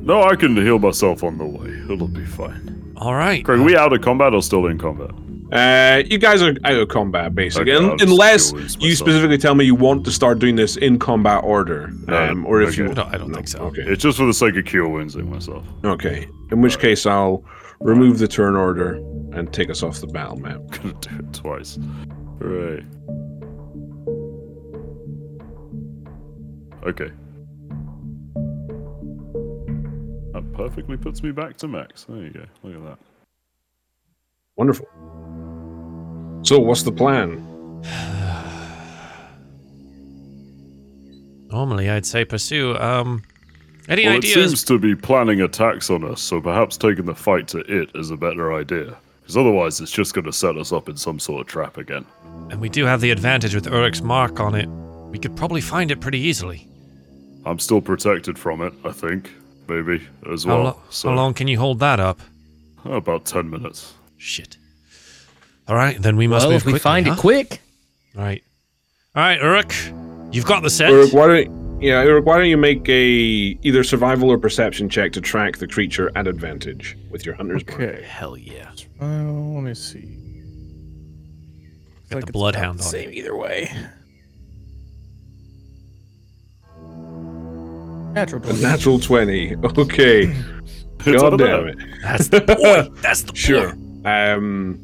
[0.00, 1.68] No, I can heal myself on the way.
[1.92, 2.92] It'll be fine.
[2.96, 3.44] All right.
[3.44, 5.10] Craig, are we out of combat or still in combat?
[5.52, 9.64] Uh, you guys are out of combat, basically, Okay, Un- unless you specifically tell me
[9.64, 12.82] you want to start doing this in combat order, No, um, or if okay.
[12.82, 12.90] you.
[12.90, 13.58] I don't, I don't No, think so.
[13.60, 13.82] Okay.
[13.82, 15.64] It's just for the sake of cure woundsing myself.
[15.84, 16.28] Okay.
[16.50, 17.44] In which case, I'll
[17.80, 18.94] remove the turn order
[19.32, 20.60] and take us off the battle map.
[20.70, 21.78] Gonna do it twice.
[22.40, 22.84] Hooray.
[26.86, 27.10] Okay.
[30.32, 32.04] That perfectly puts me back to max.
[32.08, 32.44] There you go.
[32.62, 32.98] Look at that.
[34.56, 34.86] Wonderful.
[36.42, 37.44] So, what's the plan?
[41.50, 42.76] Normally, I'd say pursue.
[42.76, 43.22] Um,
[43.88, 47.48] any well, it seems to be planning attacks on us, so perhaps taking the fight
[47.48, 48.96] to it is a better idea.
[49.20, 52.06] Because otherwise, it's just going to set us up in some sort of trap again.
[52.50, 54.68] And we do have the advantage with Uruk's mark on it.
[55.10, 56.66] We could probably find it pretty easily.
[57.44, 59.30] I'm still protected from it, I think.
[59.68, 60.64] Maybe, as How, well.
[60.64, 62.20] lo- so, how long can you hold that up?
[62.84, 63.94] About 10 minutes.
[64.16, 64.56] Shit.
[65.66, 67.12] All right, then we must well, move if we quickly, find huh?
[67.12, 67.60] it quick.
[68.16, 68.42] All right.
[69.14, 69.74] All right, Uruk,
[70.32, 70.90] you've got the set.
[70.90, 75.12] Uruk, why don't yeah, Uruk, why don't you make a either survival or perception check
[75.12, 77.80] to track the creature at advantage with your hunter's mark?
[77.80, 78.02] Okay.
[78.02, 78.70] Hell yeah.
[79.00, 80.16] Well, let me see.
[82.10, 82.88] Got Like the it's bloodhound on it.
[82.88, 83.70] Same either way.
[88.14, 88.60] Natural 20.
[88.62, 89.54] natural twenty.
[89.56, 90.26] Okay.
[91.04, 91.78] God damn it.
[92.02, 92.96] That's the point.
[93.02, 93.38] That's the boy.
[93.38, 93.72] Sure.
[94.04, 94.80] Um,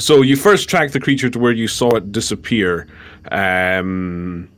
[0.00, 2.88] so you first track the creature to where you saw it disappear,
[3.30, 4.48] um,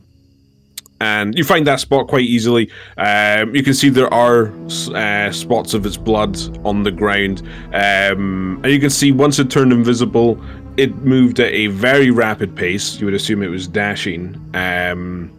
[1.01, 2.69] and you find that spot quite easily.
[2.97, 4.53] Um, you can see there are
[4.93, 7.41] uh, spots of its blood on the ground,
[7.73, 10.39] um, and you can see once it turned invisible,
[10.77, 12.99] it moved at a very rapid pace.
[12.99, 14.35] You would assume it was dashing.
[14.53, 15.35] Um,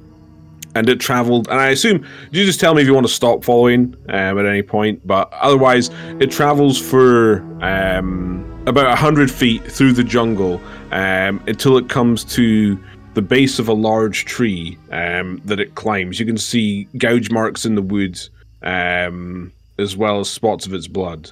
[0.74, 1.48] and it traveled.
[1.48, 4.47] And I assume you just tell me if you want to stop following um, at
[4.47, 5.06] any point.
[5.06, 10.60] But otherwise, it travels for um, about hundred feet through the jungle
[10.90, 12.78] um, until it comes to
[13.14, 16.18] the base of a large tree um, that it climbs.
[16.18, 18.18] You can see gouge marks in the wood,
[18.62, 21.30] um, as well as spots of its blood.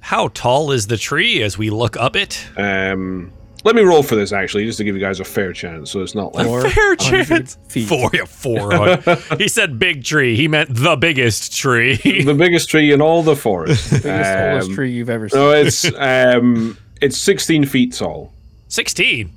[0.00, 2.46] How tall is the tree as we look up it?
[2.56, 3.30] Um,
[3.64, 6.00] let me roll for this actually, just to give you guys a fair chance, so
[6.00, 7.58] it's not like A fair chance.
[7.68, 7.88] feet.
[7.88, 8.96] Four, yeah, four.
[9.36, 10.36] he said big tree.
[10.36, 11.96] He meant the biggest tree.
[12.24, 13.90] the biggest tree in all the forest.
[13.90, 15.40] the Biggest, tallest Um, tree you've ever seen.
[15.40, 18.32] No, it's um, it's 16 feet tall.
[18.68, 19.30] 16.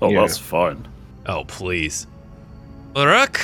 [0.00, 0.20] Oh, Yeah.
[0.20, 0.86] that's fine.
[1.26, 2.06] Oh, please.
[2.96, 3.40] Uruk?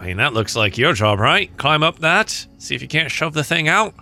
[0.00, 1.54] I mean, that looks like your job, right?
[1.56, 3.94] Climb up that, see if you can't shove the thing out.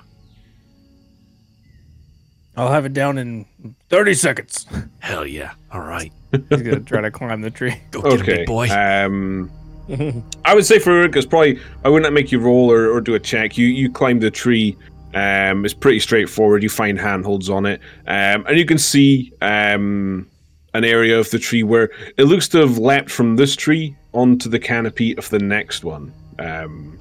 [2.57, 3.47] I'll have it down in
[3.89, 4.67] 30 seconds.
[4.99, 5.53] Hell yeah.
[5.73, 6.13] All right.
[6.33, 7.75] He's gonna try to climb the tree.
[7.91, 8.37] Go get him, Okay.
[8.39, 8.69] big boy.
[8.71, 9.51] Um,
[10.45, 13.15] I would say for Uruk, it's probably I wouldn't make you roll or, or do
[13.15, 13.57] a check.
[13.57, 14.77] You you climb the tree.
[15.15, 16.63] Um, it's pretty straightforward.
[16.63, 20.29] You find handholds on it, um, and you can see um,
[20.75, 24.49] an area of the tree where it looks to have leapt from this tree onto
[24.49, 26.13] the canopy of the next one.
[26.39, 26.99] Um,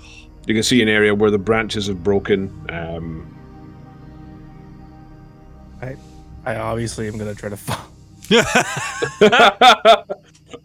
[0.47, 2.49] you can see an area where the branches have broken.
[2.69, 3.35] Um,
[6.45, 7.85] I obviously am gonna try to fall.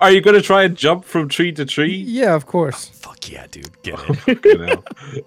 [0.01, 1.95] are you going to try and jump from tree to tree?
[1.95, 2.89] Yeah, of course.
[2.89, 3.71] Fuck yeah, dude.
[3.83, 3.99] Get
[4.29, 4.45] it.
[4.45, 4.83] You know,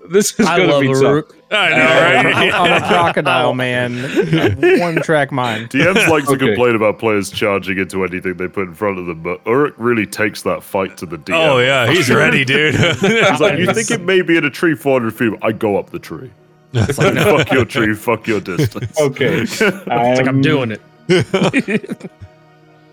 [0.09, 1.01] this is I going to love be tough.
[1.01, 1.35] Uruk.
[1.51, 2.53] I know, I'm, right?
[2.53, 4.79] I'm a crocodile man.
[4.79, 5.69] One track mind.
[5.69, 6.47] DMs like to Okay.
[6.47, 10.05] complain about players charging into anything they put in front of them, but Uruk really
[10.05, 11.33] takes that fight to the DM.
[11.35, 11.89] oh, yeah.
[11.91, 12.75] He's ready, dude.
[12.75, 15.33] He's like, you think it may be in a tree 400 feet?
[15.41, 16.31] I go up the tree.
[16.73, 18.99] It's like, fuck your tree, fuck your distance.
[18.99, 19.39] Okay.
[19.41, 19.87] It's like
[20.27, 20.77] I'm Um, doing
[21.09, 22.11] it.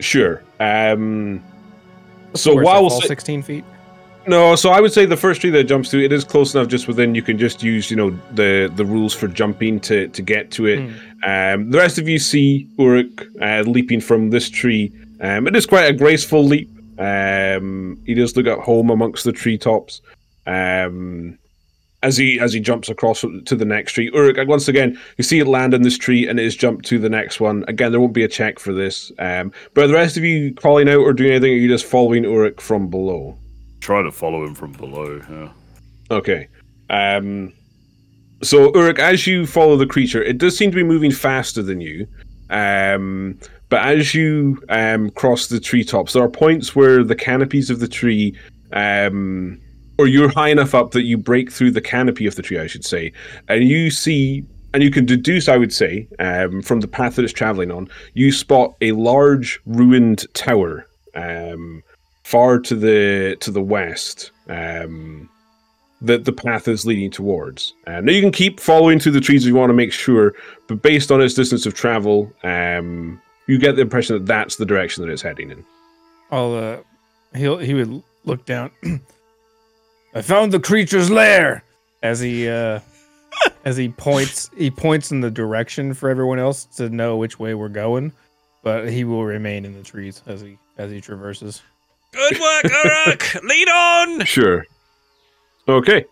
[0.00, 0.42] Sure.
[0.60, 1.42] Um,
[2.34, 3.64] so while fall 16 feet.
[4.26, 6.68] no, so I would say the first tree that jumps to, it is close enough
[6.68, 7.14] just within.
[7.14, 10.66] You can just use, you know, the the rules for jumping to to get to
[10.66, 10.78] it.
[11.24, 14.92] Um, the rest of you see Uruk uh, leaping from this tree.
[15.20, 16.70] Um, it is quite a graceful leap.
[16.98, 20.00] Um, he does look at home amongst the treetops.
[20.46, 21.38] Um,
[22.04, 25.40] as he as he jumps across to the next tree, Uruk once again you see
[25.40, 27.64] it land in this tree and it is jumped to the next one.
[27.66, 29.10] Again, there won't be a check for this.
[29.18, 31.52] Um, but are the rest of you calling out or doing anything?
[31.52, 33.36] Or are you just following Uruk from below?
[33.80, 35.20] Try to follow him from below.
[35.30, 35.52] Yeah.
[36.10, 36.48] Okay.
[36.90, 37.52] Um,
[38.42, 41.80] so Uruk, as you follow the creature, it does seem to be moving faster than
[41.80, 42.06] you.
[42.50, 43.38] Um,
[43.70, 47.88] but as you um, cross the treetops, there are points where the canopies of the
[47.88, 48.36] tree,
[48.72, 49.60] um,
[49.98, 52.66] or you're high enough up that you break through the canopy of the tree, I
[52.66, 53.12] should say,
[53.48, 57.24] and you see, and you can deduce, I would say, um, from the path that
[57.24, 61.82] it's traveling on, you spot a large ruined tower um,
[62.24, 64.30] far to the to the west.
[64.48, 65.28] Um,
[66.04, 67.72] that the path is leading towards.
[67.86, 70.34] Um, now you can keep following through the trees if you want to make sure,
[70.66, 74.66] but based on its distance of travel, um, you get the impression that that's the
[74.66, 75.64] direction that it's heading in.
[76.30, 76.78] I'll, uh,
[77.34, 78.70] he'll, he would look down.
[80.14, 81.64] I found the creature's lair
[82.02, 82.80] as he, uh,
[83.64, 87.54] as he points, he points in the direction for everyone else to know which way
[87.54, 88.12] we're going,
[88.62, 91.62] but he will remain in the trees as he, as he traverses.
[92.12, 93.42] Good work, Uruk.
[93.42, 94.24] Lead on.
[94.24, 94.64] Sure.
[95.66, 96.04] Okay.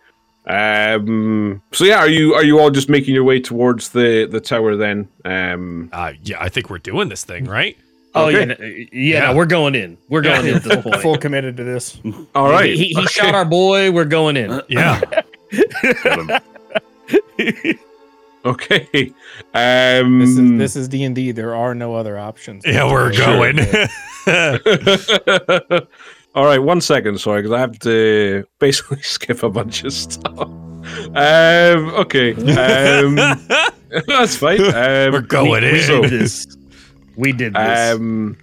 [0.46, 4.40] Um, so yeah, are you are you all just making your way towards the the
[4.40, 5.08] tower then?
[5.24, 7.76] Um, Uh, yeah, I think we're doing this thing, right?
[8.14, 8.38] Oh Okay.
[8.40, 9.30] yeah, no, yeah, Yeah.
[9.30, 9.96] No, we're going in.
[10.08, 10.96] We're going in at this point.
[11.00, 11.98] Full committed to this.
[12.34, 12.70] all right.
[12.70, 13.06] He, he, he Okay.
[13.06, 13.90] shot our boy.
[13.90, 14.60] We're going in.
[14.68, 15.00] Yeah.
[18.44, 19.12] Okay.
[19.54, 21.30] Um, This is this is D and D.
[21.30, 22.64] There are no other options.
[22.66, 23.24] Yeah, we're Sure.
[23.24, 23.60] going.
[26.34, 30.38] All right, one second, sorry, because I have to basically skip a bunch of stuff.
[30.40, 33.14] Um, okay, um,
[34.08, 34.60] that's fine.
[34.60, 35.86] Um, we're going we, we in.
[35.86, 36.46] so- did this.
[37.16, 37.94] We did this.
[37.94, 38.36] Um,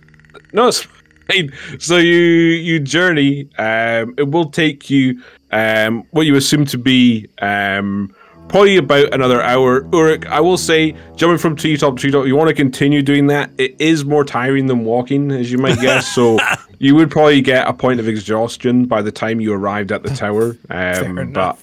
[0.53, 0.81] no, it's
[1.29, 1.51] fine.
[1.79, 3.49] So you you journey.
[3.57, 5.21] Um, it will take you
[5.51, 8.13] um what you assume to be um
[8.47, 9.87] probably about another hour.
[9.93, 13.51] Uruk, I will say, jumping from treetop to treetop, you want to continue doing that.
[13.59, 16.07] It is more tiring than walking, as you might guess.
[16.15, 16.39] So
[16.79, 20.09] you would probably get a point of exhaustion by the time you arrived at the
[20.09, 20.57] tower.
[20.71, 21.59] Um, but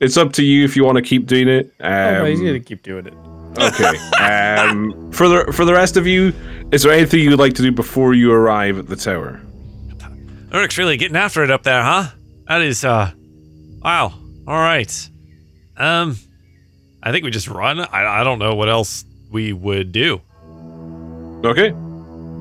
[0.00, 1.72] it's up to you if you want to keep doing it.
[1.80, 3.14] Um, Oh, no, he's gonna keep doing it.
[3.56, 3.96] Okay.
[4.18, 6.32] Um, for the for the rest of you,
[6.72, 9.40] is there anything you'd like to do before you arrive at the tower?
[10.50, 12.10] Uruk's really getting after it up there, huh?
[12.46, 13.10] That is, uh,
[13.82, 14.12] wow.
[14.46, 15.10] All right.
[15.76, 16.16] Um,
[17.02, 17.80] I think we just run.
[17.80, 20.20] I, I don't know what else we would do.
[21.44, 21.70] Okay.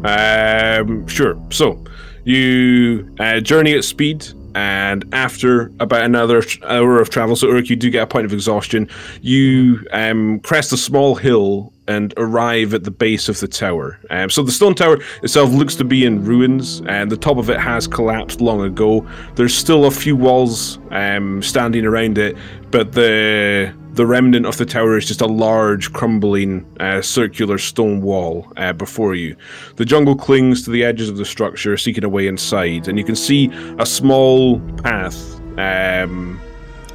[0.06, 1.42] Um, sure.
[1.50, 1.84] So
[2.24, 7.76] you uh, journey at speed, and after about another hour of travel, so Uruk, you
[7.76, 8.88] do get a point of exhaustion.
[9.22, 14.00] You um, crest a small hill and arrive at the base of the tower.
[14.10, 17.50] Um, so the stone tower itself looks to be in ruins, and the top of
[17.50, 19.06] it has collapsed long ago.
[19.36, 22.38] There's still a few walls um, standing around it,
[22.72, 28.02] but the the remnant of the tower is just a large, crumbling, uh, circular stone
[28.02, 29.36] wall uh, before you.
[29.76, 33.04] The jungle clings to the edges of the structure, seeking a way inside, and you
[33.04, 36.42] can see a small path um,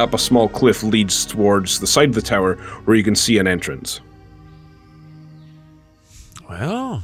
[0.00, 3.38] up a small cliff leads towards the side of the tower, where you can see
[3.38, 4.00] an entrance.
[6.48, 7.02] Well,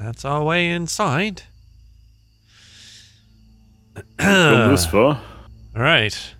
[0.00, 1.42] that's our way inside.
[4.18, 5.20] Come this far.
[5.76, 6.35] All right.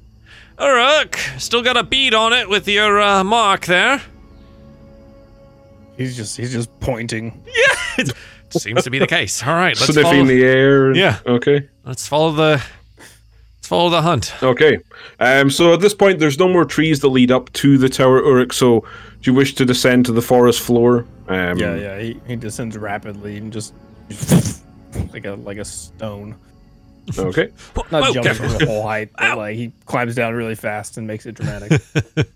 [0.61, 4.01] Uruk, still got a bead on it with your uh, mark there.
[5.97, 7.43] He's just he's just pointing.
[7.99, 8.05] Yeah,
[8.51, 9.43] it seems to be the case.
[9.43, 10.95] All right, let's Sniffing follow, the air.
[10.95, 11.19] Yeah.
[11.27, 11.67] Okay.
[11.85, 12.63] let's follow the
[12.99, 14.35] let's follow the hunt.
[14.43, 14.79] Okay.
[15.19, 18.19] Um, so at this point, there's no more trees that lead up to the tower,
[18.23, 18.53] Uruk.
[18.53, 21.07] So, do you wish to descend to the forest floor?
[21.29, 21.99] Um, Yeah, yeah.
[21.99, 23.75] He, he descends rapidly and just
[25.13, 26.37] like a like a stone.
[27.19, 27.51] Okay.
[27.91, 28.49] Not Whoa, jumping careful.
[28.49, 31.81] from the whole height, but like he climbs down really fast and makes it dramatic.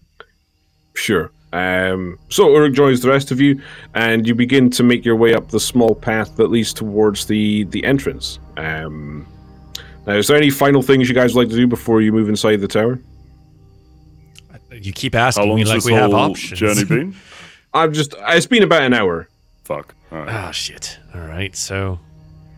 [0.94, 1.30] Sure.
[1.52, 3.60] Um, so Uruk joins the rest of you,
[3.94, 7.64] and you begin to make your way up the small path that leads towards the
[7.64, 8.38] the entrance.
[8.56, 9.26] Um,
[10.06, 12.28] now, is there any final things you guys would like to do before you move
[12.28, 12.98] inside the tower?
[14.72, 16.58] You keep How asking long me has like this we have whole options.
[16.58, 17.16] journey been?
[17.74, 19.28] I've just it's been about an hour.
[19.64, 19.94] Fuck.
[20.12, 20.28] All right.
[20.28, 20.98] Ah, shit.
[21.14, 21.98] All right, so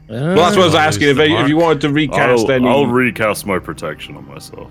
[0.08, 1.08] Well, that's what I was asking.
[1.08, 4.70] If, if you wanted to recast I'll, any, I'll recast my protection on myself.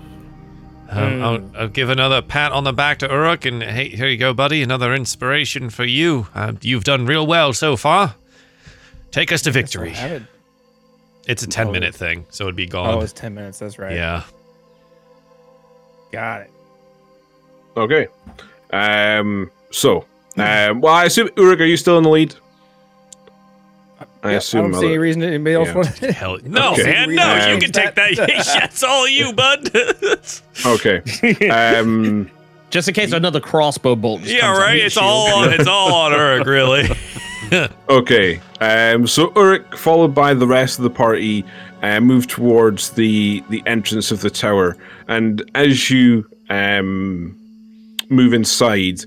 [0.90, 4.16] um, I'll, I'll give another pat on the back to Uruk, and hey, here you
[4.18, 4.62] go, buddy.
[4.62, 6.28] Another inspiration for you.
[6.34, 8.14] Uh, you've done real well so far.
[9.10, 9.94] Take us to victory.
[11.26, 12.88] It's a ten minute thing, so it'd be gone.
[12.88, 13.02] Oh, gone.
[13.02, 13.58] it's ten minutes.
[13.58, 13.94] That's right.
[13.94, 14.24] yeah.
[16.10, 16.50] got it.
[17.76, 18.06] okay.
[18.72, 20.06] Um, so,
[20.36, 22.34] um, well, I assume Uruk, are you still in the lead?
[24.24, 25.74] I Yeah, assume I don't see any reason anybody else yeah.
[25.74, 26.12] wants to.
[26.12, 26.84] Hell, no, Okay.
[26.84, 27.22] man, no.
[27.28, 28.16] Um, you can take that.
[28.60, 29.70] That's all you, bud.
[30.66, 31.48] Okay.
[31.48, 32.30] Um,
[32.70, 34.22] Just in case another crossbow bolt.
[34.22, 34.80] Just yeah, comes right.
[34.80, 35.04] It's shield.
[35.04, 35.52] all on.
[35.52, 36.88] It's all on Uruk, really.
[37.90, 41.44] Okay, um, so Uruk, followed by the rest of the party,
[41.82, 44.74] uh, move towards the the entrance of the tower,
[45.08, 47.36] and as you um,
[48.08, 49.00] move inside,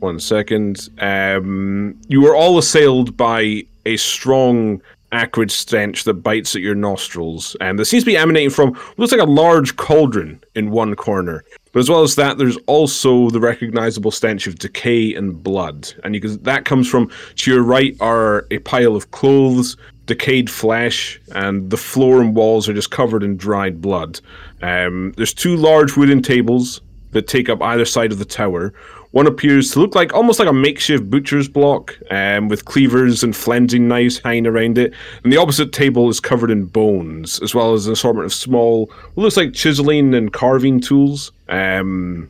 [0.00, 4.80] one second, um, you are all assailed by a strong
[5.12, 9.12] acrid stench that bites at your nostrils, and that seems to be emanating from looks
[9.12, 11.44] like a large cauldron in one corner.
[11.72, 16.14] But as well as that, there's also the recognizable stench of decay and blood, and
[16.14, 19.76] you can that comes from to your right are a pile of clothes,
[20.06, 24.20] decayed flesh, and the floor and walls are just covered in dried blood.
[24.62, 26.80] Um, there's two large wooden tables
[27.12, 28.72] that take up either side of the tower.
[29.12, 33.34] One appears to look like almost like a makeshift butcher's block, um, with cleavers and
[33.34, 34.94] flensing knives hanging around it.
[35.24, 38.86] And the opposite table is covered in bones, as well as an assortment of small,
[39.14, 41.32] what looks like chiseling and carving tools.
[41.48, 42.28] Um,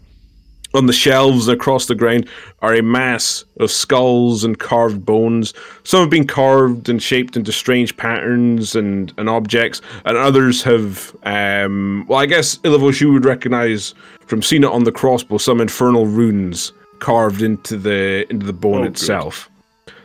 [0.75, 2.29] on the shelves across the ground
[2.63, 5.53] are a mass of skulls and carved bones.
[5.83, 11.15] Some have been carved and shaped into strange patterns and, and objects, and others have,
[11.25, 13.95] um, well, I guess Ilivos you would recognize
[14.27, 18.81] from seeing it on the crossbow some infernal runes carved into the into the bone
[18.81, 18.93] Oh, good.
[18.93, 19.51] itself.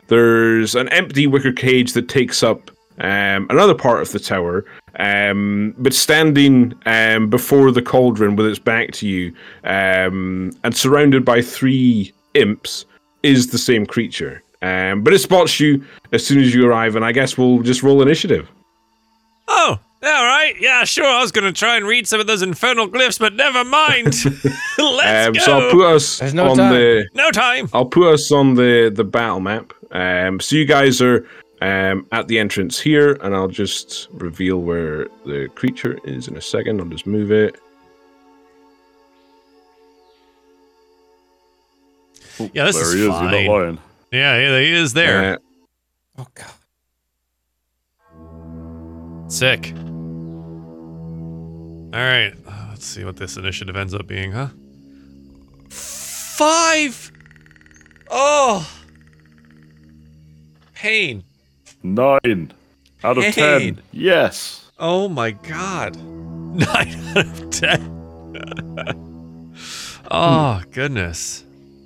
[0.07, 4.65] There's an empty wicker cage that takes up um, another part of the tower,
[4.99, 9.33] um, but standing um, before the cauldron with its back to you
[9.65, 12.85] um, and surrounded by three imps
[13.23, 14.41] is the same creature.
[14.61, 17.83] Um, but it spots you as soon as you arrive, and I guess we'll just
[17.83, 18.47] roll initiative.
[19.47, 20.53] oh, all right.
[20.59, 21.05] Yeah, sure.
[21.05, 24.05] I was gonna try and read some of those infernal glyphs, but never mind.
[24.77, 25.39] Let's Um, go.
[25.39, 26.73] so I'll put us There's no on time.
[26.73, 27.69] the no time.
[27.73, 29.73] I'll put us on the the battle map.
[29.91, 31.25] Um, so you guys are
[31.65, 36.41] um, at the entrance here, and I'll just reveal where the creature is in a
[36.41, 36.79] second.
[36.79, 37.55] I'll just move it.
[42.53, 43.07] Yeah, this there is he is.
[43.07, 43.33] fine.
[43.33, 43.77] You're not lying.
[44.11, 45.33] Yeah, yeah, he is there.
[45.33, 45.37] Uh,
[46.17, 46.51] Oh god.
[49.29, 49.73] Sick.
[51.93, 52.33] All right.
[52.47, 54.47] uh, Let's see what this initiative ends up being, huh?
[55.69, 57.11] Five.
[58.09, 58.65] Oh.
[60.73, 61.23] Pain.
[61.93, 62.51] Nine
[63.03, 63.31] out of Hey.
[63.31, 63.81] ten.
[63.91, 64.71] Yes.
[64.79, 65.95] Oh my god.
[66.03, 67.91] Nine out of ten.
[70.11, 71.43] oh goodness.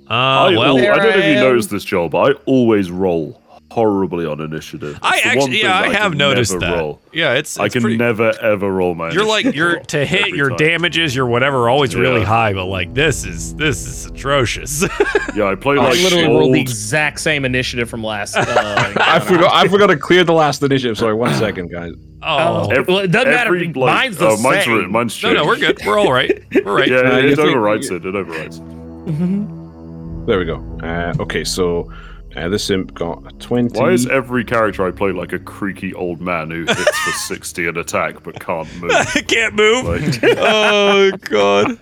[0.08, 2.32] Uh, I, well, I don't know if There I you noticed this, Joel, but I
[2.46, 3.39] always roll
[3.70, 4.98] horribly on initiative.
[5.00, 6.76] I It's the one actually, yeah, that I have can noticed that.
[6.78, 7.00] Roll.
[7.12, 9.10] Yeah, it's, I can pretty- never ever roll my.
[9.12, 10.58] You're like you're to hit your time.
[10.58, 12.52] damages, your whatever, are always really high.
[12.52, 14.84] But like this is this is atrocious.
[15.36, 18.36] Yeah, I play I like literally rolled the exact same initiative from last.
[18.36, 18.44] Uh,
[19.00, 19.54] I forgot.
[19.54, 20.98] I forgot to clear the last initiative.
[20.98, 21.92] Sorry, one second, guys.
[22.22, 23.54] oh, Oh, well, it doesn't matter.
[23.54, 24.74] every bloke- Mine's the oh, mine's same.
[24.74, 25.78] written, mine's no, no, we're good.
[25.86, 26.42] We're all right.
[26.64, 26.88] We're right.
[26.90, 28.04] Yeah, Uh, it, you it think- overwrites it.
[28.04, 30.26] It overwrites it.
[30.26, 30.56] There we go.
[30.82, 31.92] Uh, okay, so
[32.36, 33.78] uh, this imp got a twenty.
[33.78, 37.68] Why is every character I play like a creaky old man who hits for 60
[37.68, 38.92] an attack but can't move?
[39.26, 39.84] Can't move.
[39.84, 41.78] Like, oh god.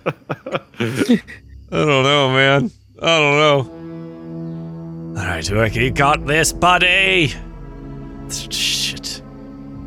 [0.81, 1.21] I
[1.71, 2.71] don't know, man.
[3.01, 3.37] I don't
[5.15, 5.19] know.
[5.21, 7.33] All right, Turk, you got this, buddy.
[8.29, 9.21] Shit.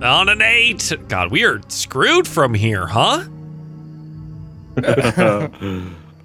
[0.03, 0.93] On an eight.
[1.09, 3.25] God, we are screwed from here, huh?
[4.77, 5.49] oh,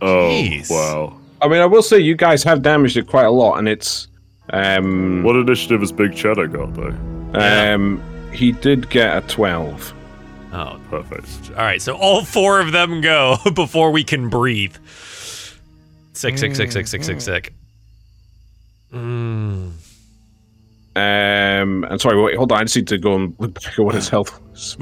[0.01, 0.69] Jeez.
[0.69, 1.17] wow.
[1.41, 4.07] I mean, I will say you guys have damaged it quite a lot, and it's
[4.51, 6.95] Um, What initiative has Big Cheddar got though?
[7.39, 8.01] um,
[8.31, 9.93] he did get a 12.
[10.53, 11.27] Oh, Perfect.
[11.51, 11.81] all right.
[11.81, 14.75] So all four of them go before we can breathe.
[16.13, 17.53] Sick, sick, sick, sick, sick, sick, sick.
[18.93, 19.71] Mm.
[20.95, 22.59] Um, and sorry, wait, hold on.
[22.59, 24.77] I just need to go and look back at what his health was.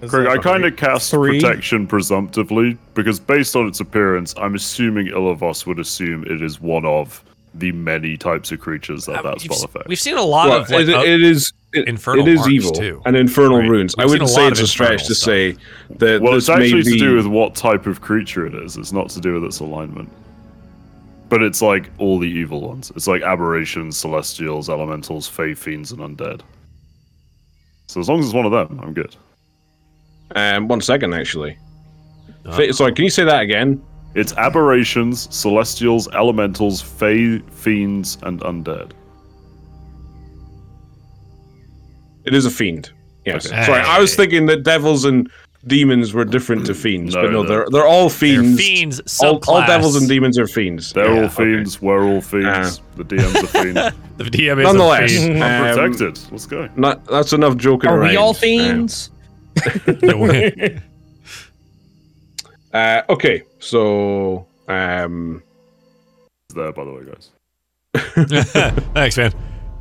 [0.00, 1.40] Is Craig, I kind of cast three?
[1.40, 6.86] protection presumptively because based on its appearance, I'm assuming Ilivos would assume it is one
[6.86, 7.22] of
[7.54, 9.88] the many types of creatures that Uh, that we've, spell affects.
[9.88, 12.72] we've seen a lot well, of like, it, it is it, infernal it is evil
[12.72, 13.00] too.
[13.06, 13.68] and infernal Right.
[13.68, 13.94] runes.
[13.96, 15.24] I We've seen wouldn't say it's of a stretch infernal to stuff.
[15.26, 15.56] say
[15.98, 18.76] that Well, this it's may actually to do with what type of creature it is.
[18.76, 20.08] It's not to do with its alignment.
[21.28, 22.92] But it's like all the evil ones.
[22.96, 26.42] It's like aberrations, celestials, elementals, fey fiends, and undead.
[27.86, 29.14] So as long as it's one of them, I'm good.
[30.36, 31.56] um, one second, actually.
[32.44, 33.80] Uh, Fa- Sorry, can you say that again?
[34.14, 38.92] It's aberrations, celestials, elementals, fey fiends, and undead.
[42.24, 42.92] It is a fiend.
[43.26, 43.46] Yes.
[43.46, 43.64] Okay.
[43.64, 45.30] Sorry, I was thinking that devils and
[45.66, 47.48] demons were different to fiends, No, but no, no.
[47.48, 48.60] they're they're all they're fiends.
[48.60, 49.20] fiends.
[49.22, 50.92] all, all devils and demons are fiends.
[50.92, 51.34] They're Yeah, all okay.
[51.56, 51.80] fiends.
[51.82, 52.80] We're all fiends.
[52.96, 53.76] the DM's a fiend.
[54.18, 55.42] The DM is Nonetheless, a fiend.
[55.44, 56.32] I'm um, protected.
[56.32, 56.68] Let's go.
[56.76, 58.10] not, that's enough joking Are around.
[58.10, 59.10] we all Um, fiends?
[62.72, 65.42] Uh, okay, so um,
[66.48, 67.30] It's there, by the way, guys.
[68.94, 69.32] Thanks, man.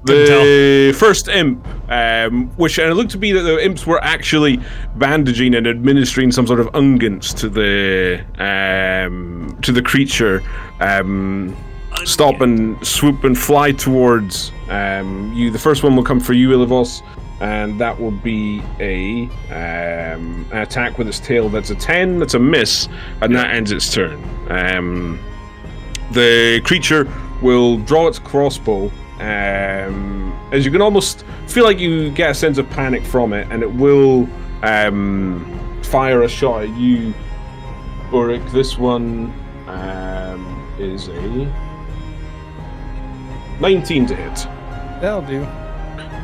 [0.05, 4.03] Couldn't the first imp, um, which and it looked to be that the imps were
[4.03, 4.59] actually
[4.97, 10.43] bandaging and administering some sort of unguents to the um, to the creature.
[10.81, 11.55] Um,
[12.03, 15.51] stop and swoop and fly towards um, you.
[15.51, 17.01] The first one will come for you, Ilivos,
[17.43, 21.49] and that will be a um, an attack with its tail.
[21.49, 22.17] That's a ten.
[22.17, 22.87] That's a miss,
[23.19, 24.23] and that ends its turn.
[24.49, 25.19] Um,
[26.13, 27.11] the creature
[27.41, 28.89] will draw its crossbow.
[29.19, 33.45] Um, as you can almost feel like you get a sense of panic from it,
[33.51, 34.29] and it will
[34.61, 37.13] um, fire a shot at you,
[38.13, 38.41] Ulrich.
[38.53, 39.33] This one
[39.67, 41.21] um, is a
[43.59, 44.35] 19 to hit.
[45.01, 45.45] That'll do.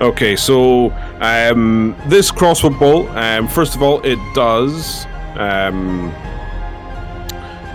[0.02, 5.06] Okay, so um, this crossbow bolt, um, first of all, it does
[5.38, 6.12] um,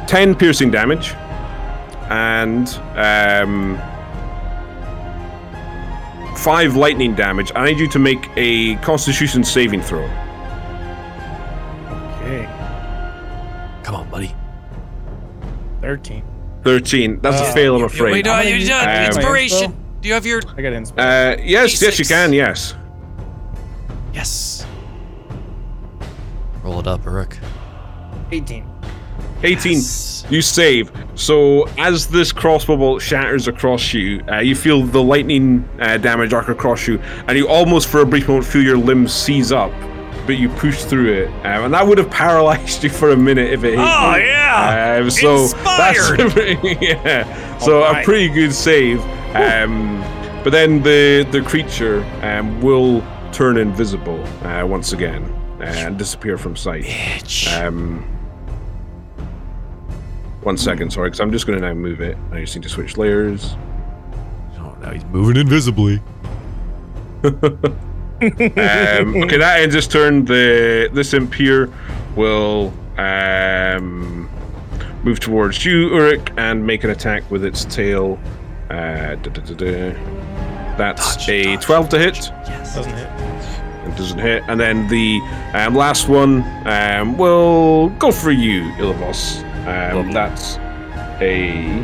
[0.07, 1.11] 10 piercing damage
[2.11, 3.77] and um,
[6.37, 7.53] 5 lightning damage.
[7.55, 10.05] I need you to make a constitution saving throw.
[12.23, 12.47] Okay.
[13.83, 14.35] Come on, buddy.
[15.83, 16.25] 13.
[16.63, 17.21] 13.
[17.21, 18.25] That's Uh, a fail, I'm Wait, afraid.
[18.25, 19.84] no, I'm you use done my inspiration.
[20.05, 20.07] Inspo.
[20.07, 20.99] Do you have your I got inspo.
[20.99, 22.75] Uh, yes, yes, you can, yes.
[24.13, 24.67] yes?
[26.63, 27.39] Roll it up, Rook.
[28.33, 28.65] 18.
[29.43, 29.73] 18.
[29.73, 30.25] Yes.
[30.31, 30.91] You save.
[31.15, 36.33] So as this crossbow bolt shatters across you, uh, you feel the lightning uh, damage
[36.33, 36.99] arc across you,
[37.29, 39.71] and you almost for a brief moment feel your limbs seize up,
[40.27, 43.53] but you push through it, um, and that would have paralyzed you for a minute
[43.53, 44.25] if it hit Oh you.
[44.25, 44.99] yeah.
[45.01, 46.31] Um, so Inspired.
[46.31, 47.59] that's yeah.
[47.59, 49.03] So a pretty good save.
[49.35, 50.01] Um,
[50.45, 53.03] but then the the creature um, will
[53.33, 55.25] turn invisible uh, once again
[55.61, 56.85] and disappear from sight.
[56.85, 57.49] Bitch.
[57.61, 58.03] Um,
[60.43, 62.19] one second, sorry, because I'm just going to now move it.
[62.31, 63.57] I just need to switch layers.
[64.59, 66.03] oh, now he's moving invisibly.
[67.25, 67.35] Um,
[68.23, 70.27] okay, that ends its turn.
[70.27, 71.73] The this imp here
[72.15, 74.29] will um,
[75.03, 78.19] move towards you, Uruk, and make an attack with its tail.
[78.75, 79.93] Uh, da, da, da, da.
[80.77, 82.17] That's Dodge, a dodge, 12 to hit.
[82.47, 82.75] Yes.
[82.75, 83.09] Doesn't hit.
[83.87, 84.43] It doesn't hit.
[84.49, 85.21] And then the
[85.55, 89.43] um, last one um, will go for you, Ilivos.
[89.69, 90.57] Um, that's
[91.21, 91.83] a.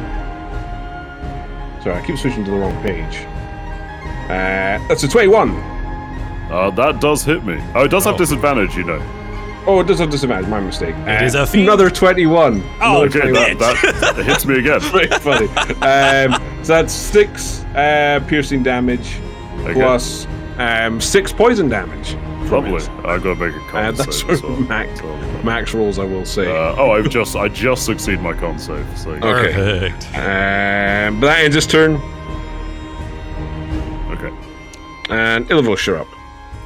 [1.82, 3.18] Sorry, I keep switching to the wrong page.
[4.28, 5.50] Uh, that's a 21.
[6.50, 7.58] Uh, that does hit me.
[7.74, 8.18] Oh, it does have Oh.
[8.18, 9.00] disadvantage, you know.
[9.66, 10.48] Oh, it does have disadvantage.
[10.48, 10.94] My mistake.
[11.06, 11.64] It Uh, is a fiend.
[11.68, 12.62] another 21.
[12.80, 13.58] Oh, Another Okay, 21.
[13.58, 14.80] that, that it hits me again.
[14.80, 15.46] Very funny.
[15.82, 19.16] um, so that's six uh, piercing damage
[19.60, 19.74] Okay.
[19.74, 20.26] plus
[20.58, 22.16] um, six poison damage.
[22.50, 22.82] Lovely.
[22.82, 22.88] it.
[23.04, 24.60] I gotta make a Uh, con that's save as sort well.
[24.62, 26.46] of max, So, max rolls, I will say.
[26.50, 28.86] uh, oh, I've just I just succeed my con save.
[28.98, 29.52] So Okay.
[29.52, 30.06] Perfect.
[30.16, 31.96] Um, but that ends his turn,
[34.10, 34.32] okay.
[35.10, 36.08] and Ilivos, you're up.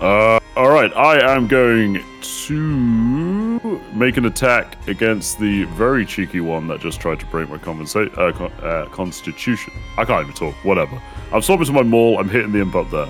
[0.01, 0.93] Uh, all right.
[0.97, 2.05] I am going
[2.47, 7.59] to make an attack against the very cheeky one that just tried to break my
[7.59, 9.73] compensa- uh, con- uh, constitution.
[9.97, 10.55] I can't even talk.
[10.65, 11.01] Whatever.
[11.33, 12.19] I'm swapping to my maul.
[12.19, 13.09] I'm hitting the imp up there.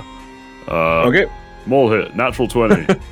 [0.69, 1.27] Uh, Okay.
[1.67, 2.15] Maul hit.
[2.15, 2.87] Natural 20.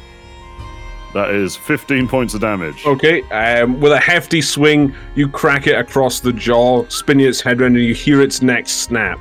[1.15, 2.87] That is 15 points of damage.
[2.87, 7.61] Okay, um, with a hefty swing, you crack it across the jaw, spinning its head
[7.61, 9.19] around, and you hear its neck snap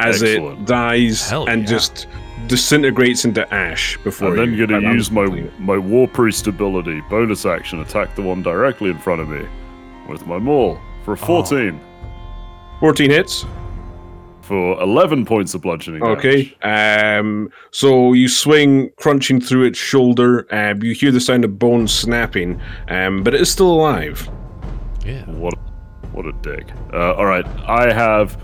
[0.00, 0.58] as Excellent.
[0.62, 1.68] it dies Hell and yeah.
[1.68, 2.08] just
[2.48, 4.66] disintegrates into ash before I'm then you.
[4.66, 8.42] going to I'm- use my I'm- my war priest ability bonus action attack the one
[8.42, 9.42] directly in front of me
[10.08, 11.78] with my maul for a 14
[12.80, 13.44] 14 hits.
[14.40, 16.54] for 11 points of bludgeoning Okay.
[16.62, 17.18] damage.
[17.20, 17.50] Um.
[17.70, 20.46] So you swing, crunching through its shoulder.
[20.50, 20.82] Um.
[20.82, 22.58] You hear the sound of bones snapping.
[22.88, 23.22] Um.
[23.22, 24.26] But it is still alive.
[25.04, 25.22] Yeah.
[25.26, 25.52] What
[26.12, 26.66] what a dick.
[26.94, 28.38] Uh, all right, I have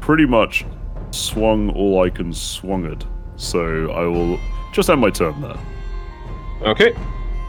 [0.00, 0.64] pretty much
[1.10, 3.04] swung all I can swung it,
[3.42, 4.38] so I will
[4.72, 5.58] just end my turn there.
[6.62, 6.94] Okay.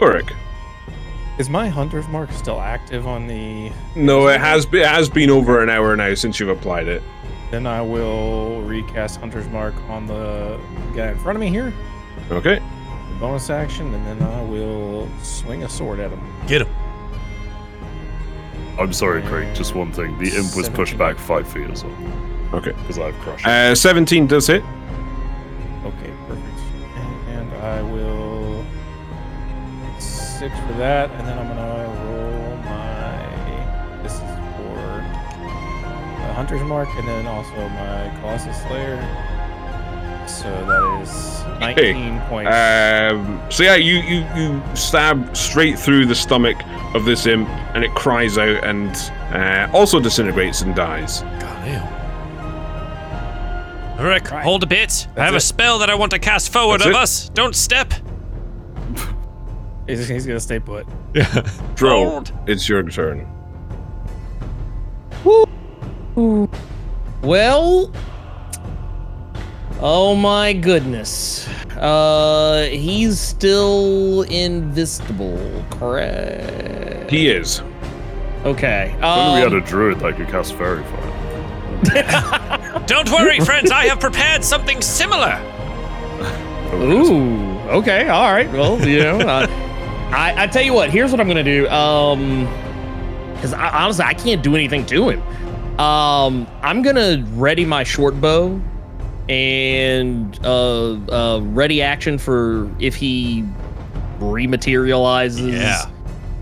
[0.02, 0.32] Ulrich.
[1.40, 3.72] Is my hunter's mark still active on the?
[3.96, 7.02] No, it has been, it has been over an hour now since you've applied it.
[7.52, 10.60] Then I will recast hunter's mark on the
[10.96, 11.74] guy in front of me here.
[12.32, 12.60] Okay.
[13.20, 16.22] Bonus action, and then I will swing a sword at him.
[16.48, 16.70] Get him.
[18.80, 19.54] I'm sorry, Craig.
[19.56, 21.88] Just one thing: the imp was pushed back five feet or so
[22.54, 22.72] Okay.
[22.72, 23.46] because I've crushed.
[23.46, 23.50] it.
[23.50, 23.76] Uh.
[23.76, 24.64] 17 does hit.
[30.44, 34.04] Six for that, and then I'm gonna roll my.
[34.04, 34.20] This is
[34.58, 35.00] for
[36.34, 38.98] Hunter's Mark, and then also my Colossus Slayer.
[40.28, 42.52] So that is 19 points.
[42.52, 46.58] Um, so yeah, you, you you stab straight through the stomach
[46.94, 48.90] of this imp, and it cries out and
[49.34, 51.22] uh, also disintegrates and dies.
[51.40, 51.88] Goddamn.
[54.04, 54.44] Rick, Right.
[54.44, 55.08] hold a bit.
[55.16, 56.98] I have a spell that I want to cast forward That's of it?
[56.98, 57.30] us.
[57.30, 57.94] Don't step.
[60.00, 60.88] He's, he's gonna stay put.
[61.14, 61.48] Yeah.
[61.76, 62.32] Dro, Hold.
[62.48, 63.28] it's your turn.
[67.22, 67.92] Well,
[69.80, 71.48] oh my goodness.
[71.78, 77.10] Uh, he's still invisible, correct?
[77.10, 77.62] He is.
[78.46, 78.94] Okay.
[78.98, 82.84] If only we had Um, a druid that could cast fairy fire.
[82.88, 83.72] Don't worry, friends.
[83.72, 85.40] I have prepared something similar.
[86.74, 87.58] Ooh.
[87.70, 88.10] Okay.
[88.10, 88.52] All right.
[88.52, 89.48] Well, you know, uh,
[90.14, 90.90] I I tell you what.
[90.90, 91.68] Here's what I'm gonna do.
[91.70, 92.46] Um,
[93.36, 95.22] because I, honestly, I can't do anything to him.
[95.80, 98.62] Um, I'm gonna ready my short bow
[99.28, 103.44] and uh, uh, ready action for if he
[104.20, 105.52] rematerializes.
[105.52, 105.90] Yeah.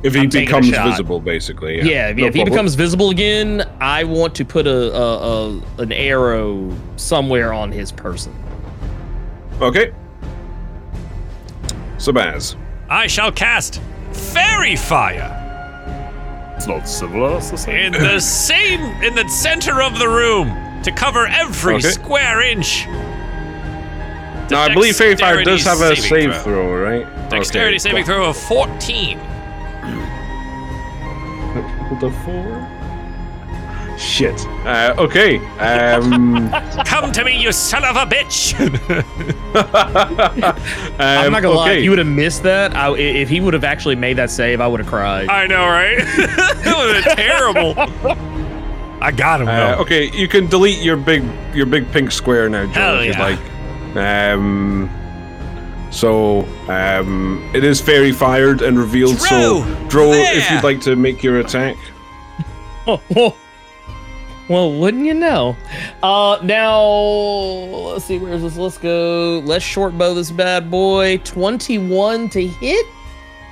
[0.03, 1.77] If he I'm becomes visible, basically.
[1.77, 2.07] Yeah, Yeah.
[2.09, 5.17] if, No if he becomes visible again, I want to put a, a,
[5.53, 8.33] a an arrow somewhere on his person.
[9.61, 9.93] Okay.
[11.97, 12.55] Sabaz.
[12.91, 13.81] I shall cast
[14.11, 15.31] Fairy Fire
[16.57, 17.29] It's not similar.
[17.35, 17.75] That's the same.
[17.85, 18.19] in the
[18.49, 20.49] same in the center of the room
[20.83, 21.89] to cover every Okay.
[21.89, 22.85] square inch.
[24.51, 27.05] Now, I believe Fairy Fire does have a save throw, right?
[27.29, 29.17] Dexterity Okay, saving throw of 14.
[31.99, 32.60] The four.
[34.01, 34.47] Shit.
[34.65, 35.37] Uh, okay.
[35.59, 36.49] Um,
[36.85, 38.55] Come to me, you son of a bitch!
[40.99, 41.77] I'm um, not gonna lie, okay.
[41.77, 42.75] if you would have missed that.
[42.75, 45.29] I, if he would have actually made that save, I would have cried.
[45.29, 45.99] I know, right?
[46.17, 47.75] that was terrible.
[49.01, 49.81] I got him Uh, though.
[49.83, 51.23] okay, you can delete your big
[51.53, 53.39] your big pink square now, Joe, Hell if you'd like.
[53.95, 54.89] Um,
[55.91, 59.19] so um, it is fairy fired and revealed.
[59.19, 61.77] so, Drew, Dro, if you'd like to make your attack.
[62.87, 63.35] well,
[64.51, 65.55] well, wouldn't you know?
[66.03, 68.17] Uh, now let's see.
[68.19, 68.57] Where's this?
[68.57, 69.41] Let's go.
[69.45, 71.17] Let's short bow this bad boy.
[71.23, 72.85] Twenty-one to hit,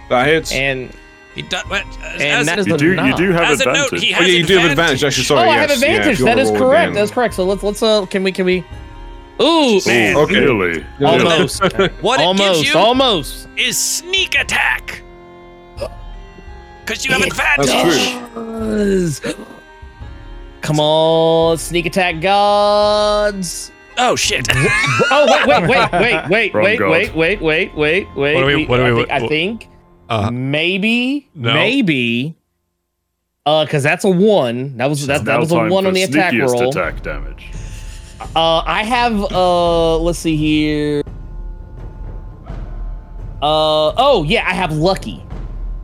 [0.09, 0.51] That hits.
[0.51, 0.91] and
[1.35, 2.91] He do- what, as, and that is You a do.
[2.93, 3.91] You do have as a advantage.
[3.91, 5.03] note, he oh yeah, you do have advantage.
[5.03, 5.47] Actually, sorry.
[5.47, 5.69] oh, I yes.
[5.69, 6.19] have advantage.
[6.19, 6.93] you that wanna is roll correct.
[6.93, 7.33] That's correct.
[7.35, 8.63] So let's let's uh, can we can we?
[9.41, 10.17] Ooh, Man.
[10.17, 10.41] Okay.
[10.41, 10.85] Really?
[11.05, 11.61] almost,
[12.01, 13.47] what it gives you almost.
[13.55, 15.01] is sneak attack.
[16.83, 17.67] Because you have It advantage.
[18.35, 19.45] That's true.
[20.61, 20.67] Does.
[20.67, 23.71] Come on, sneak attack gods.
[23.97, 24.47] Oh shit!
[25.11, 26.89] Oh wait, wait, wait, wait, wait, Wrong wait, god.
[26.91, 28.35] wait, wait, wait, wait, wait.
[28.35, 29.67] What do we- what do I we- think, I what- think
[30.09, 31.53] Uh, maybe, No.
[31.53, 32.35] maybe,
[33.45, 34.77] uh, because that's a one.
[34.77, 36.69] That was that, that was a one on the attack roll.
[36.69, 37.51] attack damage.
[38.35, 41.03] Uh, I have uh, let's see here.
[43.41, 45.23] Uh oh yeah, I have lucky.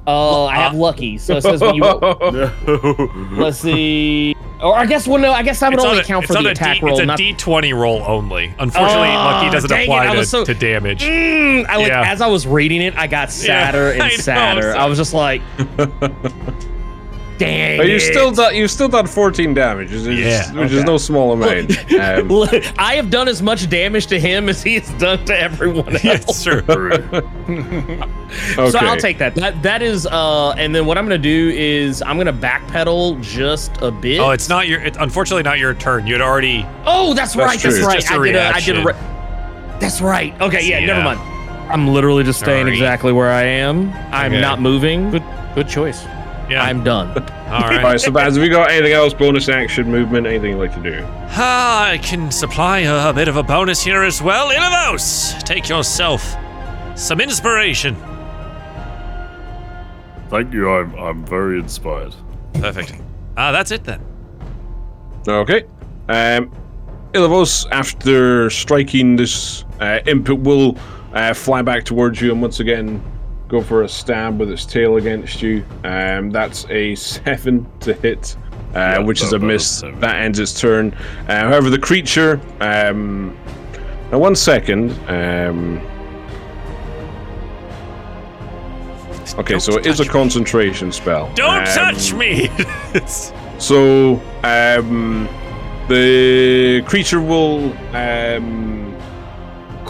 [0.07, 1.18] Uh, I have lucky.
[1.18, 3.10] So it says when you No.
[3.34, 6.07] let's see, or I guess well no, I guess I would it's only on a,
[6.07, 8.53] count for on the a attack D, roll, It's a not D20 roll only.
[8.60, 11.03] Unfortunately, Oh, Lucky doesn't dang it, apply to, was so- to damage.
[11.03, 12.03] Mm, I like Yeah.
[12.11, 14.72] as I was reading it, I got sadder I know, and sadder.
[14.73, 15.41] so- I was just like,
[17.38, 20.52] Dang But you still done you still done 14 damage, which is, Yeah.
[20.53, 21.76] which is no small amount.
[21.95, 25.38] Um, Look, I have done as much damage to him as he has done to
[25.38, 26.03] everyone else.
[26.03, 26.62] Yeah, it's true.
[26.68, 28.02] okay.
[28.72, 29.36] So I'll take that.
[29.36, 33.82] That that is uh and then what I'm gonna do is I'm gonna backpedal just
[33.82, 34.20] a bit.
[34.20, 34.82] Oh, it's not your.
[34.82, 36.06] It's unfortunately not your turn.
[36.07, 36.66] You had already.
[36.86, 37.60] Oh, that's, That's right.
[37.60, 37.99] That's right.
[37.99, 40.40] Just a I did a, I did a re- That's right.
[40.41, 40.86] Okay, yeah, Yeah.
[40.88, 41.20] never mind.
[41.72, 42.74] I'm literally just staying Sorry.
[42.74, 43.91] exactly where I am.
[44.12, 44.41] I'm Okay.
[44.41, 45.12] not moving.
[45.12, 45.24] Good,
[45.56, 46.06] good choice.
[46.49, 46.63] Yeah.
[46.63, 47.07] I'm done.
[47.17, 47.77] all right.
[47.77, 49.13] Alright, so Baz, have you got anything else?
[49.13, 51.03] Bonus action, movement, anything you'd like to do?
[51.38, 54.51] Ah, I can supply a, a bit of a bonus here as well.
[54.51, 56.35] Ilivos, take yourself
[56.95, 57.95] some inspiration.
[60.30, 60.69] Thank you.
[60.69, 62.13] I'm I'm very inspired.
[62.53, 62.93] Perfect.
[63.38, 64.01] Ah, that's it then.
[65.27, 65.63] Okay.
[66.09, 66.51] Um,
[67.13, 70.77] Ilivos, after striking this uh, input, will
[71.13, 73.01] uh, fly back towards you and once again
[73.47, 75.63] go for a stab with its tail against you.
[75.84, 78.35] Um, that's a seven to hit,
[78.76, 79.84] uh, Yeah, which is a miss.
[79.84, 80.93] was- That ends its turn.
[81.27, 82.39] Uh, however, the creature.
[82.59, 83.35] Um,
[84.11, 84.91] now, one second.
[85.07, 85.80] Um,
[89.38, 90.11] okay, so it is a touch me.
[90.19, 91.31] concentration spell.
[91.35, 92.49] Don't Um, touch me.
[93.57, 95.30] So, um,
[95.88, 98.74] the creature will um,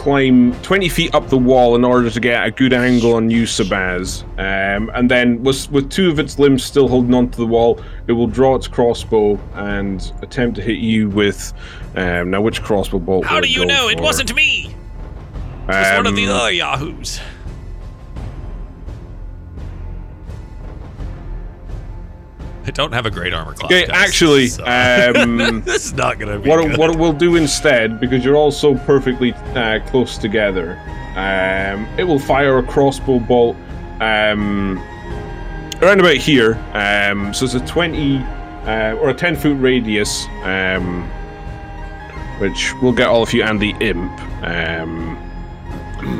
[0.06, 3.42] climb 20 feet up the wall in order to get a good angle on you,
[3.42, 4.22] Sabaz.
[4.38, 8.12] Um, and then, with, with two of its limbs still holding onto the wall, it
[8.12, 11.52] will draw its crossbow and attempt to hit you with.
[11.96, 13.24] Um, now, which crossbow bolt?
[13.24, 14.72] How will do you know it wasn't me?
[15.64, 17.20] It was one of the Um, other yahoos.
[22.66, 23.70] I don't have a great armor class.
[23.70, 26.78] Okay, guys, actually, so- um, this is not gonna be what good.
[26.78, 30.78] what we'll do instead, because you're all so perfectly uh, close together,
[31.16, 33.56] um, it will fire a crossbow bolt
[34.00, 34.78] um,
[35.80, 36.54] around about here.
[36.72, 38.18] Um, so it's a twenty
[38.66, 41.08] uh, or a ten foot radius, um,
[42.40, 44.12] which will get all of you and the imp.
[44.42, 45.16] Um,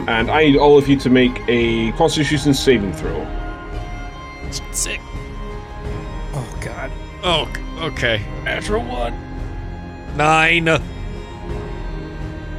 [0.08, 3.26] and I need all of you to make a Constitution saving throw.
[4.72, 5.00] Sick.
[7.28, 7.50] Oh
[7.80, 8.24] okay.
[8.44, 9.14] Natural one.
[10.16, 10.68] Nine.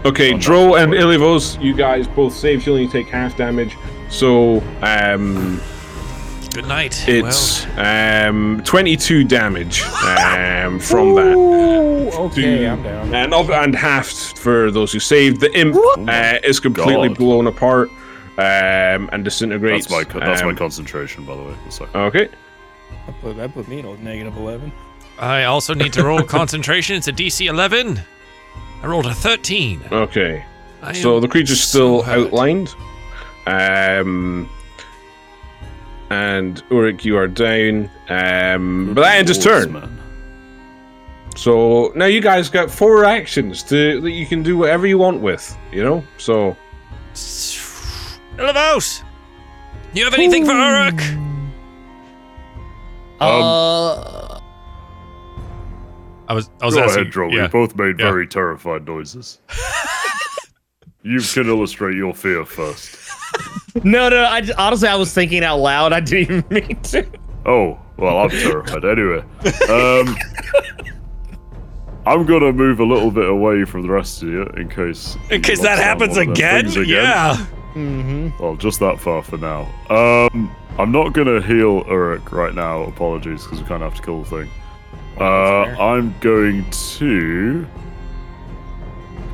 [0.06, 2.66] Okay, Oh, Dro and Ilivos, you guys both save.
[2.68, 3.76] You only take half damage.
[4.10, 5.60] So um,
[6.54, 7.04] Good night.
[7.10, 11.34] it's um, 22 damage um, from that.
[12.16, 13.14] Okay, To- I'm down.
[13.16, 14.08] And, of, and half
[14.38, 15.42] for those who saved.
[15.42, 15.76] The imp
[16.08, 17.18] uh, is completely God.
[17.18, 17.90] blown apart
[18.38, 19.88] um, and disintegrates.
[19.88, 21.56] That's my co- that's my Um, concentration, by the way.
[21.70, 22.30] So Okay.
[23.06, 24.72] That put, that put me to negative eleven.
[25.20, 26.96] I also need to roll concentration.
[26.96, 28.00] It's a DC 11.
[28.84, 29.82] I rolled a 13.
[29.92, 30.46] Okay.
[30.84, 32.28] I So the creature's so still hurt.
[32.28, 32.76] outlined.
[33.48, 34.48] Um,
[36.12, 37.90] and Uruk, you are down.
[38.10, 39.74] Um, but that ends his turn.
[39.74, 40.00] man.
[41.36, 45.22] So now you guys got four actions to that you can do whatever you want
[45.22, 45.58] with.
[45.72, 46.04] You know.
[46.20, 46.56] So
[48.38, 49.04] Ilivos!
[49.94, 51.02] You have anything for Uruk?
[53.20, 54.40] Uh,
[56.30, 57.02] I was, I was Go asking.
[57.02, 57.30] ahead, Dro.
[57.30, 57.44] yeah.
[57.44, 58.06] We both made Yeah.
[58.12, 59.40] very terrified noises.
[61.04, 62.98] you can illustrate your fear first.
[63.84, 64.26] no, no.
[64.26, 65.94] I j- honestly, I was thinking out loud.
[65.94, 67.06] I didn't even mean to.
[67.46, 68.84] Oh, well, I'm terrified.
[68.84, 69.24] Anyway,
[69.70, 70.18] um,
[72.06, 75.16] I'm gonna move a little bit away from the rest of you in case.
[75.32, 76.86] In case that happens one of them again?
[76.86, 77.36] Yeah.
[77.74, 78.30] Mm-hmm.
[78.44, 79.62] Well, just that far for now.
[79.90, 82.84] Um, I'm not gonna heal Uruk right now.
[82.84, 84.50] Apologies, because we kind of have to kill the thing.
[85.20, 85.64] Uh.
[85.80, 87.66] I'm going to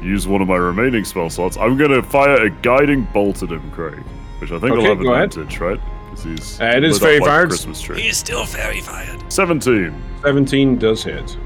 [0.02, 1.57] use one of my remaining spell slots.
[1.57, 3.99] I'm gonna fire a guiding bolt at him, Craig,
[4.40, 5.26] which I think Okay, will have go ahead.
[5.36, 5.80] advantage, right?
[6.10, 7.49] Because he's Uh, it is lit very like fired.
[7.49, 8.02] Christmas tree.
[8.02, 9.22] He is still very fired.
[9.32, 11.38] 17 seventeen does hit.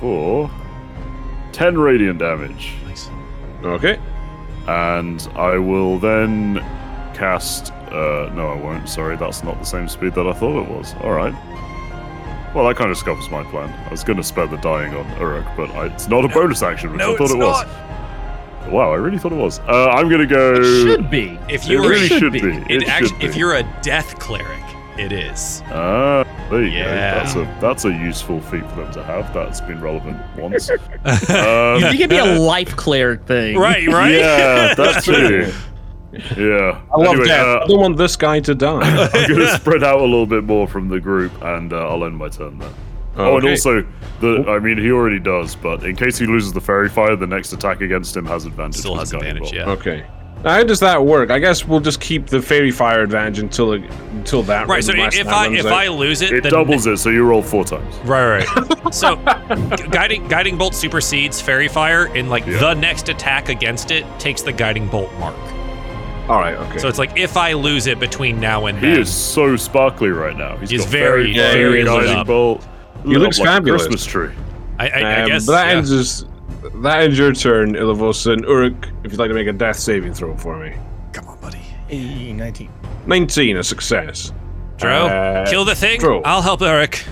[0.00, 0.50] for
[1.52, 2.72] 10 radiant damage.
[2.86, 3.08] Nice.
[3.62, 3.98] Okay.
[4.66, 6.58] and I will then
[7.14, 7.72] cast.
[7.94, 8.88] Uh, no, I won't.
[8.88, 10.94] Sorry, that's not the same speed that I thought it was.
[11.02, 11.32] All right.
[12.54, 13.68] Well, that kind of scuffs my plan.
[13.86, 16.62] I was going to spare the dying on Uruk, but I, it's not a bonus
[16.62, 17.66] action, which No, I thought it's it was.
[17.66, 18.70] not.
[18.72, 19.58] Wow, I really thought it was.
[19.60, 20.54] Uh, I'm going to go.
[20.54, 21.38] It Should be.
[21.48, 22.40] If you were, really should should be.
[22.40, 22.48] be.
[22.72, 23.38] it It actu- should if be.
[23.38, 24.62] you're a death cleric,
[24.96, 25.62] it is.
[25.66, 26.84] Ah, there you Yeah.
[26.84, 27.18] go.
[27.24, 29.34] That's a that's a useful feat for them to have.
[29.34, 30.70] That's been relevant once.
[31.04, 33.58] Uh, Um, You think it'd be a life cleric thing?
[33.58, 34.12] right, right.
[34.14, 35.52] Yeah, that's true.
[36.36, 36.80] Yeah.
[36.92, 37.46] I love anyway, death.
[37.46, 39.08] uh, I don't want this guy to die.
[39.14, 42.04] I'm going to spread out a little bit more from the group, and uh, I'll
[42.04, 42.70] end my turn there.
[43.16, 43.50] Oh, and Okay.
[43.50, 43.86] also,
[44.20, 47.26] the I mean, he already does, but in case he loses the fairy fire, the
[47.28, 48.76] next attack against him has advantage.
[48.80, 49.68] Still has advantage, yeah.
[49.70, 50.04] Okay.
[50.42, 51.30] Now, how does that work?
[51.30, 54.66] I guess we'll just keep the fairy fire advantage until it, until that.
[54.66, 54.84] Right.
[54.84, 55.72] So if I if out.
[55.72, 57.94] I lose it, It then doubles it, so you roll four times.
[57.98, 58.94] Right, right.
[58.94, 59.16] so,
[59.90, 62.58] guiding guiding bolt supersedes fairy fire, and like Yeah.
[62.58, 65.36] the next attack against it takes the guiding bolt mark.
[66.28, 66.78] All right, okay.
[66.78, 70.08] So it's like if I lose it between now and He then, is so sparkly
[70.10, 70.56] right now.
[70.56, 72.26] He's He's got very, very, very very lit up.
[72.26, 72.66] bolt.
[73.02, 73.82] He Lit looks like a fabulous.
[73.82, 74.30] Christmas tree.
[74.78, 75.76] I, I, I Um, guess but that yeah.
[75.78, 76.24] ends us.
[76.82, 78.88] That ends your turn, Ilivos and Uruk.
[79.04, 80.74] If you'd like to make a death saving throw for me.
[81.12, 81.58] Come on, buddy.
[81.88, 82.70] Hey, 19.
[83.06, 84.32] 19, a success.
[84.78, 86.00] Dro, Uh, kill the thing.
[86.00, 86.22] Dro.
[86.22, 87.04] I'll help Eric.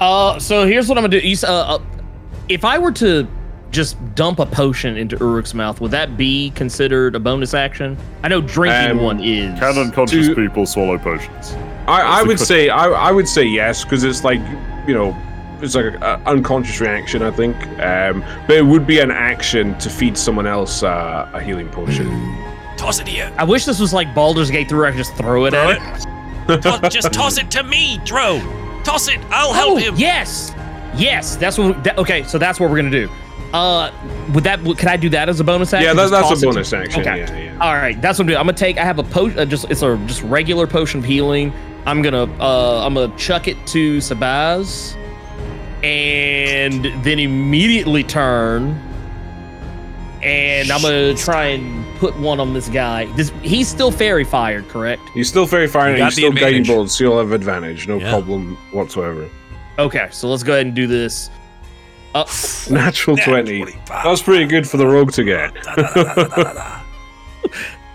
[0.00, 1.26] Uh, so here's what I'm gonna do.
[1.26, 1.78] You, uh, uh,
[2.48, 3.26] if I were to
[3.76, 7.96] just dump a potion into Uruk's mouth, would that be considered a bonus action?
[8.24, 9.56] I know drinking Um, one is.
[9.60, 11.54] Can unconscious To- people swallow potions?
[11.86, 12.46] I, I would question.
[12.46, 14.40] say I, I would say yes because it's like
[14.88, 15.14] you know
[15.62, 19.88] it's like an unconscious reaction I think um, but it would be an action to
[19.88, 22.08] feed someone else uh, a healing potion
[22.76, 23.32] Toss it here.
[23.38, 25.70] I wish this was like Baldur's Gate 3 where I could just throw it Throw
[25.70, 26.06] at it.
[26.50, 26.62] it.
[26.62, 28.40] Toss- just toss it to me, Dro.
[28.84, 29.18] Toss it.
[29.30, 29.94] I'll help oh, him.
[29.96, 30.52] yes,
[30.96, 31.36] yes.
[31.36, 31.82] That's what.
[31.84, 33.08] That, okay, so that's what we're gonna do.
[33.56, 33.90] Uh,
[34.34, 34.60] would that?
[34.62, 35.86] Could I do that as a bonus action?
[35.86, 37.18] yeah that, that's a it to- bonus action Okay.
[37.20, 38.38] yeah yeah All right, that's what I'm doing.
[38.38, 38.76] I'm gonna take.
[38.78, 39.38] I have a potion.
[39.38, 41.52] Uh, just it's a just regular potion of healing.
[41.86, 44.94] I'm gonna uh I'm gonna chuck it to Sabaz,
[45.82, 48.80] and then immediately turn.
[50.22, 53.04] And I'm gonna try and put one on this guy.
[53.16, 55.02] This he's still fairy fired, correct?
[55.14, 56.66] he's still fairy fire You and he's still guiding advantage.
[56.68, 58.10] bolts so you'll have advantage no Yeah.
[58.10, 59.28] problem whatsoever
[59.78, 61.30] Okay, so let's go ahead and do this.
[62.20, 62.26] Uh,
[62.70, 65.52] natural 20 that's pretty good for the rogue to get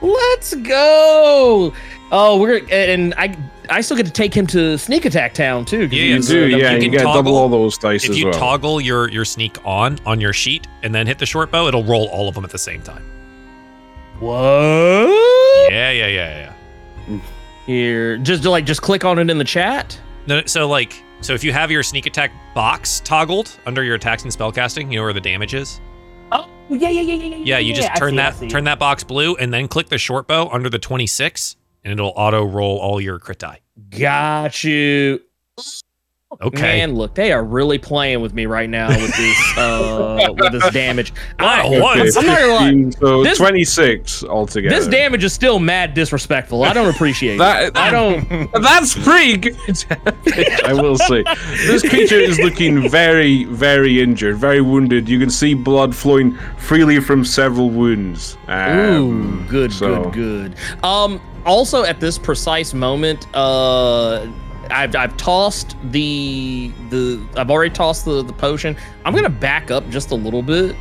[0.01, 1.73] let's go.
[2.11, 3.35] Oh, we're and I
[3.69, 5.85] I still get to take him to sneak attack town too.
[5.87, 8.11] Yeah, you do uh, yeah you you, can get double toggle- all those dice If
[8.11, 11.25] as you well toggle your your sneak on on your sheet and then hit the
[11.25, 13.03] short bow, it'll roll all of them at the same time.
[14.19, 14.37] What?
[15.71, 16.53] Yeah, yeah, yeah,
[17.07, 17.19] yeah.
[17.65, 19.99] Here, just like just click on it in the chat.
[20.27, 24.23] No, so like, so if you have your sneak attack box toggled under your attacks
[24.23, 25.79] and spellcasting, you know where the damage is.
[26.31, 27.43] Oh, yeah, yeah, yeah, yeah, yeah.
[27.43, 29.97] Yeah, you just I turn see, that turn that box blue and then click the
[29.97, 33.59] short bow under the 26 and it'll auto roll all your crit die.
[33.89, 35.21] Got you.
[36.39, 36.61] Okay.
[36.61, 40.69] Man, look, they are really playing with me right now with this uh with this
[40.71, 41.11] damage.
[41.39, 42.15] Lot I, of ones.
[42.15, 42.53] I'm not gonna
[42.85, 42.89] lie.
[42.91, 46.63] so This- 26 altogether This damage is still mad disrespectful.
[46.63, 47.39] I don't appreciate it.
[47.39, 48.49] that, I don't.
[48.61, 49.57] That's pretty good.
[50.65, 51.23] I will say,
[51.67, 55.09] this creature is looking very, very injured, very wounded.
[55.09, 58.37] You can see blood flowing freely from several wounds.
[58.47, 60.13] Ooh, Um, good, so- good,
[60.53, 60.83] good.
[60.85, 64.27] Um, also at this precise moment, uh,
[64.71, 68.75] I've I've tossed the the I've already tossed the the potion.
[69.05, 70.75] I'm gonna back up just a little bit,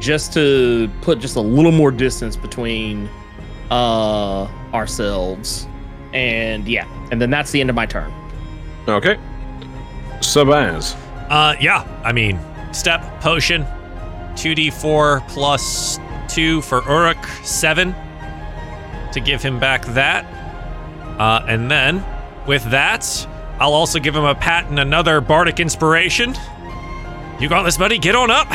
[0.00, 3.08] just to put just a little more distance between
[3.70, 5.66] uh ourselves,
[6.12, 8.12] and yeah, and then that's the end of my turn.
[8.88, 9.18] Okay.
[10.20, 10.96] Sabaz.
[11.28, 11.84] Uh, yeah.
[12.04, 12.38] I mean,
[12.72, 13.64] step potion,
[14.34, 15.98] 2d4 plus
[16.28, 17.94] two for Uruk, seven
[19.12, 20.24] to give him back that.
[21.18, 22.04] Uh, and then
[22.46, 23.26] with that,
[23.58, 26.34] I'll also give him a pat and another bardic inspiration.
[27.40, 27.98] You got this, buddy.
[27.98, 28.50] Get on up,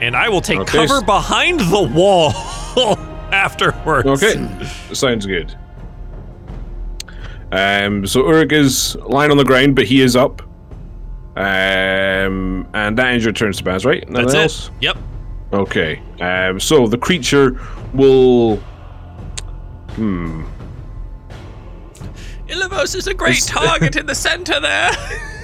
[0.00, 0.86] and I will take Okay.
[0.86, 2.30] cover behind the wall
[3.32, 4.06] afterwards.
[4.06, 4.64] Okay.
[4.92, 5.54] Sounds good.
[7.50, 10.42] Um, so Uruk is lying on the ground, but he is up.
[11.36, 14.08] Um, and that ends your turn, Sabaz, right?
[14.08, 14.66] Nothing That's else?
[14.68, 14.72] it.
[14.80, 14.98] Yep.
[15.52, 16.02] Okay.
[16.20, 17.58] Um, so the creature
[17.94, 18.56] will.
[19.96, 20.44] Hmm.
[22.48, 24.90] Ilivos is a great It's- target in the center there.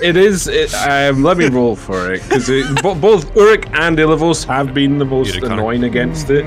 [0.03, 0.49] It is.
[0.49, 2.49] It, um, let me roll for it because
[2.83, 5.53] bo- both Uruk and Ilivos have been the most Get it, Connagh.
[5.53, 6.45] annoying against it.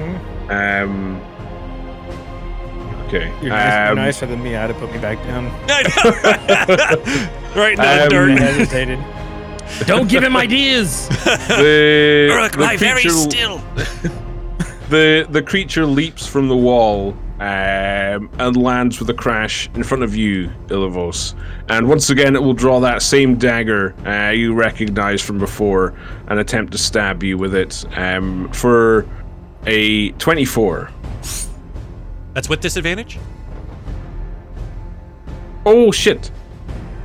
[0.52, 1.22] Um.
[3.08, 3.32] Okay.
[3.42, 4.56] You're, nice, um, nicer than me.
[4.56, 5.46] I had to put me back down.
[7.58, 8.30] Right now, Um, dirt.
[8.32, 9.00] I hesitated.
[9.88, 11.08] Don't give him ideas.
[11.08, 13.60] The, Uruk, the lie very still.
[14.90, 20.04] The the creature leaps from the wall um, and lands with a crash in front
[20.04, 21.36] of you, Ilivos.
[21.70, 25.94] And once again, it will draw that same dagger uh, you recognize from before
[26.28, 29.08] and attempt to stab you with it um, for
[29.66, 30.90] a 24.
[32.34, 33.20] That's with disadvantage.
[35.66, 36.32] Oh shit!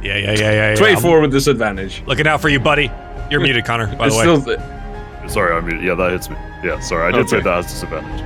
[0.02, 0.70] Yeah, yeah, yeah, yeah.
[0.70, 0.76] yeah.
[0.76, 2.02] 24 with disadvantage.
[2.06, 2.90] Looking out for you, buddy.
[3.30, 3.96] You're muted, Connagh.
[3.98, 4.40] By It's the way.
[4.40, 6.36] still th- Sorry, I mean, yeah, that hits me.
[6.64, 8.20] Yeah, sorry, I did say that has disadvantage.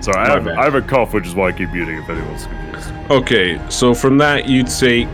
[0.00, 0.46] Sorry, I have.
[0.48, 2.90] I have a cough, which is why I keep muting if anyone's confused.
[3.10, 5.08] okay, so from that you take.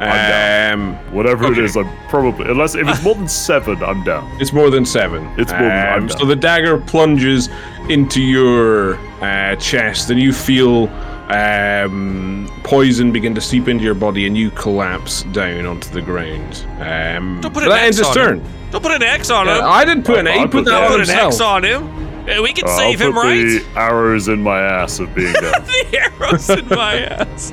[0.00, 1.60] I'm Um, Whatever Okay.
[1.60, 4.28] it is, I'm probably unless if it's more than seven, I'm down.
[4.40, 5.26] It's more than seven.
[5.38, 6.28] It's more than- I'm Um, so down.
[6.28, 7.48] the dagger plunges
[7.88, 10.90] into your uh, chest, and you feel
[11.30, 16.64] um, poison begin to seep into your body, and you collapse down onto the ground.
[16.80, 18.40] Um, Don't put but an that X ends his on turn.
[18.40, 18.46] him.
[18.72, 19.60] Don't put an X on him.
[19.64, 20.38] I didn't put an I- A.
[20.40, 21.32] I Put put that on put an himself.
[21.34, 21.88] X on him.
[22.28, 23.44] Uh, We can Uh, save I'll him, put right?
[23.44, 25.64] the arrows in my ass of being dead.
[25.66, 27.52] the arrows in my ass.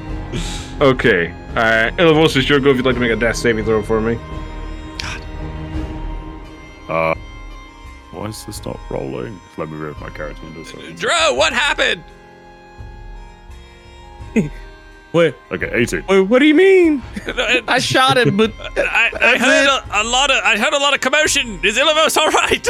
[0.79, 1.33] Okay.
[1.55, 4.17] Uh, Ilavosis, your go if you'd like to make a death saving throw for me.
[4.99, 5.21] God.
[6.89, 7.15] Uh,
[8.11, 9.39] why is this not rolling?
[9.57, 10.63] Let me read my character window.
[10.63, 10.93] Sorry.
[10.93, 12.03] Dro, what happened?
[15.13, 16.05] Wait, Okay, 18.
[16.07, 17.01] wait, what do you mean?
[17.27, 20.77] I, I shot him, but I, I heard a, a lot of I heard a
[20.77, 21.59] lot of commotion.
[21.65, 22.65] Is Ilivos all right?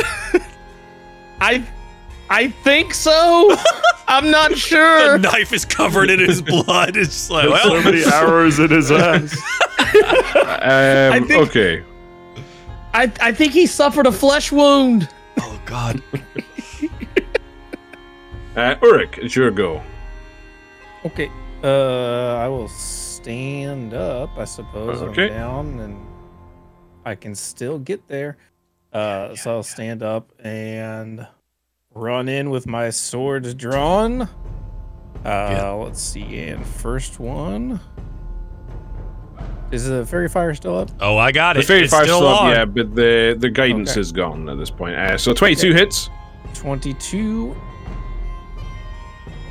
[1.39, 1.63] I,
[2.31, 3.55] I think so.
[4.07, 5.17] I'm not sure.
[5.17, 6.95] the knife is covered in his blood.
[6.97, 9.37] It's just like, There's so many arrows in his ass.
[9.93, 11.83] Um, think- okay.
[12.93, 15.09] I, I think he suffered a flesh wound.
[15.39, 16.01] oh god.
[18.55, 19.81] Uh, Ulrich, it's your go.
[21.05, 21.29] Okay.
[21.63, 24.37] Uh, I will stand up.
[24.37, 25.25] I suppose Okay.
[25.25, 26.05] I'm down, and
[27.05, 28.37] I can still get there.
[28.93, 31.25] Uh, so I'll stand up and
[31.93, 34.21] run in with my swords drawn.
[34.21, 34.27] Uh,
[35.25, 35.69] Yeah.
[35.71, 36.39] let's see.
[36.39, 37.79] And first one
[39.71, 40.89] is the fairy fire still up?
[40.99, 41.61] Oh, I got it.
[41.61, 42.51] The fairy it's fire's still still up, on.
[42.51, 44.01] yeah, but the, the guidance Okay.
[44.01, 44.95] is gone at this point.
[44.95, 45.79] Uh, so 22 Okay.
[45.79, 46.09] hits.
[46.55, 47.55] 22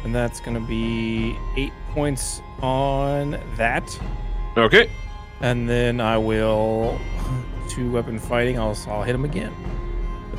[0.04, 3.98] and that's gonna be eight points on that
[4.56, 4.90] Okay.
[5.40, 6.98] and then i will
[7.70, 9.80] two weapon fighting i'll, I'll hit him again with the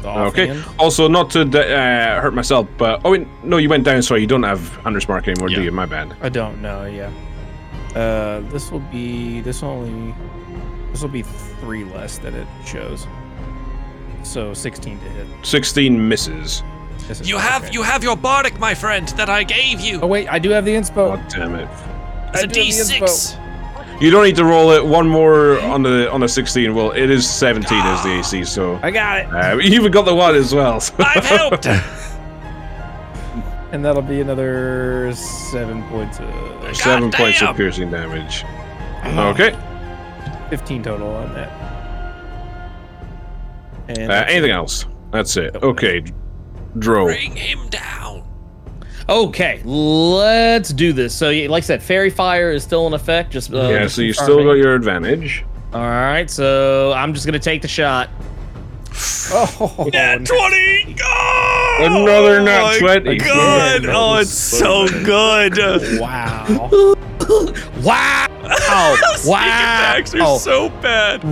[0.06, 0.50] Okay.
[0.52, 0.76] offhand.
[0.80, 4.02] Also, not to uh, hurt myself, but oh wait, no, you went down.
[4.02, 5.72] Sorry, you don't have Hunter's Mark anymore, do you?
[5.72, 6.16] My bad.
[6.22, 7.10] i don't know yeah
[7.96, 10.14] uh this will be this will only
[10.92, 11.24] this will be
[11.60, 13.06] three less that it shows
[14.24, 16.64] so 16 to hit 16 misses.
[17.08, 17.74] This is- You have okay.
[17.74, 20.00] you have your bardic, my friend, that I gave you.
[20.02, 21.68] oh wait i do have the inspo God damn it!
[22.34, 23.41] it's a I do have the D6.
[24.02, 24.84] You don't need to roll it.
[24.84, 26.74] One more on the on the 16.
[26.74, 30.06] Well, it is 17 as the AC, so i got it uh, you even got
[30.06, 30.80] the one as well.
[30.80, 31.68] so- I've helped.
[33.72, 38.44] and that'll be another seven points of Seven God points of piercing damage.
[39.06, 39.56] Okay.
[40.50, 41.50] 15 total on that.
[43.88, 44.54] And Uh, anything it.
[44.54, 44.86] else?
[45.12, 45.56] That's it.
[45.62, 46.04] Okay.
[46.80, 47.06] Dro.
[47.06, 48.24] Bring him down.
[49.10, 51.14] Okay, let's do this.
[51.16, 53.32] So, like I said, fairy fire is still in effect.
[53.32, 55.44] Just uh, yeah, just so you still got your advantage.
[55.74, 58.10] All right, so I'm just gonna take the shot.
[59.34, 60.26] Oh, Nat no.
[60.26, 60.96] 20!
[61.02, 63.18] Oh, Another nat my 20.
[63.20, 63.84] God.
[63.84, 65.58] That Oh, it's so so good.
[66.02, 66.46] wow.
[67.82, 68.28] Wow!
[69.16, 70.38] Sneak attacks are wow!
[70.38, 71.24] so bad.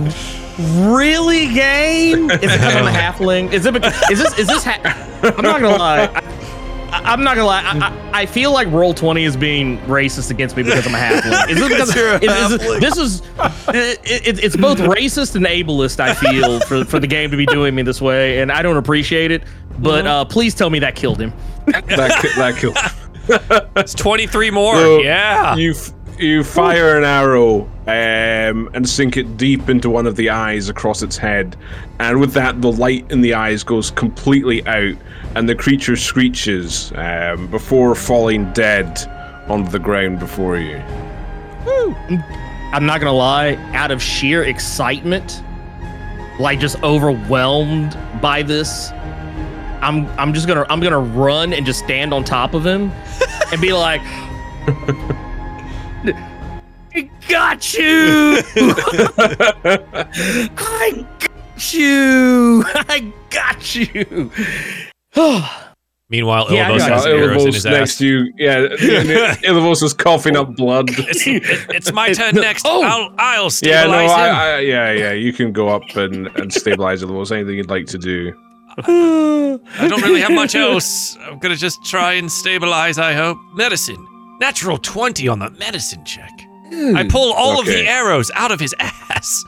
[0.58, 2.30] Really, game?
[2.30, 3.52] Is it because I'm a halfling?
[3.52, 3.74] Is it?
[3.74, 4.38] Because, is this?
[4.38, 4.64] Is this?
[4.64, 4.80] Ha-
[5.36, 6.04] I'm not gonna lie.
[6.04, 6.22] I,
[7.12, 7.62] am not gonna lie.
[7.62, 7.78] I,
[8.12, 11.50] I, I feel like Roll20 is being racist against me because I'm a halfling.
[11.50, 13.22] Is this because you're a is- is this is?
[13.68, 16.00] It, it, it's both racist and ableist.
[16.00, 18.76] I feel for for the game to be doing me this way, and I don't
[18.76, 19.44] appreciate it.
[19.78, 21.32] But uh, please tell me that killed him.
[21.66, 21.86] That,
[22.20, 22.76] ki- that killed.
[23.76, 24.74] It's 23 more.
[24.74, 25.54] So, yeah.
[25.54, 30.30] You f- you fire an arrow um, and sink it deep into one of the
[30.30, 31.56] eyes across its head,
[32.00, 34.96] and with that, the light in the eyes goes completely out,
[35.34, 38.98] and the creature screeches um, before falling dead
[39.48, 40.82] onto the ground before you.
[42.72, 45.42] I'm not gonna lie, out of sheer excitement,
[46.38, 48.92] like just overwhelmed by this,
[49.80, 52.92] I'm I'm just gonna I'm gonna run and just stand on top of him
[53.50, 54.00] and be like,
[56.94, 58.42] I got you!
[60.56, 62.64] I got you!
[62.74, 64.30] I got you!
[66.08, 67.98] Meanwhile, Yeah, I Ilvos has Uh, arrows in his next ass.
[67.98, 68.66] to you, yeah,
[69.44, 70.88] Ilvos is coughing up blood.
[70.98, 72.64] It's, it- it's my turn No, next.
[72.66, 72.82] oh.
[72.82, 74.28] I'll, I'll Yeah, no, stabilize I.
[74.28, 75.12] I, yeah, yeah.
[75.12, 77.30] You can go up and, and stabilize Ilvos.
[77.30, 78.32] Anything you'd like to do.
[78.78, 81.16] I don't really have much else.
[81.22, 83.36] I'm gonna just try and stabilize, I hope.
[83.54, 84.04] Medicine.
[84.40, 86.30] Natural 20 on the medicine check.
[86.72, 89.44] I pull all of the arrows out of his ass.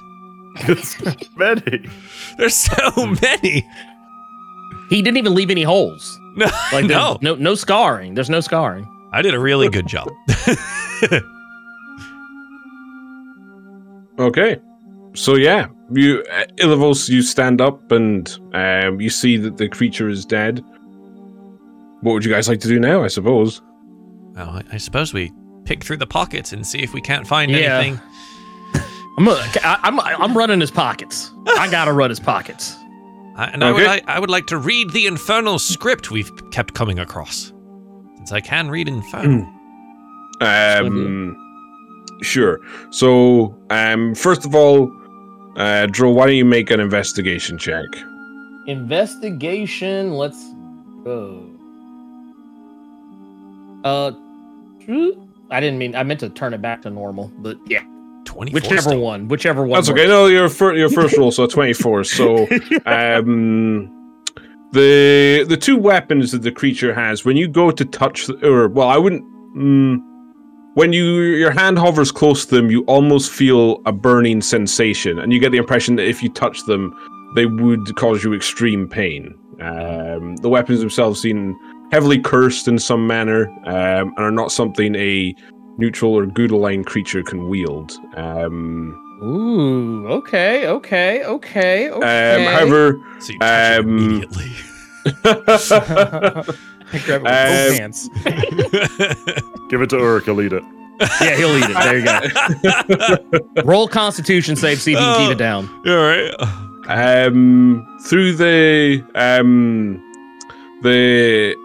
[1.36, 1.88] Many.
[2.36, 3.66] There's so many.
[4.92, 6.18] He didn't even leave any holes.
[6.36, 7.18] No, Like no.
[7.20, 8.14] no no scarring.
[8.14, 8.86] There's no scarring.
[9.12, 10.08] I did a really good job.
[14.18, 14.56] Okay.
[15.14, 20.08] So yeah, you uh, Ilivos, you stand up and um, you see that the creature
[20.08, 20.64] is dead.
[22.00, 23.02] What would you guys like to do now?
[23.04, 23.60] I suppose.
[24.34, 25.32] well, I, I suppose we
[25.64, 27.78] pick through the pockets and see if we can't find Yeah.
[27.78, 28.00] anything.
[29.18, 31.30] I'm gonna, I, I'm I'm running his pockets.
[31.46, 32.74] I gotta run his pockets.
[33.36, 33.94] Uh, and I would, Okay.
[33.96, 37.52] li- I would like to read the infernal script we've kept coming across.
[38.16, 39.48] Since I can read infernal.
[40.40, 41.36] Um,
[42.22, 42.60] sure.
[42.90, 44.90] So, um, first of all,
[45.56, 47.84] uh, Dro, why don't you make an investigation check?
[48.66, 50.12] Investigation.
[50.14, 50.42] Let's
[51.04, 51.48] go.
[53.84, 54.12] Uh.
[55.50, 55.94] I didn't mean.
[55.94, 57.82] I meant to turn it back to normal, but yeah,
[58.24, 59.00] 24 whichever still.
[59.00, 59.78] one, whichever one.
[59.78, 60.06] That's okay.
[60.06, 62.04] No, your fir- your first roll, so twenty four.
[62.04, 62.46] So,
[62.86, 63.90] um,
[64.72, 68.68] the the two weapons that the creature has, when you go to touch, th- or
[68.68, 69.24] well, I wouldn't.
[69.56, 69.98] Mm,
[70.74, 75.32] when you your hand hovers close to them, you almost feel a burning sensation, and
[75.32, 76.94] you get the impression that if you touch them,
[77.34, 79.34] they would cause you extreme pain.
[79.60, 81.54] Um, the weapons themselves seem
[81.92, 85.34] heavily cursed in some manner, um, and are not something a
[85.78, 87.92] neutral or good aligned creature can wield.
[88.16, 90.06] Um, Ooh.
[90.08, 90.66] Okay.
[90.66, 91.22] Okay.
[91.24, 91.90] Okay.
[91.90, 92.46] Okay.
[92.46, 94.50] um, however, So you Um, immediately.
[95.22, 96.46] Grab
[96.92, 98.08] it with Um, both hands.
[99.70, 100.62] Give it to Uruk, he'll eat it.
[101.20, 101.74] yeah, he'll eat it.
[101.74, 102.04] There you
[103.54, 103.62] go.
[103.64, 104.80] Roll Constitution save.
[104.80, 105.32] See if you can keep Oh.
[105.32, 105.68] it down.
[105.86, 107.26] All right.
[107.26, 110.00] um, through the um,
[110.82, 111.56] the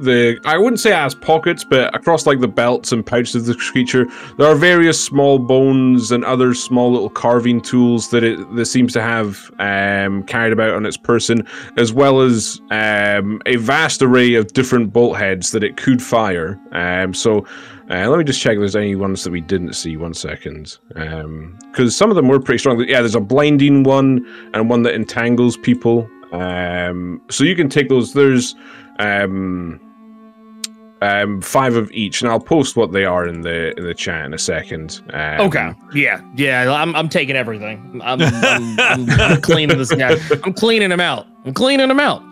[0.00, 3.46] the I wouldn't say it has pockets, but across like the belts and pouches of
[3.46, 4.06] the creature,
[4.36, 8.92] there are various small bones and other small little carving tools that it that seems
[8.94, 11.46] to have um, carried about on its person,
[11.76, 16.58] as well as um, a vast array of different bolt heads that it could fire.
[16.72, 17.46] Um, so.
[17.90, 19.96] Uh, let me just check if there's any ones that we didn't see.
[19.96, 20.76] One second.
[20.88, 22.78] Because some of them were pretty strong.
[22.86, 26.06] Yeah, there's a blinding one and one that entangles people.
[26.32, 28.12] Um, so you can take those.
[28.12, 28.54] There's
[28.98, 29.80] um,
[31.02, 34.24] um, five of each, and I'll post what they are in the in the chat
[34.24, 35.00] in a second.
[35.12, 35.74] Um, Okay.
[35.94, 36.20] Yeah.
[36.36, 36.72] Yeah.
[36.72, 38.00] I'm, I'm taking everything.
[38.04, 40.16] I'm, I'm, I'm, I'm cleaning this guy.
[40.44, 41.26] I'm cleaning him out.
[41.44, 42.22] I'm cleaning him out.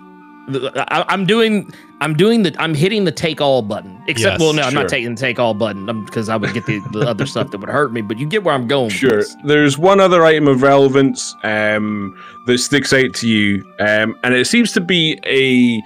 [0.48, 1.72] I, I'm doing.
[2.00, 2.54] I'm doing the.
[2.60, 4.00] I'm hitting the take all button.
[4.06, 4.82] Except, Yes, well, no, I'm sure.
[4.82, 7.58] not taking the take all button because I would get the, the other stuff that
[7.58, 8.00] would hurt me.
[8.00, 8.90] But you get where I'm going.
[8.90, 9.24] Sure.
[9.44, 12.16] There's one other item of relevance um,
[12.46, 15.82] that sticks out to you, um, and it seems to be a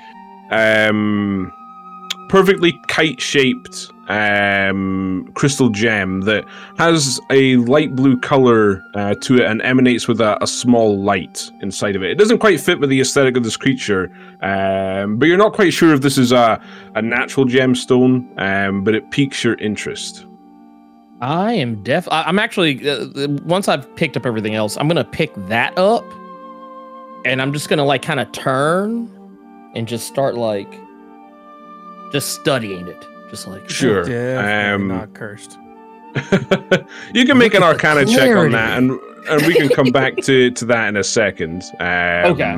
[0.54, 1.50] um,
[2.30, 6.44] perfectly kite-shaped um, crystal gem that
[6.78, 11.50] has a light blue color uh, to it and emanates with a, a small light
[11.60, 12.10] inside of it.
[12.12, 14.12] It doesn't quite fit with the aesthetic of this creature,
[14.42, 16.62] um, but you're not quite sure if this is a,
[16.94, 20.24] a natural gemstone, um, but it piques your interest.
[21.20, 22.06] I am def.
[22.12, 22.88] I, I'm actually.
[22.88, 26.04] Uh, once I've picked up everything else, I'm gonna pick that up,
[27.24, 29.10] and I'm just gonna like kind of turn,
[29.74, 30.72] and just start like,
[32.12, 34.04] just studying it, just like Sure.
[34.04, 35.58] Definitely Um, not cursed.
[37.14, 39.92] you can make an Look at arcana check on that and and we can come
[39.92, 42.56] back to to that in a second um, Okay.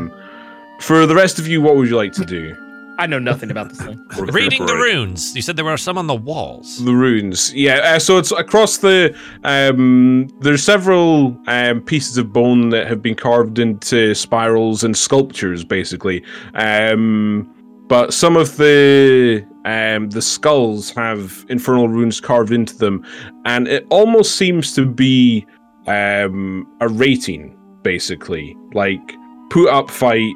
[0.80, 2.56] for the rest of you what would you like to do
[2.98, 3.98] I know nothing about this thing.
[4.18, 5.34] Reading the runes.
[5.34, 6.82] You said there were some on the walls.
[6.84, 9.14] the runes yeah uh, so it's across the
[9.44, 15.62] um there's several um pieces of bone that have been carved into spirals and sculptures
[15.64, 16.22] basically
[16.54, 17.52] um
[17.92, 23.04] but some of the um the skulls have infernal runes carved into them
[23.44, 25.44] and it almost seems to be
[25.86, 28.56] um a rating basically.
[28.72, 29.06] Like
[29.50, 30.32] put up fight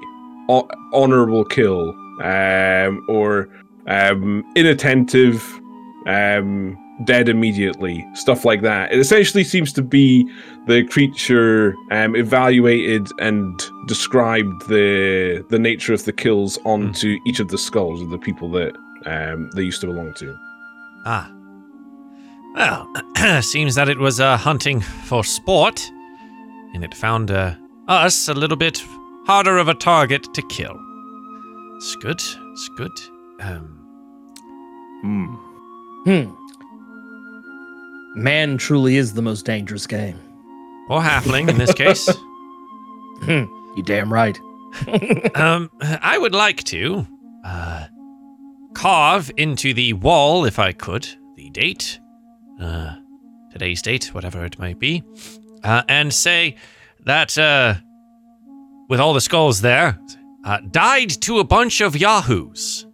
[0.51, 3.49] ho- honorable kill um or
[3.87, 5.43] um inattentive
[6.07, 10.27] um dead immediately stuff like that it essentially seems to be
[10.67, 17.49] the creature um evaluated and described the the nature of the kills onto each of
[17.49, 18.75] the skulls of the people that
[19.05, 20.35] um they used to belong to
[21.05, 21.31] Ah.
[22.57, 22.91] Well,
[23.43, 25.81] seems that it was uh, hunting for sport,
[26.75, 27.55] and it found uh,
[27.87, 28.83] us a little bit
[29.27, 30.75] harder of a target to kill.
[31.77, 32.21] It's good.
[32.21, 32.91] It's good.
[33.41, 33.73] Um,
[35.03, 35.27] Hmm.
[36.07, 36.46] Hmm.
[38.17, 40.19] Man truly is the most dangerous game.
[40.89, 42.09] or halfling in this case.
[43.77, 44.39] You damn right.
[45.35, 47.07] um, I would like to
[47.45, 47.87] uh,
[48.75, 51.99] carve into the wall, if I could, the date,
[52.61, 52.95] uh,
[53.53, 55.03] today's date, whatever it might be,
[55.63, 56.57] uh, and say
[57.05, 57.75] that uh,
[58.89, 59.99] with all the skulls there,
[60.45, 62.87] uh, died to a bunch of yahoos,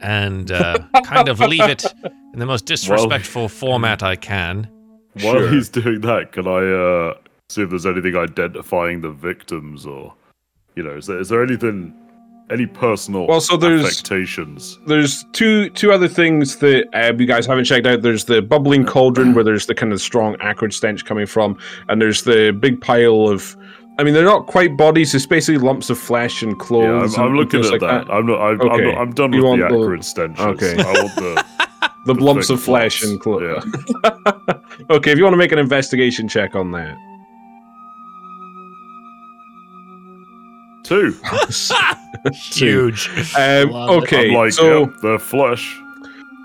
[0.00, 1.84] and uh, kind of leave it
[2.32, 4.68] in the most disrespectful format I can.
[5.22, 5.50] While Sure.
[5.50, 7.14] he's doing that, can I uh,
[7.48, 10.14] see if there's anything identifying the victims, or
[10.76, 11.92] you know, is there is there anything,
[12.50, 14.78] any personal Well, so there's- affectations?
[14.86, 18.02] there's two two other things that uh, you guys haven't checked out.
[18.02, 21.58] There's the bubbling cauldron where there's the kind of strong acrid stench coming from,
[21.88, 23.56] and there's the big pile of
[23.98, 25.12] I mean, they're not quite bodies.
[25.14, 27.00] It's basically lumps of flesh and Yeah.
[27.02, 28.08] I'm, I'm and looking at like that.
[28.10, 28.40] I'm not.
[28.40, 30.44] I'm, I'm, not, I'm done You with the want the- acrid stenches.
[30.44, 30.76] Okay.
[30.80, 31.44] I want the,
[32.06, 33.10] The the lumps of flesh plots.
[33.10, 33.64] and clothes.
[34.90, 36.96] okay, if you want to make an investigation check on that.
[40.84, 41.14] Two.
[42.32, 43.10] Huge.
[43.36, 45.78] Um, okay, I'm like, so yep, they're flesh.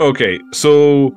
[0.02, 1.16] okay, so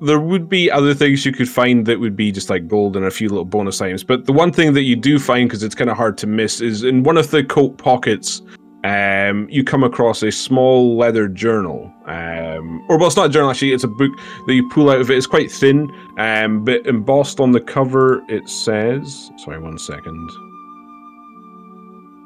[0.00, 3.04] there would be other things you could find that would be just like gold and
[3.04, 4.02] a few little bonus items.
[4.02, 6.60] But the one thing that you do find, because it's kind of hard to miss,
[6.60, 8.42] is in one of the coat pockets,
[8.82, 11.92] um, you come across a small leather journal.
[12.06, 14.12] Um, or well, it's not a journal actually; it's a book
[14.46, 15.18] that you pull out of it.
[15.18, 19.30] It's quite thin, um, but embossed on the cover it says.
[19.36, 20.30] Sorry, one second.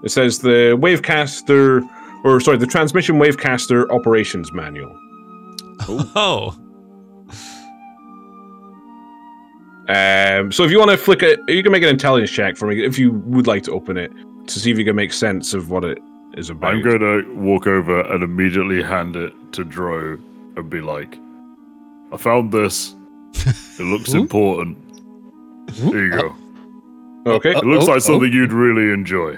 [0.05, 1.89] It says the Wavecaster,
[2.25, 4.97] or sorry, the Transmission Wavecaster Operations Manual.
[5.89, 6.57] Oh.
[9.89, 12.69] Um, so if you want to flick it, you can make an intelligence check for
[12.69, 14.13] me if you would like to open it
[14.47, 15.99] to see if you can make sense of what it
[16.37, 16.73] is about.
[16.75, 20.19] I'm going to walk over and immediately hand it to Dro
[20.57, 21.19] and be like,
[22.13, 22.95] I found this.
[23.77, 24.79] It looks important.
[25.73, 26.37] Here you go.
[27.27, 27.51] Okay.
[27.51, 29.37] It looks Oh, like something you'd really enjoy.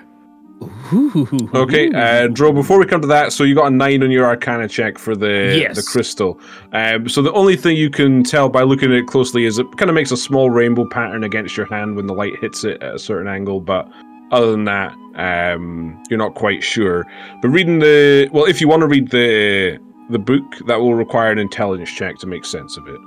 [1.54, 2.52] Okay, uh, Dro.
[2.52, 5.16] Before we come to that, so you got a nine on your Arcana check for
[5.16, 5.76] the Yes.
[5.76, 6.38] the crystal.
[6.72, 9.66] Um, so the only thing you can tell by looking at it closely is it
[9.76, 12.82] kind of makes a small rainbow pattern against your hand when the light hits it
[12.82, 13.60] at a certain angle.
[13.60, 13.88] But
[14.30, 17.04] other than that, um, you're not quite sure.
[17.42, 19.78] But reading the well, if you want to read the
[20.10, 23.00] the book, that will require an intelligence check to make sense of it.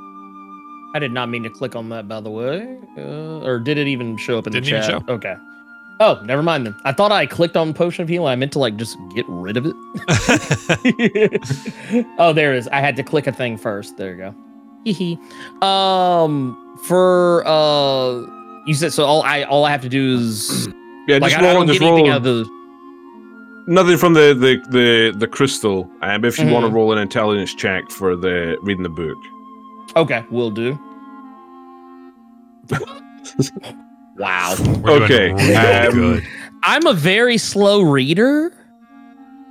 [0.95, 2.77] I did not mean to click on that, by the way.
[2.97, 5.09] Uh, or did it even show up in Didn't the even chat?
[5.09, 5.35] Okay.
[6.01, 6.73] Oh, never mind then.
[6.85, 8.31] I thought I clicked on potion of healing.
[8.31, 9.75] I meant to like just get rid of it.
[12.19, 12.69] oh, there it is.
[12.69, 13.97] I had to click a thing first.
[13.97, 14.33] There you go.
[14.85, 15.19] Hee hee.
[15.61, 16.55] Um,
[16.85, 18.21] for uh,
[18.65, 19.03] you said so.
[19.03, 20.69] All I all I have to do is
[21.07, 21.65] Yeah, like just I, I roll.
[21.65, 22.19] don't Just roll.
[22.21, 22.45] the.
[23.67, 25.91] Nothing from the the the, the crystal.
[26.01, 29.17] Um, if you want to roll an intelligence check for the reading the book.
[29.97, 30.79] Okay, will do.
[34.19, 34.55] wow.
[34.59, 36.27] We're doing Okay, really um, good.
[36.63, 38.53] I'm a very slow reader.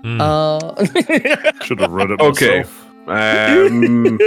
[0.05, 0.21] Mm.
[0.21, 0.85] Uh,
[1.65, 2.59] Should have read it Okay.
[2.59, 2.85] myself.
[3.09, 4.19] Um,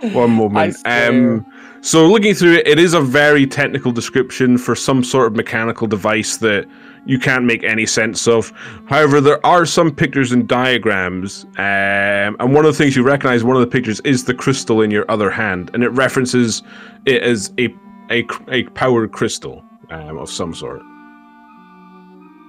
[0.14, 0.76] one moment.
[0.84, 1.46] Um,
[1.82, 5.86] so looking through it, it is a very technical description for some sort of mechanical
[5.86, 6.66] device that
[7.06, 8.52] you can't make any sense of.
[8.86, 13.42] However, there are some pictures and diagrams, um, and one of the things you recognize,
[13.44, 16.62] one of the pictures is the crystal in your other hand, and it references
[17.04, 17.68] it as a
[18.12, 20.82] a, a powered crystal um, of some sort.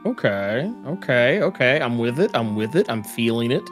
[0.05, 1.79] Okay, okay, okay.
[1.81, 2.31] I'm with it.
[2.33, 2.89] I'm with it.
[2.89, 3.63] I'm feeling it.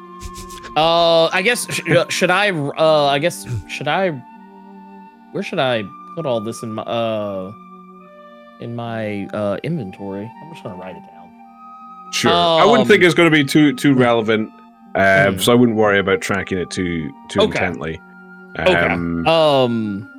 [0.77, 2.51] Uh, I guess sh- uh, should I?
[2.51, 4.11] Uh, I guess should I?
[5.33, 5.83] Where should I
[6.15, 7.51] put all this in my uh
[8.61, 10.31] in my uh inventory?
[10.43, 11.29] I'm just gonna write it down.
[12.13, 12.31] Sure.
[12.31, 14.49] I wouldn't Um, think it's going to be too too relevant,
[14.95, 15.37] uh, Hmm.
[15.39, 17.57] so I wouldn't worry about tracking it too too Okay.
[17.65, 18.01] intently.
[18.59, 18.73] Okay.
[18.73, 20.10] Um, Um,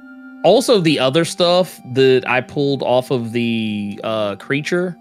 [0.44, 4.97] also the other stuff that I pulled off of the uh creature.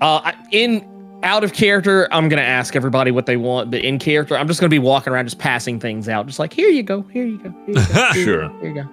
[0.00, 0.86] Uh, in
[1.22, 4.60] out of character, I'm gonna ask everybody what they want, but in character, I'm just
[4.60, 7.38] gonna be walking around just passing things out, just like here you go, here you
[7.38, 8.48] go, here you go, here you Sure.
[8.48, 8.88] go, here you go.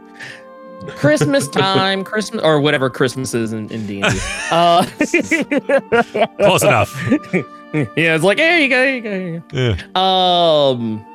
[0.95, 4.19] Christmas time, Christmas or whatever Christmas is in in D and D.
[4.51, 4.85] Uh,
[6.37, 6.95] Close enough.
[7.95, 9.75] yeah, it's like here you go, here you go, here you go.
[9.95, 10.69] Yeah.
[10.71, 11.05] Um,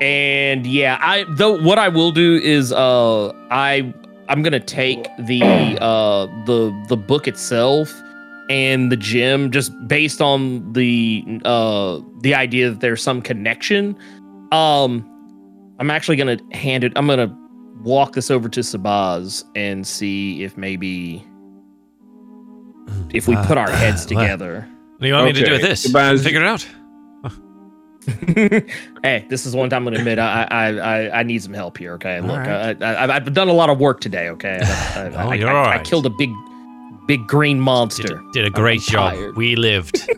[0.00, 3.92] and yeah, I though what I will do is uh I
[4.28, 5.42] I'm gonna take the
[5.80, 7.92] uh the the book itself
[8.50, 13.96] and the gym just based on the uh the idea that there's some connection.
[14.52, 15.04] Um,
[15.78, 16.92] I'm actually gonna hand it.
[16.96, 17.36] I'm gonna
[17.82, 21.24] walk this over to Sabaz and see if maybe
[23.12, 24.68] if we put our heads Uh, together.
[24.92, 25.86] What do you want me to do with this?
[25.92, 26.66] Baz- Figure it out.
[29.02, 31.76] Hey, this is one time I'm gonna admit I I I, I need some help
[31.78, 31.94] here.
[31.94, 32.80] Okay, All look, right.
[32.82, 34.28] I, I, I've done a lot of work today.
[34.30, 36.30] Okay, I, I, Oh, I, you're I- killed a big,
[37.06, 38.22] big green monster.
[38.32, 39.14] did a great job.
[39.14, 39.36] tired.
[39.36, 40.08] We lived.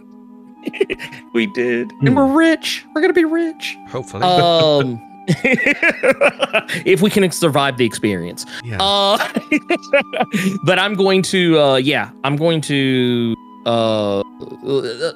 [1.35, 2.07] we did, Hmm.
[2.09, 2.85] and we're rich.
[2.95, 3.77] We're gonna be rich.
[3.89, 4.23] Hopefully.
[4.25, 5.01] Um,
[6.87, 8.47] if we can survive the experience.
[8.65, 8.79] yeah.
[8.81, 9.19] Uh,
[10.65, 13.35] but I'm going to, uh, yeah, I'm going to,
[13.67, 14.23] uh, uh,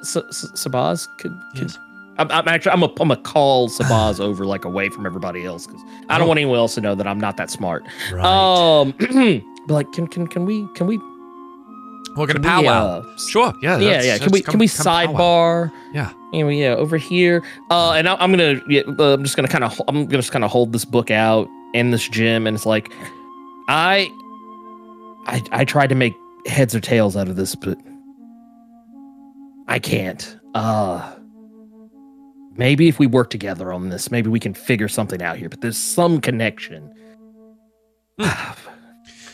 [0.03, 1.07] S- S- Sabaz.
[1.19, 1.79] Could, could, yes.
[2.19, 5.67] I'm, I'm actually, I'm a, I'm a call Sabaz over like away from everybody else
[5.67, 7.85] because I don't want anyone else to know that I'm not that smart.
[8.13, 8.25] Right.
[8.25, 8.93] Um,
[9.67, 10.99] but like, can, can, can we, can we,
[12.17, 13.01] We're gonna can we, powwow.
[13.01, 13.55] uh, Sure.
[13.63, 13.79] Yeah.
[13.79, 14.19] yeah, yeah.
[14.19, 15.07] Can we, come- can we powwow.
[15.07, 15.73] sidebar?
[15.95, 16.13] Yeah.
[16.35, 17.43] Anyway, yeah, over here.
[17.71, 20.33] Uh, and I, I'm gonna, yeah, uh, I'm just gonna kind of, I'm gonna just
[20.33, 22.93] kind of hold this book out in this gym, and it's like,
[23.69, 24.11] I,
[25.27, 26.15] I, I tried to make
[26.47, 27.79] heads or tails out of this, but
[29.69, 30.37] I can't.
[30.55, 31.15] Uh
[32.57, 35.49] maybe if we work together on this, maybe we can figure something out here.
[35.49, 36.93] But there's some connection.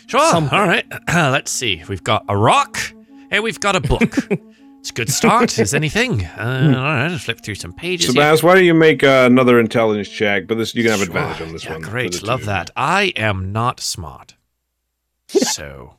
[0.08, 0.30] Sure.
[0.30, 0.58] Something.
[0.58, 0.86] All right.
[1.08, 1.82] Let's see.
[1.86, 2.78] We've got a rock
[3.30, 4.00] and we've got a book.
[4.30, 5.58] it's a good start.
[5.58, 6.24] Is anything?
[6.24, 7.04] Uh, all right.
[7.04, 8.14] I'll just flip through some pages.
[8.14, 10.46] So, why don't you make uh, another intelligence check?
[10.46, 11.08] But this you can have Sure.
[11.08, 11.82] advantage on this yeah, one.
[11.82, 12.22] for Great.
[12.22, 12.46] Love two.
[12.46, 12.70] that.
[12.74, 14.34] I am not smart.
[15.28, 15.94] So.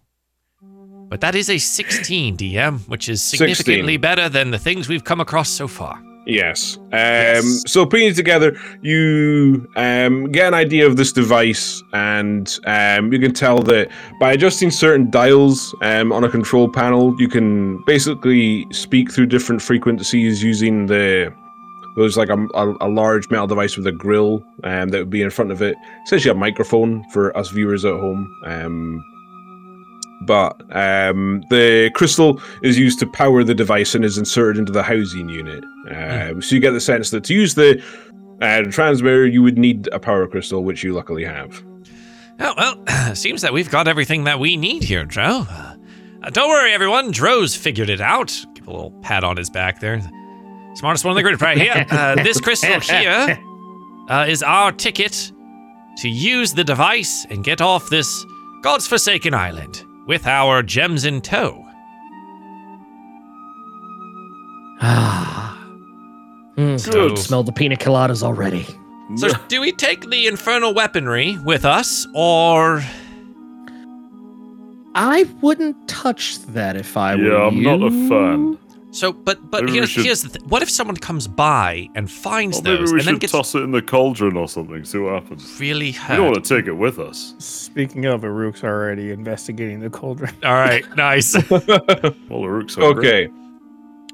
[0.61, 4.01] But that is a 16 DM, which is significantly 16.
[4.01, 6.01] better than the things we've come across so far.
[6.29, 6.77] Yes.
[6.93, 13.11] Um, So putting it together, you um, get an idea of this device, and um,
[13.11, 13.89] you can tell that
[14.19, 19.61] by adjusting certain dials um, on a control panel, you can basically speak through different
[19.61, 21.33] frequencies using the.
[21.97, 25.23] There's like a, a, a large metal device with a grill um, that would be
[25.23, 25.75] in front of it.
[26.05, 28.31] Essentially, a microphone for us viewers at home.
[30.21, 34.83] But um, the crystal is used to power the device and is inserted into the
[34.83, 35.63] housing unit.
[35.89, 37.81] Um, So you get the sense that to use the
[38.41, 41.63] uh, transmitter, you would need a power crystal, which you luckily have.
[42.39, 45.45] Oh, well, seems that we've got everything that we need here, Dro.
[45.49, 45.75] Uh,
[46.23, 47.11] uh, don't worry, everyone.
[47.11, 48.37] Dro's figured it out.
[48.55, 50.01] Give a little pat on his back there.
[50.75, 51.85] Smartest one in the group right here.
[51.91, 53.39] Uh, this crystal here
[54.09, 55.31] uh, is our ticket
[55.97, 58.25] to use the device and get off this
[58.61, 61.63] God's forsaken island with our gems in tow.
[64.81, 65.55] Ah.
[66.57, 68.65] Mm, So- Smell the pina coladas already.
[69.17, 72.83] So, do we take the infernal weaponry with us, or
[74.93, 78.57] I wouldn't touch that if I were Yeah, I'm not a fan.
[78.91, 79.13] So?
[79.13, 82.59] But but Maybe here's should- here's the th- what if someone comes by and finds
[82.59, 84.83] Or maybe those we and then should gets toss it in the cauldron or something.
[84.83, 85.57] See what happens.
[85.59, 86.17] really We hurt?
[86.17, 87.35] don't want to take it with us.
[87.37, 90.33] Speaking of, Uruk's already investigating the cauldron.
[90.43, 91.33] All right, nice.
[91.49, 91.61] Well,
[92.41, 93.29] the rooks are great.
[93.29, 93.33] okay.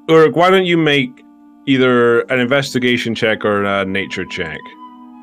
[0.10, 1.24] Uruk, why don't you make
[1.68, 4.60] either an investigation check or a nature check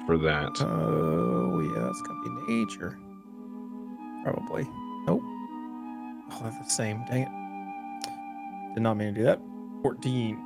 [0.07, 0.51] for that?
[0.63, 2.99] Oh yeah, that's gonna be nature.
[4.25, 4.65] Probably.
[5.07, 5.21] Nope.
[6.31, 7.03] Oh, they're the same.
[7.11, 7.29] Dang it.
[8.75, 9.41] Did not mean to do that.
[9.83, 10.39] Fourteen.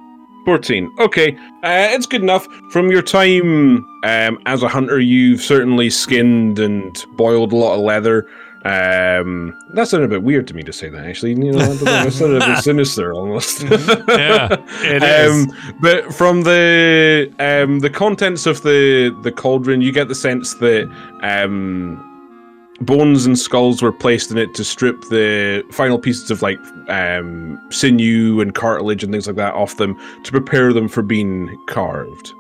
[0.47, 0.95] 14.
[1.01, 2.47] Okay, uh, it's good enough.
[2.71, 7.81] From your time um, as a hunter, you've certainly skinned and boiled a lot of
[7.81, 8.29] leather.
[8.65, 11.31] Um, that sounded a bit weird to me to say that, actually.
[11.31, 13.63] You know, I don't know, it sounded a bit sinister almost.
[13.63, 15.47] Yeah, it is.
[15.49, 20.55] Um, but from the um, the contents of the the cauldron, you get the sense
[20.55, 20.89] that
[21.23, 22.16] um,
[22.81, 26.59] bones and skulls were placed in it to strip the final pieces of like
[26.89, 31.57] um, sinew and cartilage and things like that off them to prepare them for being
[31.69, 32.33] carved.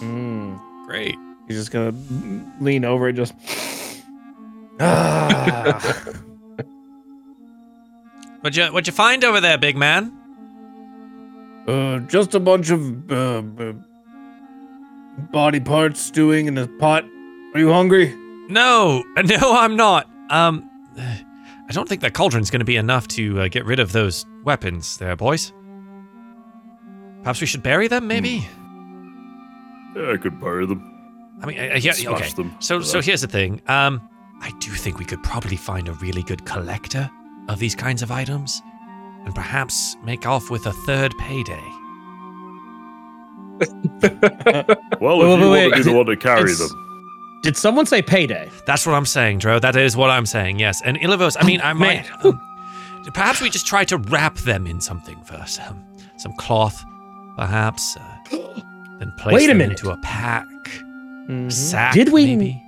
[0.00, 0.60] Mm.
[0.86, 1.16] Great.
[1.48, 1.94] He's just gonna
[2.60, 3.34] lean over and just.
[4.80, 6.04] Ah.
[8.40, 10.12] What'd you what'd you find over there, big man?
[11.66, 13.72] uh, just a bunch of uh, uh,
[15.32, 17.04] body parts stewing in a pot.
[17.54, 18.14] Are you hungry?
[18.54, 20.08] No, no, I'm not.
[20.30, 23.92] Um, I don't think that cauldron's going to be enough to uh, get rid of
[23.92, 25.52] those weapons, there, boys.
[27.22, 28.46] Perhaps we should bury them, maybe.
[29.96, 30.90] Yeah, I could bury them.
[31.42, 32.28] I mean, uh, yeah, Smash okay.
[32.34, 32.54] them.
[32.60, 33.06] So, so that.
[33.06, 33.62] here's the thing.
[33.66, 34.06] Um,
[34.40, 37.10] I do think we could probably find a really good collector
[37.48, 38.60] of these kinds of items,
[39.24, 41.64] and perhaps make off with a third payday.
[45.00, 46.80] Well, Wait, if you wait, want to be the one to carry It's- them.
[47.44, 48.50] Did someone say payday?
[48.66, 49.58] That's what I'm saying, Dro.
[49.60, 50.58] That is what I'm saying.
[50.58, 51.36] Yes, and Ilivos.
[51.38, 52.06] I mean, I might.
[52.24, 52.40] um,
[53.12, 55.60] perhaps we just try to wrap them in something first.
[55.60, 55.84] Um,
[56.16, 56.82] some cloth,
[57.36, 57.96] perhaps.
[57.96, 58.36] Uh,
[58.98, 59.78] then place Wait a them minute.
[59.80, 60.46] into a pack,
[61.28, 61.52] Mhm.
[61.52, 61.92] sack.
[61.94, 62.60] Did we- Maybe.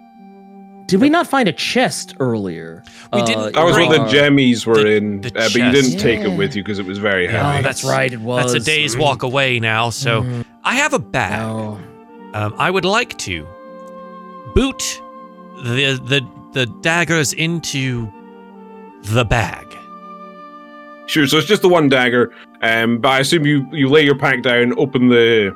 [0.89, 2.85] Did we not find a chest earlier?
[3.13, 5.71] We didn't That was Bring what the jammies were the- in, the uh, but you
[5.73, 5.99] didn't chest.
[5.99, 7.59] take it with you because it was very Yeah, heavy.
[7.59, 8.13] Oh, that's right.
[8.13, 8.53] It was.
[8.53, 9.91] That's a day's walk away now.
[9.91, 11.41] So Mm, I have a bag.
[11.41, 11.81] no.
[12.35, 13.45] Um, I would like to
[14.57, 15.01] boot
[15.63, 16.21] the the
[16.53, 18.11] the daggers into
[19.05, 19.67] the bag.
[21.07, 24.19] Sure, so it's just the one dagger, um, but I assume you, you lay your
[24.19, 25.55] pack down, open the,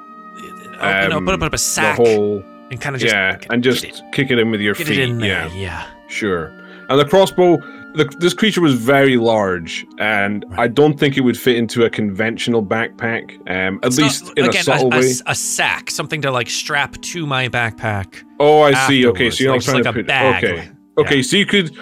[0.78, 2.40] Um, open up a the sack hole,
[2.70, 4.98] and kind of just yeah, and just it, kick it in with your get feet.
[4.98, 5.48] it in there.
[5.48, 5.86] Yeah, Yeah.
[6.08, 6.52] sure.
[6.88, 7.58] And the crossbow,
[7.94, 10.60] the, this creature was very large, and Right.
[10.60, 13.34] I don't think it would fit into a conventional backpack.
[13.50, 15.08] Um, at It's not- least in again, a subtle a, way.
[15.10, 18.22] s- a sack, something to like strap to my backpack.
[18.38, 19.06] oh, I see.
[19.06, 20.06] Okay, so you're like, not trying like to a put.
[20.06, 20.44] bag.
[20.44, 20.68] Okay,
[20.98, 21.22] okay, yeah.
[21.22, 21.76] so you could.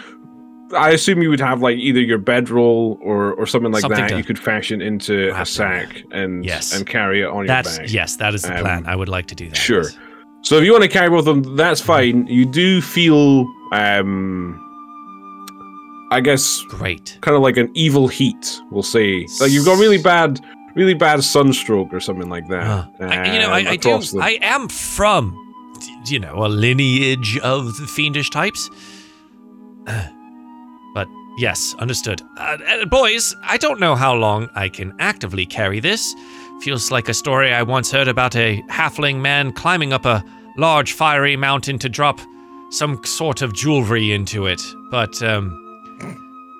[0.76, 4.16] I assume you would have like either your bedroll or or something like Something that.
[4.18, 6.76] you could fashion into a sack and Yes.
[6.76, 7.92] and carry it on That's your back.
[7.94, 8.84] yes, that is the Um, plan.
[8.86, 9.56] I would like to do that.
[9.56, 9.84] sure.
[9.84, 9.96] yes.
[10.42, 12.26] So if you want to carry both of them, that's fine.
[12.26, 14.60] You do feel um
[16.10, 17.18] I guess, Great.
[17.20, 18.60] kind of like an evil heat.
[18.70, 20.40] We'll say, like you've got really bad,
[20.74, 22.88] really bad sunstroke or something like that.
[23.00, 23.98] I, you know, I, I do.
[23.98, 25.36] the- I am from,
[26.06, 28.70] you know, a lineage of fiendish types.
[29.86, 30.08] Uh,
[30.94, 31.08] But
[31.38, 32.22] yes, understood.
[32.38, 36.14] Uh, uh, boys, I don't know how long I can actively carry this.
[36.62, 40.24] Feels like a story I once heard about a halfling man climbing up a
[40.56, 42.18] large fiery mountain to drop
[42.70, 44.60] some sort of jewelry into it.
[44.90, 45.67] But um,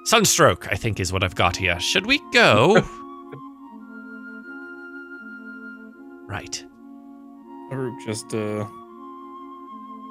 [0.08, 1.78] sunstroke, I think, is what I've got here.
[1.80, 2.74] Should we go?
[6.26, 6.64] right.
[7.70, 8.66] Or just uh,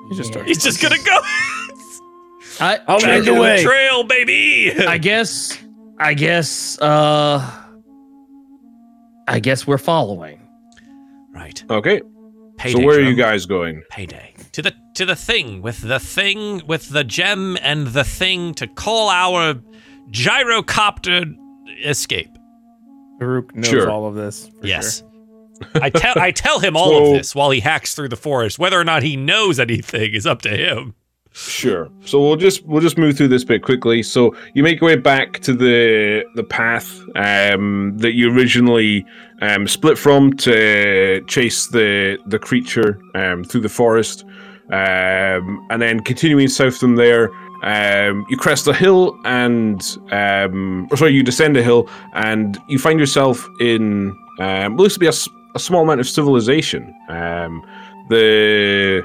[0.10, 0.48] he just starts.
[0.48, 1.20] He's just gonna go.
[2.60, 3.64] I, I'll I, lead the way.
[3.64, 4.74] trail, baby.
[4.86, 5.58] I guess.
[6.00, 6.80] I guess.
[6.80, 7.64] Uh.
[9.28, 10.40] I guess we're following.
[11.34, 11.62] right.
[11.70, 12.02] Okay,
[12.58, 12.80] Payday.
[12.80, 13.84] so where are you guys going?
[13.90, 14.34] Payday.
[14.54, 18.68] To the to the thing with the thing with the gem and the thing to
[18.68, 19.56] call our
[20.12, 21.36] gyrocopter
[21.86, 22.30] escape.
[23.20, 23.90] Farouk knows Sure.
[23.90, 24.48] all of this.
[24.60, 25.00] for yes.
[25.00, 25.08] sure.
[25.82, 28.60] I tell I tell him all So- of this while he hacks through the forest.
[28.60, 30.94] Whether or not he knows anything is up to him.
[31.34, 31.90] Sure.
[32.06, 34.02] So we'll just we'll just move through this bit quickly.
[34.04, 39.06] So you make your way back to the the path um, that you originally
[39.42, 44.24] um, split from to chase the the creature um, through the forest,
[44.72, 47.30] um, and then continuing south from there.
[47.64, 49.82] Um, you crest a hill and
[50.12, 54.94] um, or sorry, you descend a hill and you find yourself in um, what looks
[54.96, 56.94] to be a small amount of civilization.
[57.10, 57.64] Um,
[58.10, 59.04] the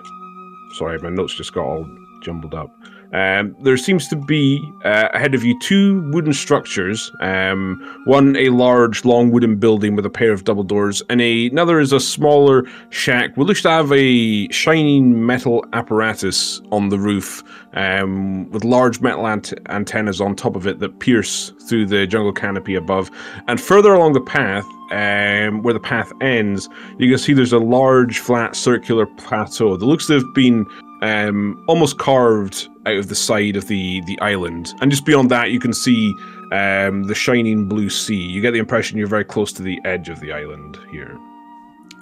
[0.76, 1.88] sorry, my notes just got all
[2.22, 2.70] jumbled up.
[3.12, 7.10] Um, there seems to be uh, ahead of you two wooden structures.
[7.20, 11.48] Um, one a large, long wooden building with a pair of double doors, and a,
[11.48, 13.36] another is a smaller shack.
[13.36, 17.42] We looks to have a shining metal apparatus on the roof,
[17.74, 22.32] um, with large metal ant- antennas on top of it that pierce through the jungle
[22.32, 23.10] canopy above.
[23.48, 26.68] And further along the path, um, where the path ends,
[26.98, 30.66] you can see there's a large, flat, circular plateau that looks to have been
[31.02, 34.72] um, almost carved out of the side of the the island.
[34.80, 36.14] And just beyond that, you can see
[36.52, 38.16] um, the shining blue sea.
[38.16, 41.18] You get the impression you're very close to the edge of the island here.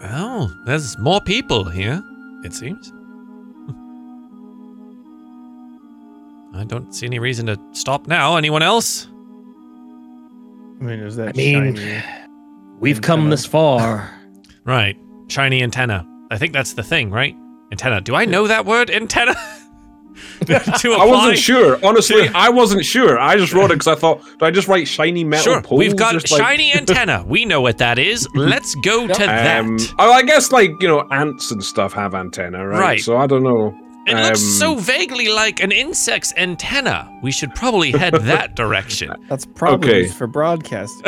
[0.05, 2.03] Oh, there's more people here.
[2.45, 2.89] It seems.
[6.55, 8.37] I don't see any reason to stop now.
[8.37, 9.07] Anyone else?
[10.81, 12.03] I mean, is that I mean, shiny?
[12.79, 14.11] We've come this far.
[14.63, 14.95] Right.
[15.29, 16.07] Shiny antenna.
[16.31, 17.35] I think that's the thing, right?
[17.71, 18.01] Antenna.
[18.01, 18.91] Do I know that word?
[18.91, 19.35] Antenna?
[20.47, 20.55] to
[20.93, 20.95] apply?
[20.97, 21.79] I wasn't sure.
[21.85, 23.19] Honestly, to- I wasn't sure.
[23.19, 25.63] I just wrote it because I thought, do I just write shiny metal Sure.
[25.63, 25.79] poles?
[25.79, 27.25] We've got Just like- shiny antenna.
[27.27, 28.29] We know what that is.
[28.35, 29.61] Let's go to that.
[29.61, 32.81] Um, oh, I guess like you know ants and stuff have antenna, right?
[32.81, 33.01] Right.
[33.01, 33.77] So I don't know.
[34.07, 37.09] It looks so um, vaguely like an insect's antenna.
[37.23, 39.13] We should probably head that direction.
[39.29, 40.09] That's probably okay.
[40.09, 41.01] for broadcast.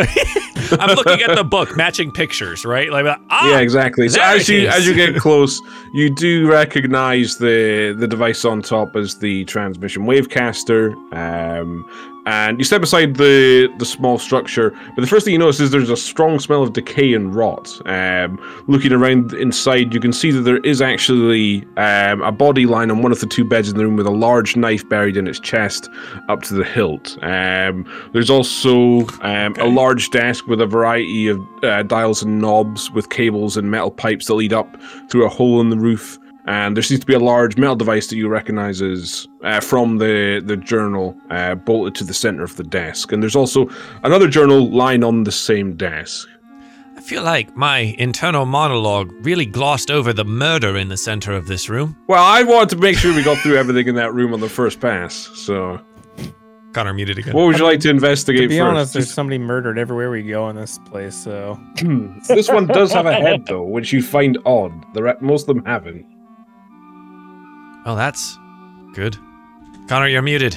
[0.81, 2.91] I'm looking at the book, matching pictures, right?
[2.91, 4.09] Like, ah, yeah, exactly.
[4.09, 4.75] So as you is.
[4.75, 5.61] as you get close,
[5.93, 10.95] you do recognize the the device on top as the transmission wavecaster.
[11.15, 11.85] Um,
[12.25, 15.71] and you step aside the the small structure, but the first thing you notice is
[15.71, 17.81] there's a strong smell of decay and rot.
[17.87, 22.91] Um, looking around inside, you can see that there is actually um, a body lying
[22.91, 25.27] on one of the two beds in the room with a large knife buried in
[25.27, 25.89] its chest
[26.29, 27.19] up to the hilt.
[27.23, 32.91] Um, there's also um, a large desk with a variety of uh, dials and knobs
[32.91, 36.19] with cables and metal pipes that lead up through a hole in the roof.
[36.47, 39.99] And there seems to be a large metal device that you recognize as uh, from
[39.99, 43.13] the the journal uh, bolted to the center of the desk.
[43.13, 43.69] And there's also
[44.03, 46.29] another journal lying on the same desk.
[46.97, 51.47] I feel like my internal monologue really glossed over the murder in the center of
[51.47, 51.97] this room.
[52.07, 54.49] Well, I wanted to make sure we got through everything in that room on the
[54.49, 55.15] first pass.
[55.35, 55.81] So,
[56.73, 57.35] Connagh muted again.
[57.35, 58.67] what would you like to investigate To be first?
[58.71, 61.15] honest, there's Just- somebody murdered everywhere we go in this place.
[61.15, 61.61] So
[62.29, 64.73] this one does have a head though, which you find odd.
[64.95, 66.07] The re- most of them haven't.
[67.85, 68.39] Oh, that's
[68.95, 69.17] good.
[69.87, 70.57] Connagh, you're muted.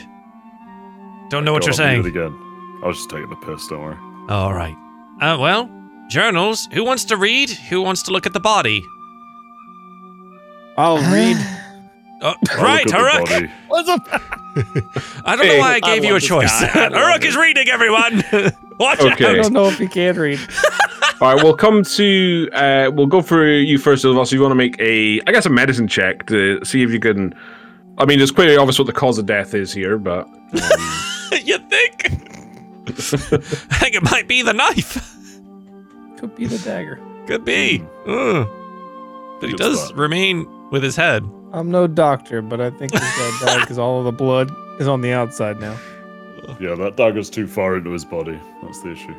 [1.30, 2.02] Don't know what you're saying.
[2.02, 2.34] it again.
[2.84, 3.98] I was just taking the piss, don't worry.
[4.30, 4.76] All right.
[5.22, 5.69] Uh, well,
[6.10, 6.68] journals.
[6.74, 7.50] Who wants to read?
[7.50, 8.84] Who wants to look at the body?
[10.77, 11.38] I'll read.
[12.27, 13.49] Oh, right, look Uruk.
[13.67, 14.01] What's up?
[15.25, 16.49] I don't know why I I gave you a choice.
[16.49, 16.71] guy.
[16.73, 17.27] I love Uruk it.
[17.27, 18.23] is reading, everyone.
[18.79, 19.25] Watch Okay.
[19.27, 20.39] I don't know if he can read.
[21.21, 22.49] All right, we'll come to.
[22.51, 24.25] Uh, we'll go for you first of all.
[24.25, 26.99] So you want to make a, I guess, a medicine check to see if you
[26.99, 27.33] can.
[27.99, 31.57] I mean, it's quite obvious what the cause of death is here, but um, you
[31.69, 32.05] think?
[32.07, 32.91] I
[33.77, 34.95] think it might be the knife.
[36.17, 36.99] Could be the dagger.
[37.27, 37.83] Could be.
[38.07, 38.47] Ugh.
[39.39, 39.97] But he Good does spot.
[39.97, 41.23] remain with his head.
[41.56, 44.88] I'm no doctor, but I think this guy died because all of the blood is
[44.88, 45.77] on the outside now.
[46.59, 48.38] Yeah, that dagger's too far into his body.
[48.61, 49.14] That's the issue.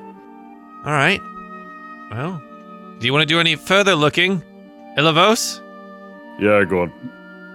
[0.85, 1.21] All right.
[2.11, 2.41] Well,
[2.99, 4.43] do you want to do any further looking,
[4.97, 5.61] Ilivos?
[6.39, 6.93] Yeah, go on.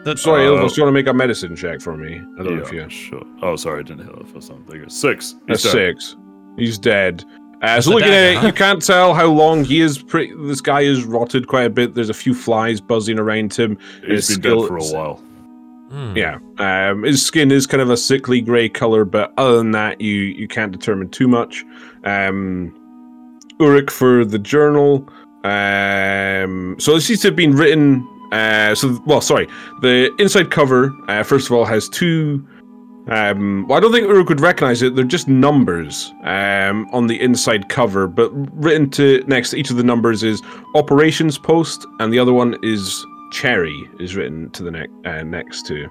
[0.04, 2.16] The, Sorry, Uh, Ilivos, you want to make a medicine check for me?
[2.16, 2.90] I don't know if you.
[2.90, 3.24] sure.
[3.44, 4.90] Oh, sorry, I didn't hit that for something.
[4.90, 5.36] Six.
[5.48, 5.96] That's He's dead.
[6.02, 6.16] six.
[6.58, 7.24] He's dead.
[7.62, 8.48] Uh, so the looking at it, huh?
[8.48, 10.02] you can't tell how long he is.
[10.02, 11.94] Pretty, this guy is rotted quite a bit.
[11.94, 13.78] There's a few flies buzzing around him.
[14.06, 15.22] He's His been dead for a while.
[15.92, 16.16] Hmm.
[16.16, 20.00] Yeah, um, his skin is kind of a sickly grey color, but other than that,
[20.00, 21.66] you you can't determine too much.
[22.06, 22.74] Um,
[23.60, 25.08] Uruk for the journal.
[25.44, 28.08] Um, so this seems to have been written.
[28.32, 29.48] Uh, so well, sorry.
[29.82, 32.48] The inside cover, uh, first of all, has two.
[33.08, 34.96] Um, well, I don't think Uruk would recognize it.
[34.96, 38.30] They're just numbers um, on the inside cover, but
[38.64, 40.42] written to next to each of the numbers is
[40.76, 45.66] operations post, and the other one is cherry is written to the neck uh, next
[45.68, 45.88] to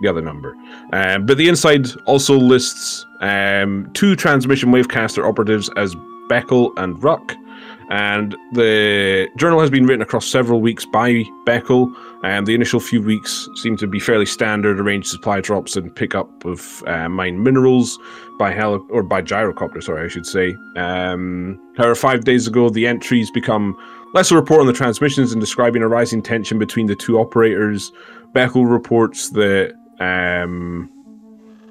[0.00, 0.56] the other number.
[0.92, 5.94] Um, but the inside also lists um, two transmission wavecaster operatives as
[6.28, 7.36] Beckel and Ruck.
[7.90, 11.92] And the journal has been written across several weeks by Beckel.
[12.22, 16.44] And the initial few weeks seem to be fairly standard, arranged supply drops and pickup
[16.44, 17.98] of uh, mine minerals
[18.38, 20.54] by heli- or by gyrocopter, sorry, I should say.
[20.76, 23.76] Um, however, five days ago, the entries become
[24.14, 27.92] less a report on the transmissions and describing a rising tension between the two operators.
[28.32, 30.90] Beckel reports that um,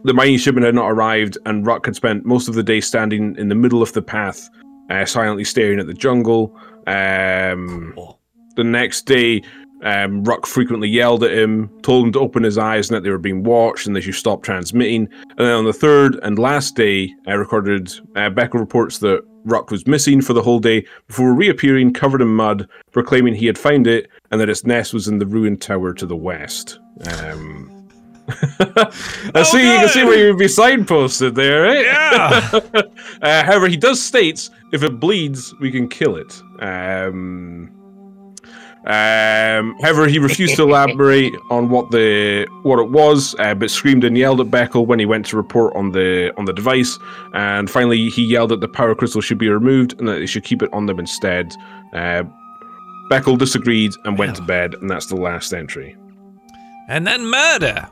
[0.03, 3.35] the mining shipment had not arrived, and Ruck had spent most of the day standing
[3.37, 4.49] in the middle of the path,
[4.93, 6.55] uh, silently staring at the jungle.
[6.87, 8.17] Um, Oh.
[8.55, 9.41] the next day,
[9.83, 13.09] um, Ruck frequently yelled at him, told him to open his eyes and that they
[13.09, 15.09] were being watched and they should stop transmitting.
[15.29, 19.71] And then on the third and last day, I recorded, uh, Beckel reports that Ruck
[19.71, 23.87] was missing for the whole day before reappearing covered in mud, proclaiming he had found
[23.87, 26.79] it and that its nest was in the ruined tower to the west.
[27.07, 27.69] Um,
[28.29, 31.85] I see, you can see where you'd be signposted there, right?
[31.85, 32.81] Yeah.
[33.21, 36.41] uh, however, he does states if it bleeds, we can kill it.
[36.59, 37.69] Um,
[38.85, 44.03] um, however, he refused to elaborate on what the what it was, uh, but screamed
[44.03, 46.97] and yelled at Beckel when he went to report on the on the device.
[47.33, 50.43] And finally, he yelled that the power crystal should be removed and that they should
[50.43, 51.53] keep it on them instead.
[51.93, 52.23] Uh,
[53.09, 55.95] Beckel disagreed and went to bed, and that's the last entry.
[56.89, 57.87] and then murder.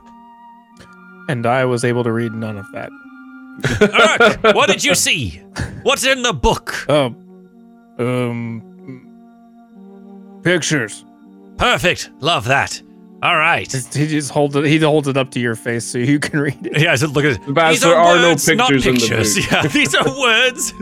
[1.28, 2.90] And I was able to read none of that.
[4.42, 5.40] Uruk, what did you see?
[5.82, 6.74] What's in the book?
[6.88, 7.14] Oh,
[7.98, 8.62] um,
[10.42, 11.04] pictures.
[11.58, 12.10] Perfect.
[12.20, 12.80] Love that.
[13.22, 13.70] All right.
[13.70, 14.64] He just holds it.
[14.64, 16.80] He holds it up to your face so you can read it.
[16.80, 17.40] Yeah, I said, look at it.
[17.48, 19.52] But These there are no words, not pictures in the book.
[19.52, 20.74] Yeah, these are words.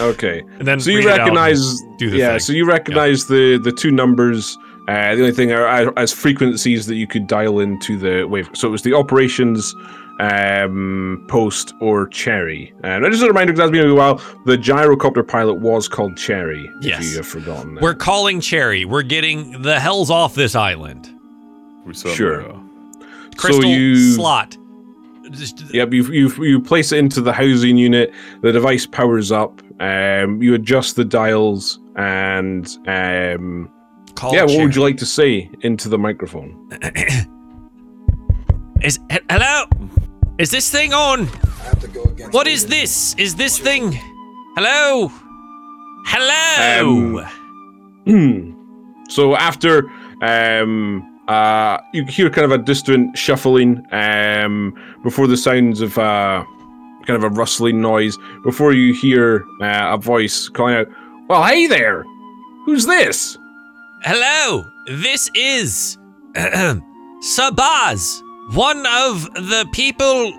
[0.00, 0.40] Okay.
[0.58, 2.30] And then So you read and recognize, do the yeah.
[2.30, 2.38] thing.
[2.40, 4.56] So you recognize the the two numbers.
[4.88, 8.48] Uh, the only thing are are- as frequencies that you could dial into the wave.
[8.54, 9.74] So it was the operations
[10.20, 12.72] um, post or Cherry.
[12.82, 14.16] And just a reminder, because that's been a while.
[14.46, 16.68] The gyrocopter pilot was called Cherry.
[16.80, 17.04] Yes.
[17.04, 17.82] If you have forgotten that.
[17.82, 18.84] We're calling Cherry.
[18.84, 21.08] We're getting the hells off this island.
[21.86, 22.50] We certainly Sure.
[22.50, 22.60] are.
[23.36, 24.56] Crystal so you slot.
[25.30, 28.12] Just- Yep, you, you you place it into the housing unit.
[28.40, 29.60] The device powers up.
[29.80, 33.70] Um, you adjust the dials, and um,
[34.18, 34.42] Call yeah.
[34.42, 34.64] What Cherry.
[34.64, 36.68] would you like to say into the microphone?
[38.82, 39.64] Is he- hello?
[40.38, 41.26] Is this thing on?
[42.32, 43.14] What is this?
[43.16, 43.92] Is this thing?
[44.56, 45.12] Hello?
[46.06, 47.24] Hello?
[49.08, 49.88] so after
[50.22, 54.74] um uh you hear kind of a distant shuffling um
[55.04, 56.44] before the sounds of uh
[57.06, 60.88] kind of a rustling noise before you hear uh, a voice calling out
[61.28, 62.04] well hey there
[62.64, 63.37] who's this
[64.02, 64.64] Hello?
[64.86, 65.98] This is
[66.34, 68.22] Sabaz,
[68.54, 70.32] one of the people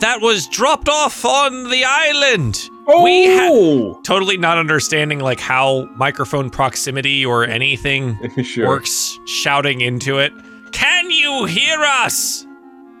[0.00, 2.68] that was dropped off on the island.
[2.86, 9.80] oh We ha- totally not understanding like how microphone proximity or anything sure works shouting
[9.80, 10.32] into it.
[10.72, 12.46] Can you hear us?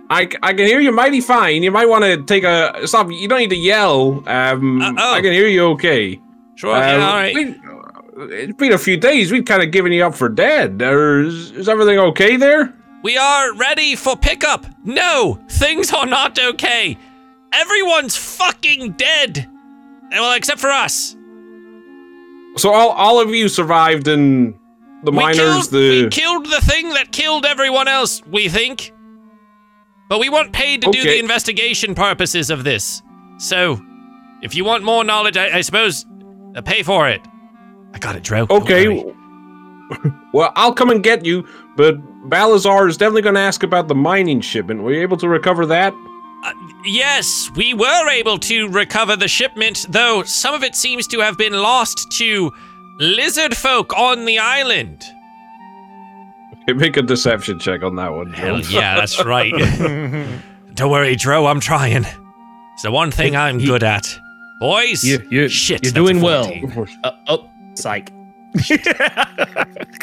[0.08, 3.26] I, I can hear you mighty fine you might want to take a stop you
[3.26, 5.14] don't need to yell um Uh, oh.
[5.14, 6.20] i can hear you okay
[6.54, 7.34] Sure, Um, yeah, all right.
[7.34, 7.54] we-
[8.16, 11.68] it's been a few days We've kind of given you up for dead is, is
[11.68, 14.66] everything okay there We are ready for pickup.
[14.84, 16.98] No, things are not okay.
[17.52, 19.48] Everyone's fucking dead.
[20.10, 21.16] Well, except for us.
[22.56, 24.54] So all, all of you survived and
[25.04, 28.92] the we miners, killed, the we killed the thing that killed everyone else, we think.
[30.08, 33.02] But we weren't paid to do the investigation purposes of this.
[33.38, 33.80] So,
[34.42, 36.06] if you want more knowledge, I, I suppose,
[36.54, 37.20] uh, pay for it.
[37.96, 38.44] I got it, Dro.
[38.44, 38.88] Don't okay.
[40.34, 41.96] well, I'll come and get you, but
[42.28, 44.82] Balazar is definitely going to ask about the mining shipment.
[44.82, 45.94] Were you able to recover that?
[46.44, 46.52] Uh,
[46.84, 51.38] yes, we were able to recover the shipment, though some of it seems to have
[51.38, 52.52] been lost to
[52.98, 55.02] lizard folk on the island.
[56.68, 58.30] Make a deception check on that one.
[58.34, 58.78] Hell Joe.
[58.78, 59.54] yeah, that's right.
[60.74, 62.04] Don't worry, Dro, I'm trying.
[62.74, 64.18] It's the one thing I'm good at.
[64.60, 65.82] Boys, You, you, shit.
[65.82, 66.50] you're that's a doing well.
[67.02, 68.12] Uh, oh, psych.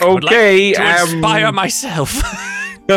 [0.01, 0.73] Would like Okay.
[0.73, 2.21] To inspire um, myself.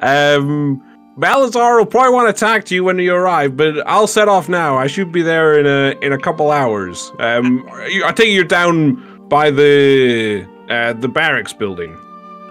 [0.00, 0.82] um,
[1.16, 4.48] Balazar will probably want to talk to you when you arrive, but I'll set off
[4.48, 4.76] now.
[4.76, 7.10] I should be there in a in a couple hours.
[7.18, 11.96] Um, I think you're down by the uh, the barracks building.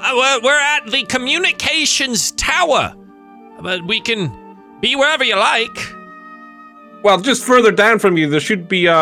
[0.02, 2.94] Uh, we're, we're at the communications tower,
[3.62, 4.32] but we can
[4.82, 5.95] be wherever you like.
[7.06, 8.96] Well, just further down from you, there should be a,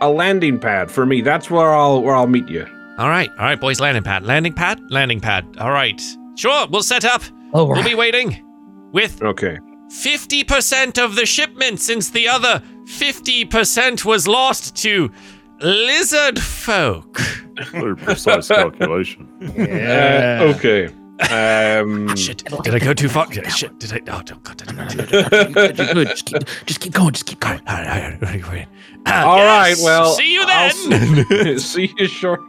[0.00, 1.22] a landing pad for me.
[1.22, 2.64] That's where I'll where I'll meet you.
[2.98, 3.80] All right, all right, boys.
[3.80, 5.44] Landing pad, landing pad, landing pad.
[5.58, 6.00] All right,
[6.36, 6.68] sure.
[6.68, 7.20] We'll set up.
[7.52, 8.44] Oh, We'll be waiting
[8.92, 9.58] with Okay.
[9.88, 15.10] 50% of the shipment since the other 50% was lost to
[15.60, 17.18] lizard folk.
[17.72, 19.26] Very precise calculation.
[19.56, 20.42] Yeah.
[20.42, 20.94] Uh, okay.
[21.20, 22.44] Um, Ah, shit.
[22.62, 23.26] Did I go too far?
[23.32, 23.78] Yeah, Shit.
[23.80, 24.00] Did I?
[24.16, 24.92] Oh, don't, God, did I?
[24.92, 26.08] You're good.
[26.08, 27.12] Just keep, just keep going.
[27.12, 27.60] Just keep going.
[27.66, 28.68] All right, all right, all right, all right.
[29.06, 31.58] Ah, All right, yes, well, see you then.
[31.60, 32.46] see you shortly.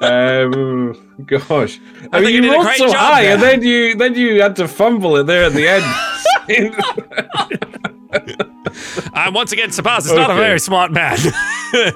[0.00, 1.78] um, gosh,
[2.12, 4.66] I, I mean, you you rolled so high, and then you then you had to
[4.66, 5.84] fumble it there at the end.
[9.14, 10.06] I'm once again surprised.
[10.06, 11.18] It's not a very smart man.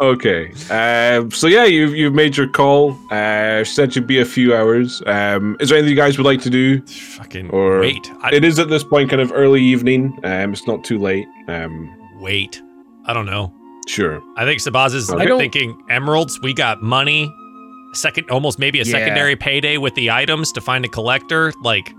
[0.00, 2.98] okay, um, so yeah, you've you've made your call.
[3.10, 5.02] Uh, said you'd be a few hours.
[5.06, 6.80] Um, is there anything you guys would like to do?
[6.86, 8.10] Fucking Or wait.
[8.22, 10.18] I, It is at this point kind of early evening.
[10.24, 11.26] Um, it's not too late.
[11.48, 12.60] Um, wait.
[13.06, 13.52] I don't know.
[13.88, 14.22] sure.
[14.36, 16.40] I think Sabaz is I don't- thinking emeralds.
[16.40, 17.32] We got money.
[17.94, 18.92] Second, almost maybe a Yeah.
[18.92, 21.52] secondary payday with the items to find a collector.
[21.62, 21.92] Like,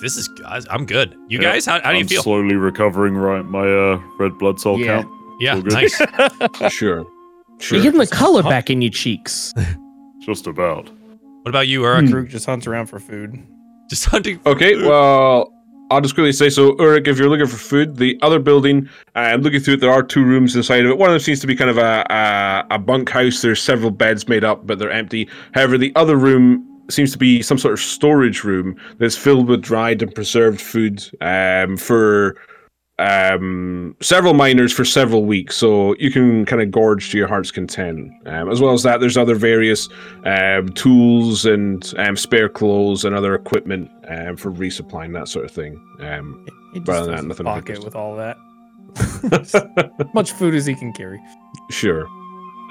[0.00, 0.28] this is.
[0.28, 1.14] guys, I'm good.
[1.28, 2.22] You Yeah, guys, how, how do you I'm feel?
[2.22, 5.02] slowly recovering right my uh, red blood cell Yeah.
[5.02, 5.08] count.
[5.40, 6.00] Yeah, all nice.
[6.72, 7.06] Sure.
[7.58, 7.78] Sure.
[7.78, 9.52] You're getting the color back in your cheeks.
[10.20, 10.88] Just about.
[11.42, 12.06] What about you, Uruk?
[12.06, 13.44] Groot just hunts around for food.
[13.90, 14.38] Just hunting.
[14.46, 15.52] Okay, well,
[15.90, 19.42] I'll just quickly say so, Ulrich, if you're looking for food, the other building, I'm
[19.42, 20.98] looking through it, there are two rooms inside of it.
[20.98, 23.42] One of them seems to be kind of a, a, a bunkhouse.
[23.42, 25.28] There's several beds made up, but they're empty.
[25.52, 29.60] However, the other room seems to be some sort of storage room that's filled with
[29.62, 32.36] dried and preserved food um, for
[33.02, 35.56] um, several miners for several weeks.
[35.56, 38.12] So you can kind of gorge to your heart's content.
[38.26, 39.88] Um, as well as that, there's other various
[40.24, 45.50] um, tools and um, spare clothes and other equipment um, for resupplying that sort of
[45.50, 45.74] thing.
[46.00, 46.46] Um,
[46.86, 48.36] Rather than his nothing pocket with all that.
[50.14, 51.20] Much food as he can carry.
[51.70, 52.06] sure.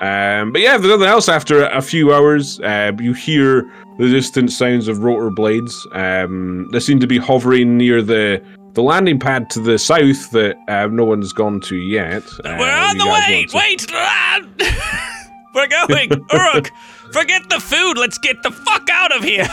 [0.02, 4.10] Um, but yeah, if there's nothing else, after a few hours, uh, you hear the
[4.10, 5.88] distant sounds of rotor blades.
[5.92, 8.44] Um, they seem to be hovering near the
[8.74, 12.24] the landing pad to the south that uh, no one's gone to yet.
[12.44, 13.46] We're Um, on the way.
[13.50, 13.86] to- Wait.
[13.92, 14.40] ah.
[15.54, 16.10] We're going.
[16.34, 16.72] Uruk,
[17.12, 17.98] forget the food.
[17.98, 19.48] Let's get the fuck out of here.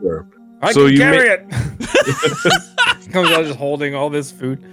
[0.00, 0.26] Sure.
[0.62, 1.50] I So can you carry it.
[3.12, 4.64] Comes out just holding all this food.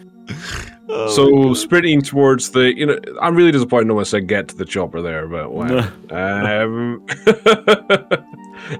[0.87, 4.65] So sprinting towards the, you know, I'm really disappointed no one said get to the
[4.65, 5.89] chopper there, but wow.
[6.09, 7.05] um,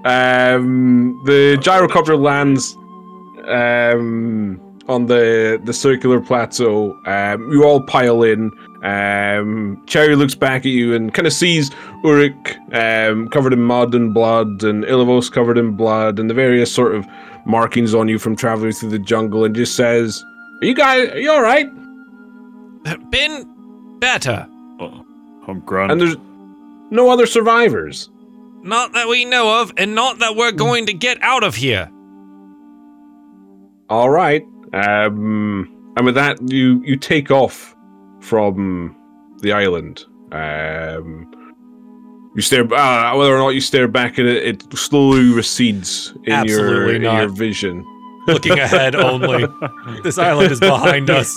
[0.05, 2.75] um, the gyrocopter lands
[3.47, 6.97] um, on the the circular plateau.
[7.05, 8.51] Um, you all pile in.
[8.83, 11.69] Um, Cherry looks back at you and kind of sees
[12.03, 16.73] Uruk um, covered in mud and blood, and Ilivos covered in blood, and the various
[16.73, 17.05] sort of
[17.45, 20.23] markings on you from traveling through the jungle, and just says,
[20.61, 21.09] "Are you guys?
[21.09, 21.67] Are you all right?"
[23.11, 24.47] Been better.
[24.79, 25.05] Oh,
[25.47, 25.91] I'm grand.
[25.91, 26.15] And there's
[26.89, 28.09] no other survivors.
[28.63, 31.89] Not that we know of, and not that we're going to get out of here.
[33.91, 34.47] All right.
[34.71, 37.75] Um, and with that, you you take off
[38.21, 38.95] from
[39.41, 40.05] the island.
[40.31, 41.29] Um,
[42.33, 42.63] you stare.
[42.73, 46.95] Uh, whether or not you stare back at it, it slowly recedes in your Absolutely
[46.95, 47.17] in not.
[47.19, 47.85] your vision.
[48.27, 49.45] Looking ahead only.
[50.03, 51.27] This island is behind us.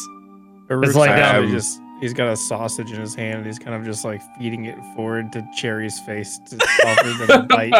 [0.70, 3.38] It's like, um, just he's got a sausage in his hand.
[3.38, 7.40] and He's kind of just like feeding it forward to Cherry's face to offer them
[7.40, 7.72] a bite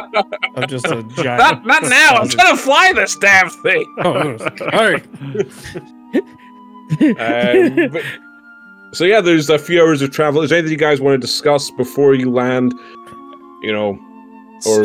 [0.57, 1.65] of just a giant.
[1.65, 2.17] Not not now.
[2.17, 3.85] I'm trying to fly this damn thing.
[4.05, 4.37] Oh,
[4.73, 5.05] all right.
[7.01, 8.03] Um, but-
[8.93, 10.43] so yeah, there's a few hours of travel.
[10.43, 12.73] Is there anything you guys want to discuss before you land?
[13.63, 13.99] You know,
[14.67, 14.85] or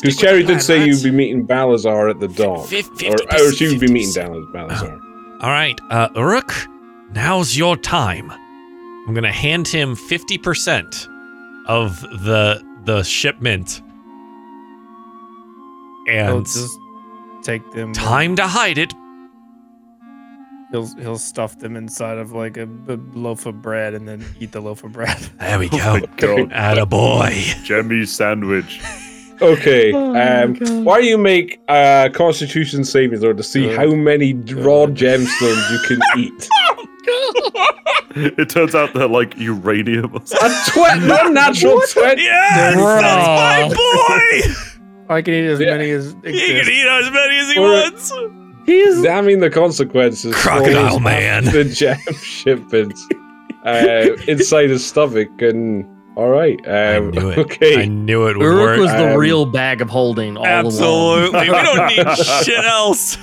[0.00, 1.02] Because Cherry did plan, say lads.
[1.04, 2.64] you'd be meeting Balazar at the dawn.
[2.68, 4.14] Fif- or, 50%, or she would be meeting 50%.
[4.14, 5.00] down with Balazar.
[5.40, 6.52] All right, uh, Uruk,
[7.12, 8.32] now's your time.
[9.06, 11.08] I'm gonna hand him 50%
[11.66, 13.80] of the the shipment.
[16.08, 16.78] And just
[17.42, 17.92] take them.
[17.92, 18.92] Time to hide it.
[20.70, 24.52] He'll he'll stuff them inside of like a, a loaf of bread and then eat
[24.52, 25.16] the loaf of bread.
[25.40, 25.92] There we Oh go.
[25.94, 26.50] my god.
[26.50, 27.32] Attaboy.
[27.66, 28.80] Jemmy's sandwich.
[29.42, 29.92] Okay.
[29.92, 33.76] Oh um, why do you make a Constitution saving throw to see Good.
[33.76, 36.48] how many raw gemstones you can eat?
[38.16, 40.50] it turns out they're like uranium or something.
[40.50, 42.22] A tw- non-natural twenty.
[42.24, 43.68] Yes, that's my
[45.08, 45.14] boy.
[45.14, 45.70] I can eat as Yeah.
[45.76, 48.12] many as He can eat as many as he Or- wants.
[48.66, 50.34] He's Damning the consequences.
[50.34, 51.44] Crocodile man.
[51.52, 52.98] The jam shipment
[53.66, 55.84] uh, inside his stomach, and
[56.16, 56.58] all right.
[56.66, 57.38] I Um, knew it.
[57.38, 57.82] Okay.
[57.82, 58.78] I knew it would Uruk work.
[58.78, 60.66] was the Um, real bag of holding all along.
[60.66, 61.40] Absolutely.
[61.40, 63.18] we don't need shit else.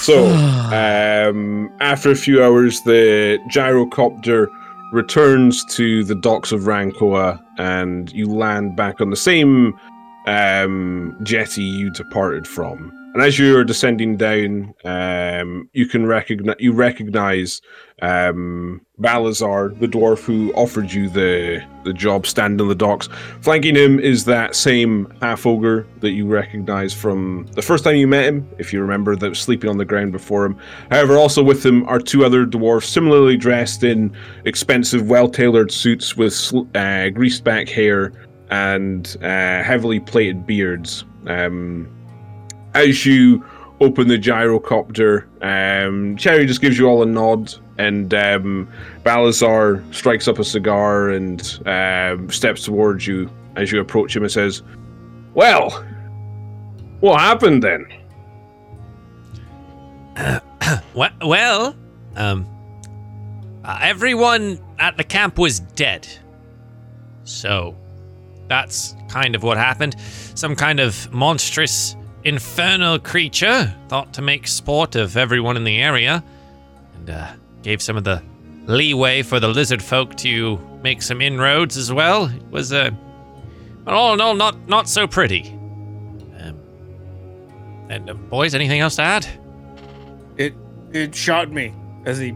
[0.00, 4.48] So, um, after a few hours, the gyrocopter
[4.92, 9.78] returns to the docks of Rancoa, and you land back on the same
[10.26, 12.92] um, jetty you departed from.
[13.12, 17.60] And as you're descending down, um, you can recognize you recognize
[18.02, 23.08] um, Balazar, the dwarf who offered you the the job, standing on the docks.
[23.40, 28.06] Flanking him is that same half ogre that you recognize from the first time you
[28.06, 30.56] met him, if you remember, that was sleeping on the ground before him.
[30.92, 34.14] However, also with him are two other dwarfs, similarly dressed in
[34.44, 38.12] expensive, well tailored suits with sl- uh, greased back hair
[38.50, 41.04] and uh, heavily plated beards.
[41.26, 41.88] Um,
[42.74, 43.44] as you
[43.80, 48.68] open the gyrocopter, um, Cherry just gives you all a nod, and um,
[49.02, 54.30] Balazar strikes up a cigar and um, steps towards you as you approach him and
[54.30, 54.62] says,
[55.34, 55.70] Well,
[57.00, 57.86] what happened then?
[60.94, 61.76] Well, well
[62.14, 62.46] um,
[63.64, 66.06] uh, everyone at the camp was dead.
[67.24, 67.76] So,
[68.46, 69.96] that's kind of what happened.
[70.34, 76.22] Some kind of monstrous infernal creature thought to make sport of everyone in the area
[76.94, 77.32] and uh,
[77.62, 78.22] gave some of the
[78.66, 82.26] leeway for the lizard folk to make some inroads as well.
[82.26, 82.90] It was, uh,
[83.86, 85.50] all in all, not, not so pretty.
[86.38, 86.58] Um,
[87.88, 89.26] and, uh, boys, anything else to add?
[90.36, 90.54] It
[90.92, 91.74] it shot me
[92.04, 92.34] as he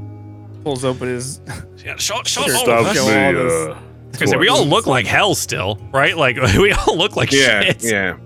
[0.62, 1.40] pulls open his.
[1.84, 2.46] Yeah, short, short.
[2.46, 2.56] Sure.
[2.56, 3.74] Oh, Stabs show me.
[4.14, 4.32] All this.
[4.32, 6.16] Uh, Because we all look like hell still, right?
[6.16, 7.82] Like we all look like Yeah, shit.
[7.84, 8.16] yeah.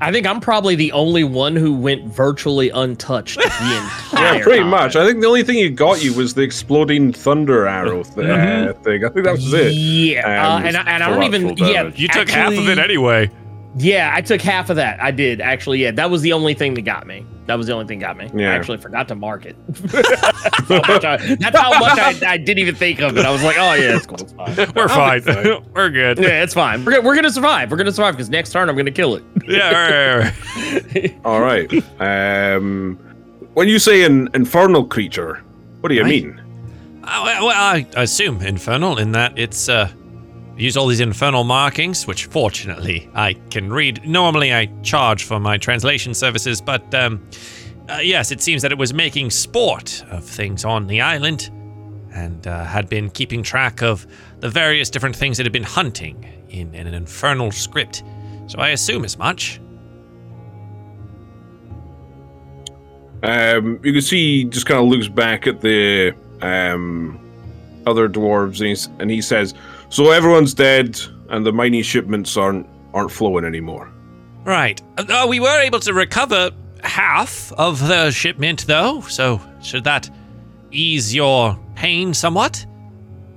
[0.00, 3.44] I think I'm probably the only one who went virtually untouched the
[4.12, 4.70] entire Yeah, pretty time.
[4.70, 4.96] much.
[4.96, 8.72] I think the only thing you got you was the exploding thunder arrow th- uh,
[8.82, 9.04] thing.
[9.04, 9.72] I think that was it.
[9.72, 10.20] Yeah,
[10.56, 11.54] Um, uh, and, I, and I don't even.
[11.56, 11.96] collateral Yeah.
[11.96, 13.30] You took half of it anyway.
[13.76, 15.00] Yeah, I took half of that.
[15.02, 15.78] I did actually.
[15.82, 17.24] Yeah, that was the only thing that got me.
[17.50, 18.30] That was the only thing that got me.
[18.32, 18.52] Yeah.
[18.52, 19.56] I actually forgot to mark it.
[19.66, 23.26] that's how much, I, that's how much I, I didn't even think of it.
[23.26, 24.20] I was like, oh yeah, it's cool.
[24.20, 24.54] It's fine.
[24.76, 25.20] We're fine.
[25.22, 25.64] fine.
[25.74, 26.18] We're good.
[26.20, 26.84] Yeah, it's fine.
[26.84, 27.72] We're, gonna- we're gonna survive.
[27.72, 29.24] We're gonna survive because next turn I'm gonna kill it.
[29.48, 31.20] Yeah, right, right, right.
[31.24, 31.68] All right.
[32.00, 32.96] Um,
[33.54, 35.42] when you say an infernal creature,
[35.80, 36.24] what do you Right.
[36.24, 36.40] mean?
[37.02, 39.90] Uh, well, well, I assume infernal in that it's uh
[40.60, 44.06] use all these infernal markings, which fortunately I can read.
[44.06, 47.26] Normally I charge for my translation services, but um,
[47.88, 51.50] uh, yes, it seems that it was making sport of things on the island,
[52.12, 54.06] and uh, had been keeping track of
[54.40, 58.02] the various different things it had been hunting in, in an infernal script.
[58.46, 59.60] So I assume as much.
[63.22, 67.20] Um, you can see he just kind of looks back at the um,
[67.86, 69.54] other dwarves and, and he says,
[69.90, 73.90] "So everyone's dead, and the mining shipments aren't aren't flowing anymore."
[74.44, 74.80] Right.
[74.96, 76.50] Uh, we were able to recover
[76.82, 80.08] half of the shipment, though, so should that
[80.70, 82.64] ease your pain somewhat?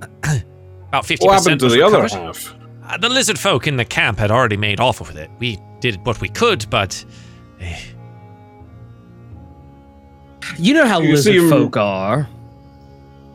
[0.88, 2.54] About 50% What happened to was the other half?
[2.86, 5.30] Uh, the lizard folk in the camp had already made off with it.
[5.38, 7.04] We did what we could, but
[7.60, 7.76] eh,
[10.58, 12.28] You know how You lizard him- folk are.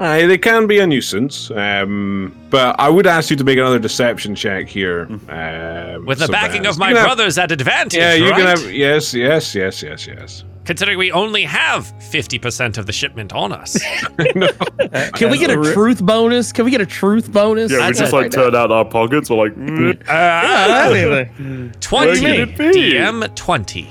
[0.02, 3.80] Aye, they can be a nuisance, um, but I would ask you to make another
[3.80, 5.08] deception check here.
[5.28, 6.70] Um, with the backing Savannah.
[6.70, 8.38] of my You can have- brothers at advantage, Yeah, you right?
[8.38, 8.72] can have.
[8.74, 10.44] Yes, yes, yes, yes, yes.
[10.64, 13.76] Considering we only have 50% of the shipment on us.
[15.16, 16.52] Can we get a truth bonus?
[16.52, 17.72] Can we get a truth bonus?
[17.72, 19.32] Yeah, we just like turn out our pockets.
[19.32, 22.06] We're like, mm, Uh, 20.
[22.06, 22.94] Where could it be?
[22.94, 23.90] DM 20.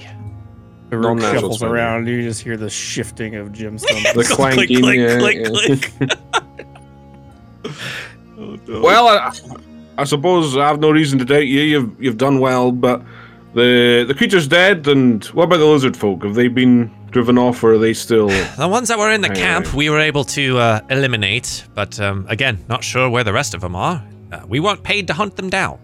[0.90, 1.76] The room shuffles spending.
[1.76, 2.08] around.
[2.08, 4.14] You just hear the shifting of gemstones.
[4.14, 4.80] The clanking.
[4.80, 5.76] click, yeah, click, yeah.
[6.06, 6.18] click.
[8.68, 9.32] Well, I,
[9.98, 11.60] I suppose I have no reason to doubt you.
[11.60, 13.02] You've you've done well, but
[13.54, 14.86] the the creature's dead.
[14.86, 16.22] And what about the lizard folk?
[16.22, 18.28] Have they been driven off, or are they still?
[18.56, 19.76] The ones that were in the camp, aye.
[19.76, 23.60] we were able to uh, eliminate, but um, again, not sure where the rest of
[23.60, 24.02] them are.
[24.30, 25.78] Uh, we weren't paid to hunt them down.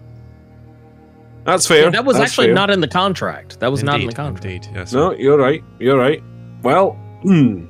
[1.45, 1.83] That's fair.
[1.83, 2.55] Yeah, that was That's actually fair.
[2.55, 3.59] not in the contract.
[3.59, 4.45] That was not in the contract.
[4.45, 4.93] Indeed, yes.
[4.93, 5.63] No, you're right.
[5.79, 6.21] You're right.
[6.63, 7.67] Well, hmm,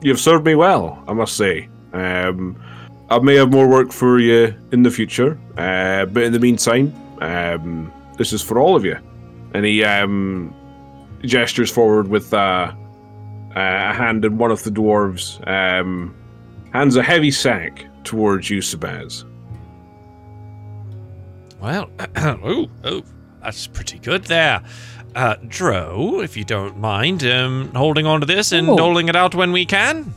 [0.00, 1.68] you've served me well, I must say.
[1.92, 2.56] Um,
[3.10, 6.94] I may have more work for you in the future, uh, but in the meantime,
[7.20, 8.96] um, this is for all of you.
[9.52, 10.54] And he um,
[11.22, 12.72] gestures forward with uh,
[13.54, 16.14] a hand, and one of the dwarves um,
[16.72, 19.24] hands a heavy sack towards you, Sabaz.
[21.60, 23.02] Well, oh, oh,
[23.42, 24.62] that's pretty good there.
[25.14, 28.76] Uh, Dro, if you don't mind, um, holding on to this and Oh.
[28.76, 30.12] doling it out when we can.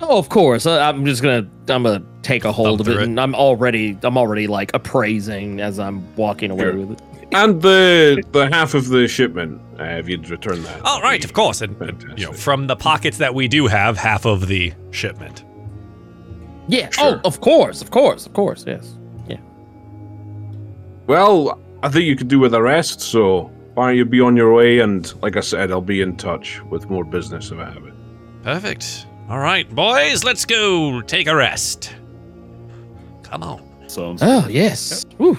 [0.00, 0.66] Oh, of course.
[0.66, 3.08] Uh, I'm just gonna I'm gonna take a hold Thumb of it, it.
[3.08, 6.76] and I'm already I'm already like appraising as I'm walking away Sure.
[6.76, 7.02] with it.
[7.32, 10.80] And the the half of the shipment, uh, if you'd return that.
[10.84, 13.96] All right, of course, and, and, you know, from the pockets that we do have,
[13.98, 15.44] half of the shipment.
[16.68, 16.90] Yeah.
[16.90, 17.20] Sure.
[17.24, 18.64] Oh, of course, of course, of course.
[18.66, 18.94] Yes.
[19.28, 19.38] Yeah.
[21.06, 24.36] Well, I think you could do with the rest, so why don't you be on
[24.36, 24.80] your way?
[24.80, 27.94] And like I said, I'll be in touch with more business if I have it.
[28.42, 29.06] Perfect.
[29.28, 31.94] All right, boys, let's go take a rest.
[33.22, 33.62] Come on.
[33.88, 35.04] Sounds Oh yes.
[35.18, 35.38] Whew.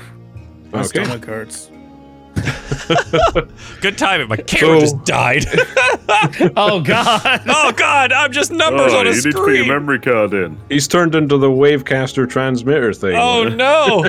[0.72, 1.04] My Okay.
[1.04, 1.70] stomach hurts.
[3.82, 4.28] Good timing.
[4.30, 5.46] My camera So- just died.
[6.56, 7.22] Oh God.
[7.48, 9.26] oh God, I'm just numbers oh, on a screen.
[9.26, 10.58] you need to put your memory card in.
[10.68, 13.16] He's turned into the Wavecaster transmitter thing.
[13.16, 14.06] oh no!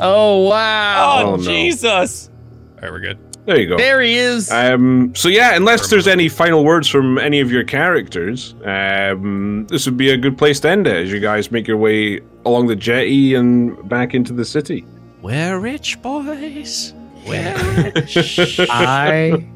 [0.00, 1.22] oh wow.
[1.24, 1.42] Oh, Oh, no.
[1.42, 2.30] Jesus!
[2.76, 3.18] All right, we're good.
[3.44, 3.76] There you go.
[3.76, 4.50] There he is.
[4.50, 9.84] Um, so yeah, unless there's any final words from any of your characters, um, this
[9.86, 12.66] would be a good place to end it as you guys make your way along
[12.68, 14.86] the jetty and back into the city.
[15.20, 16.94] We're rich, boys.
[17.26, 17.54] We're.
[18.70, 19.46] I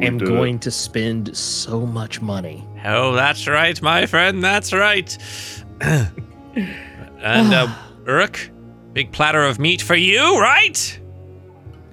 [0.00, 0.26] am did it.
[0.28, 2.66] going to spend so much money.
[2.84, 4.42] oh, that's right, my friend.
[4.42, 5.16] That's right.
[5.80, 7.74] and uh,
[8.06, 8.50] Uruk,
[8.92, 11.00] big platter of meat for you, right?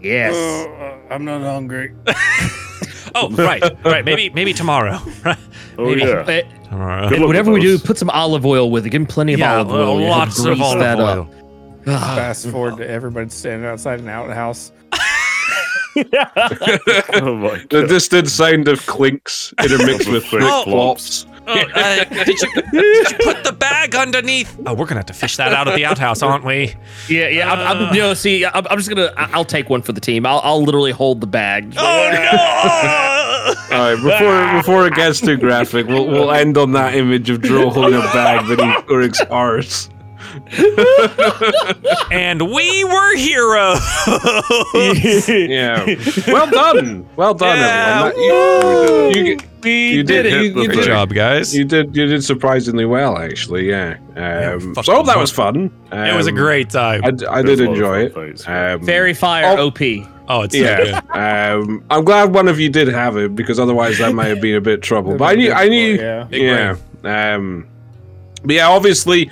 [0.02, 0.36] Yes.
[0.36, 1.94] Uh, I'm not hungry.
[3.14, 4.06] Oh, right, right.
[4.06, 4.98] Maybe, maybe tomorrow.
[5.78, 6.02] Oh Maybe.
[6.02, 6.42] yeah.
[6.70, 7.10] Tomorrow.
[7.10, 8.90] Good whatever we do, put some olive oil with it.
[8.92, 10.00] Give him plenty of Yeah, olive oil.
[10.02, 11.28] You lots of olive that up.
[11.28, 11.84] oil.
[11.86, 14.72] Fast forward to everybody standing outside an outhouse.
[17.14, 20.64] Oh my The distant sound of clinks intermixed with Flip Oh.
[20.64, 21.26] flops.
[21.48, 24.56] Oh, uh, did, you, did you put the bag underneath?
[24.66, 26.76] Oh, we're gonna have to fish that out of the outhouse, aren't we?
[27.10, 27.52] Yeah, yeah.
[27.52, 27.64] I'm, Uh.
[27.88, 29.12] I'm, you know, see, I'm, I'm just gonna.
[29.18, 30.26] I- I'll take one for the team.
[30.28, 31.74] I'll, I'll literally hold the bag.
[31.78, 33.54] Oh no!
[33.76, 37.42] All right, before before it gets too graphic, we'll we'll end on that image of
[37.42, 39.90] Dro holding a bag beneath Uruk's arse.
[42.12, 43.80] And we were heroes.
[45.52, 45.86] Yeah.
[46.28, 47.08] Well done.
[47.16, 48.34] Well done, Yeah, everyone.
[48.34, 50.32] That- you, you, we you did it.
[50.34, 50.68] hit You, you.
[50.70, 51.56] Good did, job, guys.
[51.56, 51.96] you did.
[51.96, 53.70] You did surprisingly well, actually.
[53.70, 53.98] Yeah.
[54.16, 55.72] Um, fucking so I hope that was fun.
[55.92, 57.02] Um, it was a great time.
[57.04, 58.28] I, d- I There's did a lot of enjoy fun it.
[58.40, 58.48] things.
[58.48, 59.68] Um, Fairy fire Oh.
[59.68, 59.80] OP.
[60.30, 61.02] oh, it's yeah.
[61.02, 61.16] good.
[61.16, 64.56] um, I'm glad one of you did have it because otherwise that might have been
[64.56, 65.16] a bit trouble.
[65.18, 65.52] But I knew.
[65.52, 65.96] I knew.
[66.32, 66.76] Yeah.
[67.04, 67.36] Yeah.
[67.36, 67.68] Um,
[68.44, 69.30] but yeah, obviously,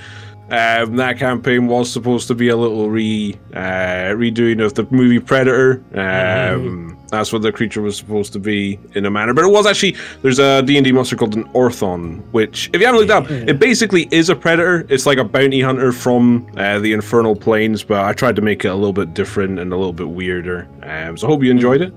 [0.51, 5.19] um, that campaign was supposed to be a little re uh, redoing of the movie
[5.19, 5.83] Predator.
[5.93, 9.33] Um, That's what the creature was supposed to be in a manner.
[9.33, 12.79] But it was actually there's a D and D monster called an Orthon, which if
[12.79, 14.85] you haven't looked up, it basically is a predator.
[14.89, 17.83] It's like a bounty hunter from uh, the infernal planes.
[17.83, 20.67] But I tried to make it a little bit different and a little bit weirder.
[20.83, 21.93] Um, so I hope you enjoyed it.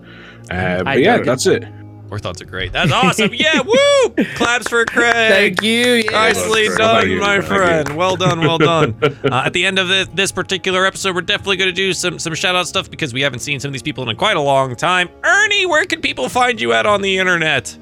[0.50, 1.26] Uh, I but yeah, dug it.
[1.26, 1.64] that's it.
[2.12, 2.73] Our thoughts are great.
[2.73, 3.31] That's awesome.
[3.32, 4.24] Yeah, woo!
[4.34, 5.57] Claps for Craig.
[5.57, 5.94] Thank you.
[6.05, 6.10] Yeah.
[6.10, 7.20] Nicely That's done, you.
[7.20, 7.49] my Thank you.
[7.49, 7.97] friend.
[7.97, 8.94] Well done, well done.
[9.23, 12.18] Uh, at the end of this, this particular episode, we're definitely going to do some
[12.18, 14.41] some shout out stuff because we haven't seen some of these people in quite a
[14.41, 15.08] long time.
[15.24, 17.76] Ernie, where can people find you at on the internet?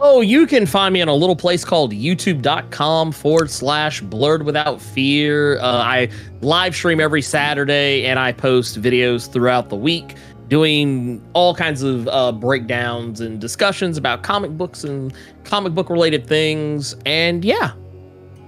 [0.00, 4.80] Oh, you can find me on a little place called youtube.com forward slash Blerd without
[4.80, 5.58] fear.
[5.60, 6.08] Uh, I
[6.42, 10.16] live stream every Saturday and I post videos throughout the week
[10.48, 15.12] doing all kinds of uh, breakdowns and discussions about comic books and
[15.44, 16.94] comic book related things.
[17.06, 17.72] And yeah,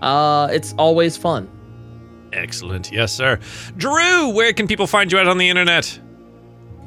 [0.02, 1.50] uh, it's always fun.
[2.32, 2.92] Excellent.
[2.92, 3.38] Yes, sir.
[3.76, 6.00] Drew, where can people find you at on the internet?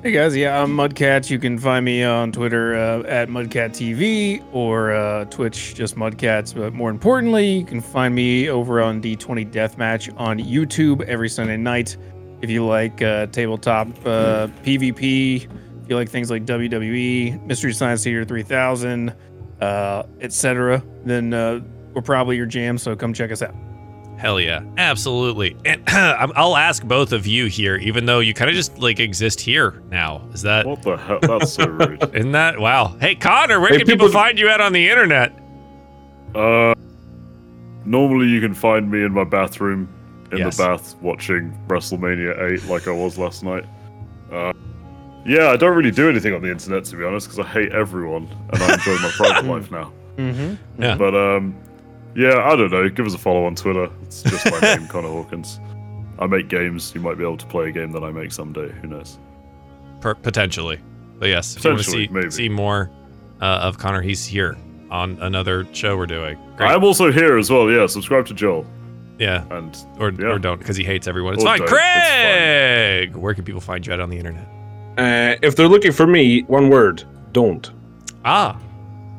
[0.02, 1.30] Hey guys, yeah, I'm Mudcat.
[1.30, 6.56] You can find me on Twitter uh, at MudCatTV or uh, Twitch, just Mudcats.
[6.56, 11.58] But more importantly, you can find me over on D20 Deathmatch on YouTube every Sunday
[11.58, 11.98] night.
[12.42, 18.04] If you like uh, tabletop uh, PvP, if you like things like WWE, Mystery Science
[18.04, 19.14] Theater 3000,
[19.62, 21.60] uh, etc., then uh,
[21.94, 22.78] we're probably your jam.
[22.78, 23.54] So come check us out.
[24.18, 25.56] Hell yeah, absolutely.
[25.66, 29.00] And I'm- I'll ask both of you here, even though you kind of just like
[29.00, 30.28] exist here now.
[30.34, 31.20] Is that What the hell?
[31.22, 32.04] That's so rude.
[32.16, 32.98] isn't that wow?
[33.00, 35.34] Hey Connagh, where Hey, can people, people- find you at on the internet?
[36.36, 36.74] Uh,
[37.86, 39.88] normally you can find me in my bathroom,
[40.32, 40.58] in Yes.
[40.58, 43.66] the bath, watching WrestleMania 8 like I was last night.
[44.32, 44.54] Uh,
[45.26, 47.72] yeah, I don't really do anything on the internet to be honest, because I hate
[47.72, 49.92] everyone and I enjoy my private life now.
[50.18, 50.82] Mm-hmm.
[50.82, 50.96] Yeah.
[50.96, 51.56] But um,
[52.16, 52.88] yeah, I don't know.
[52.90, 53.90] Give us a follow on Twitter.
[54.04, 55.60] It's just my name, Connagh Hawkins.
[56.20, 56.92] I make games.
[56.94, 58.70] You might be able to play a game that I make someday.
[58.82, 59.18] Who knows?
[60.02, 60.80] Per- potentially.
[61.18, 62.32] But yes, if you want to see maybe.
[62.32, 62.90] see more
[63.42, 64.58] uh, of Connor, he's here
[64.92, 66.38] on another show we're doing.
[66.58, 66.70] Great.
[66.72, 67.70] I'm also here as well.
[67.70, 68.66] Yeah, subscribe to Joel
[69.20, 70.28] yeah, and or Yeah.
[70.28, 71.34] or don't because he hates everyone.
[71.36, 71.60] It's Or fine.
[71.60, 71.68] don't.
[71.68, 74.48] It's Craig, where can people find you at on the internet?
[74.98, 77.70] Uh, if they're looking for me, one word: don't.
[78.26, 78.58] Ah,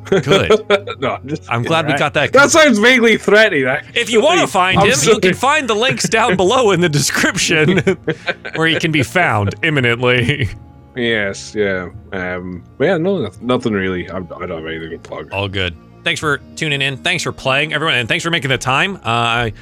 [0.08, 0.66] good.
[1.00, 2.32] no, I'm just I'm glad we got that.
[2.32, 3.66] That sounds vaguely threatening.
[3.66, 4.00] actually.
[4.00, 6.80] If you want to find I'm him, you can find the links down below in
[6.80, 7.78] the description
[8.56, 10.48] where he can be found imminently.
[10.96, 11.88] Yes, yeah.
[12.12, 14.10] Um, yeah, no, nothing really.
[14.10, 15.32] I, I don't have anything to plug.
[15.32, 15.74] All good.
[16.02, 16.96] Thanks for tuning in.
[16.96, 18.96] Thanks for playing, everyone, and thanks for making the time.
[18.96, 19.52] Uh, I-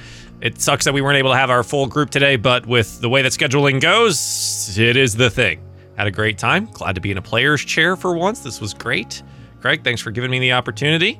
[0.41, 3.08] it sucks that we weren't able to have our full group today, but with the
[3.08, 5.60] way that scheduling goes, it is the thing.
[5.97, 6.67] Had a great time.
[6.67, 8.41] Glad to be in a player's chair for once.
[8.41, 9.23] This was great.
[9.60, 11.18] Craig, thanks for giving me the opportunity.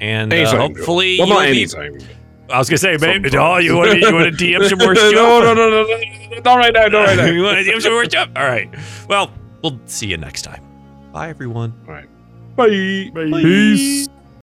[0.00, 0.58] And uh, Anytime, Joe.
[0.74, 2.08] hopefully, well, not you'll be- anytime.
[2.50, 3.34] I was gonna say, babe, Sometimes.
[3.38, 5.12] oh, you want to you want to DM some more stuff?
[5.12, 5.96] no, no, no, no, no,
[6.30, 7.26] no, not right now, not right now.
[7.26, 8.28] you want to DM some more stuff?
[8.34, 8.68] All right.
[9.08, 9.32] Well,
[9.62, 10.62] we'll see you next time.
[11.12, 11.70] Bye, everyone.
[11.86, 12.06] Bye.
[12.66, 14.08] Peace.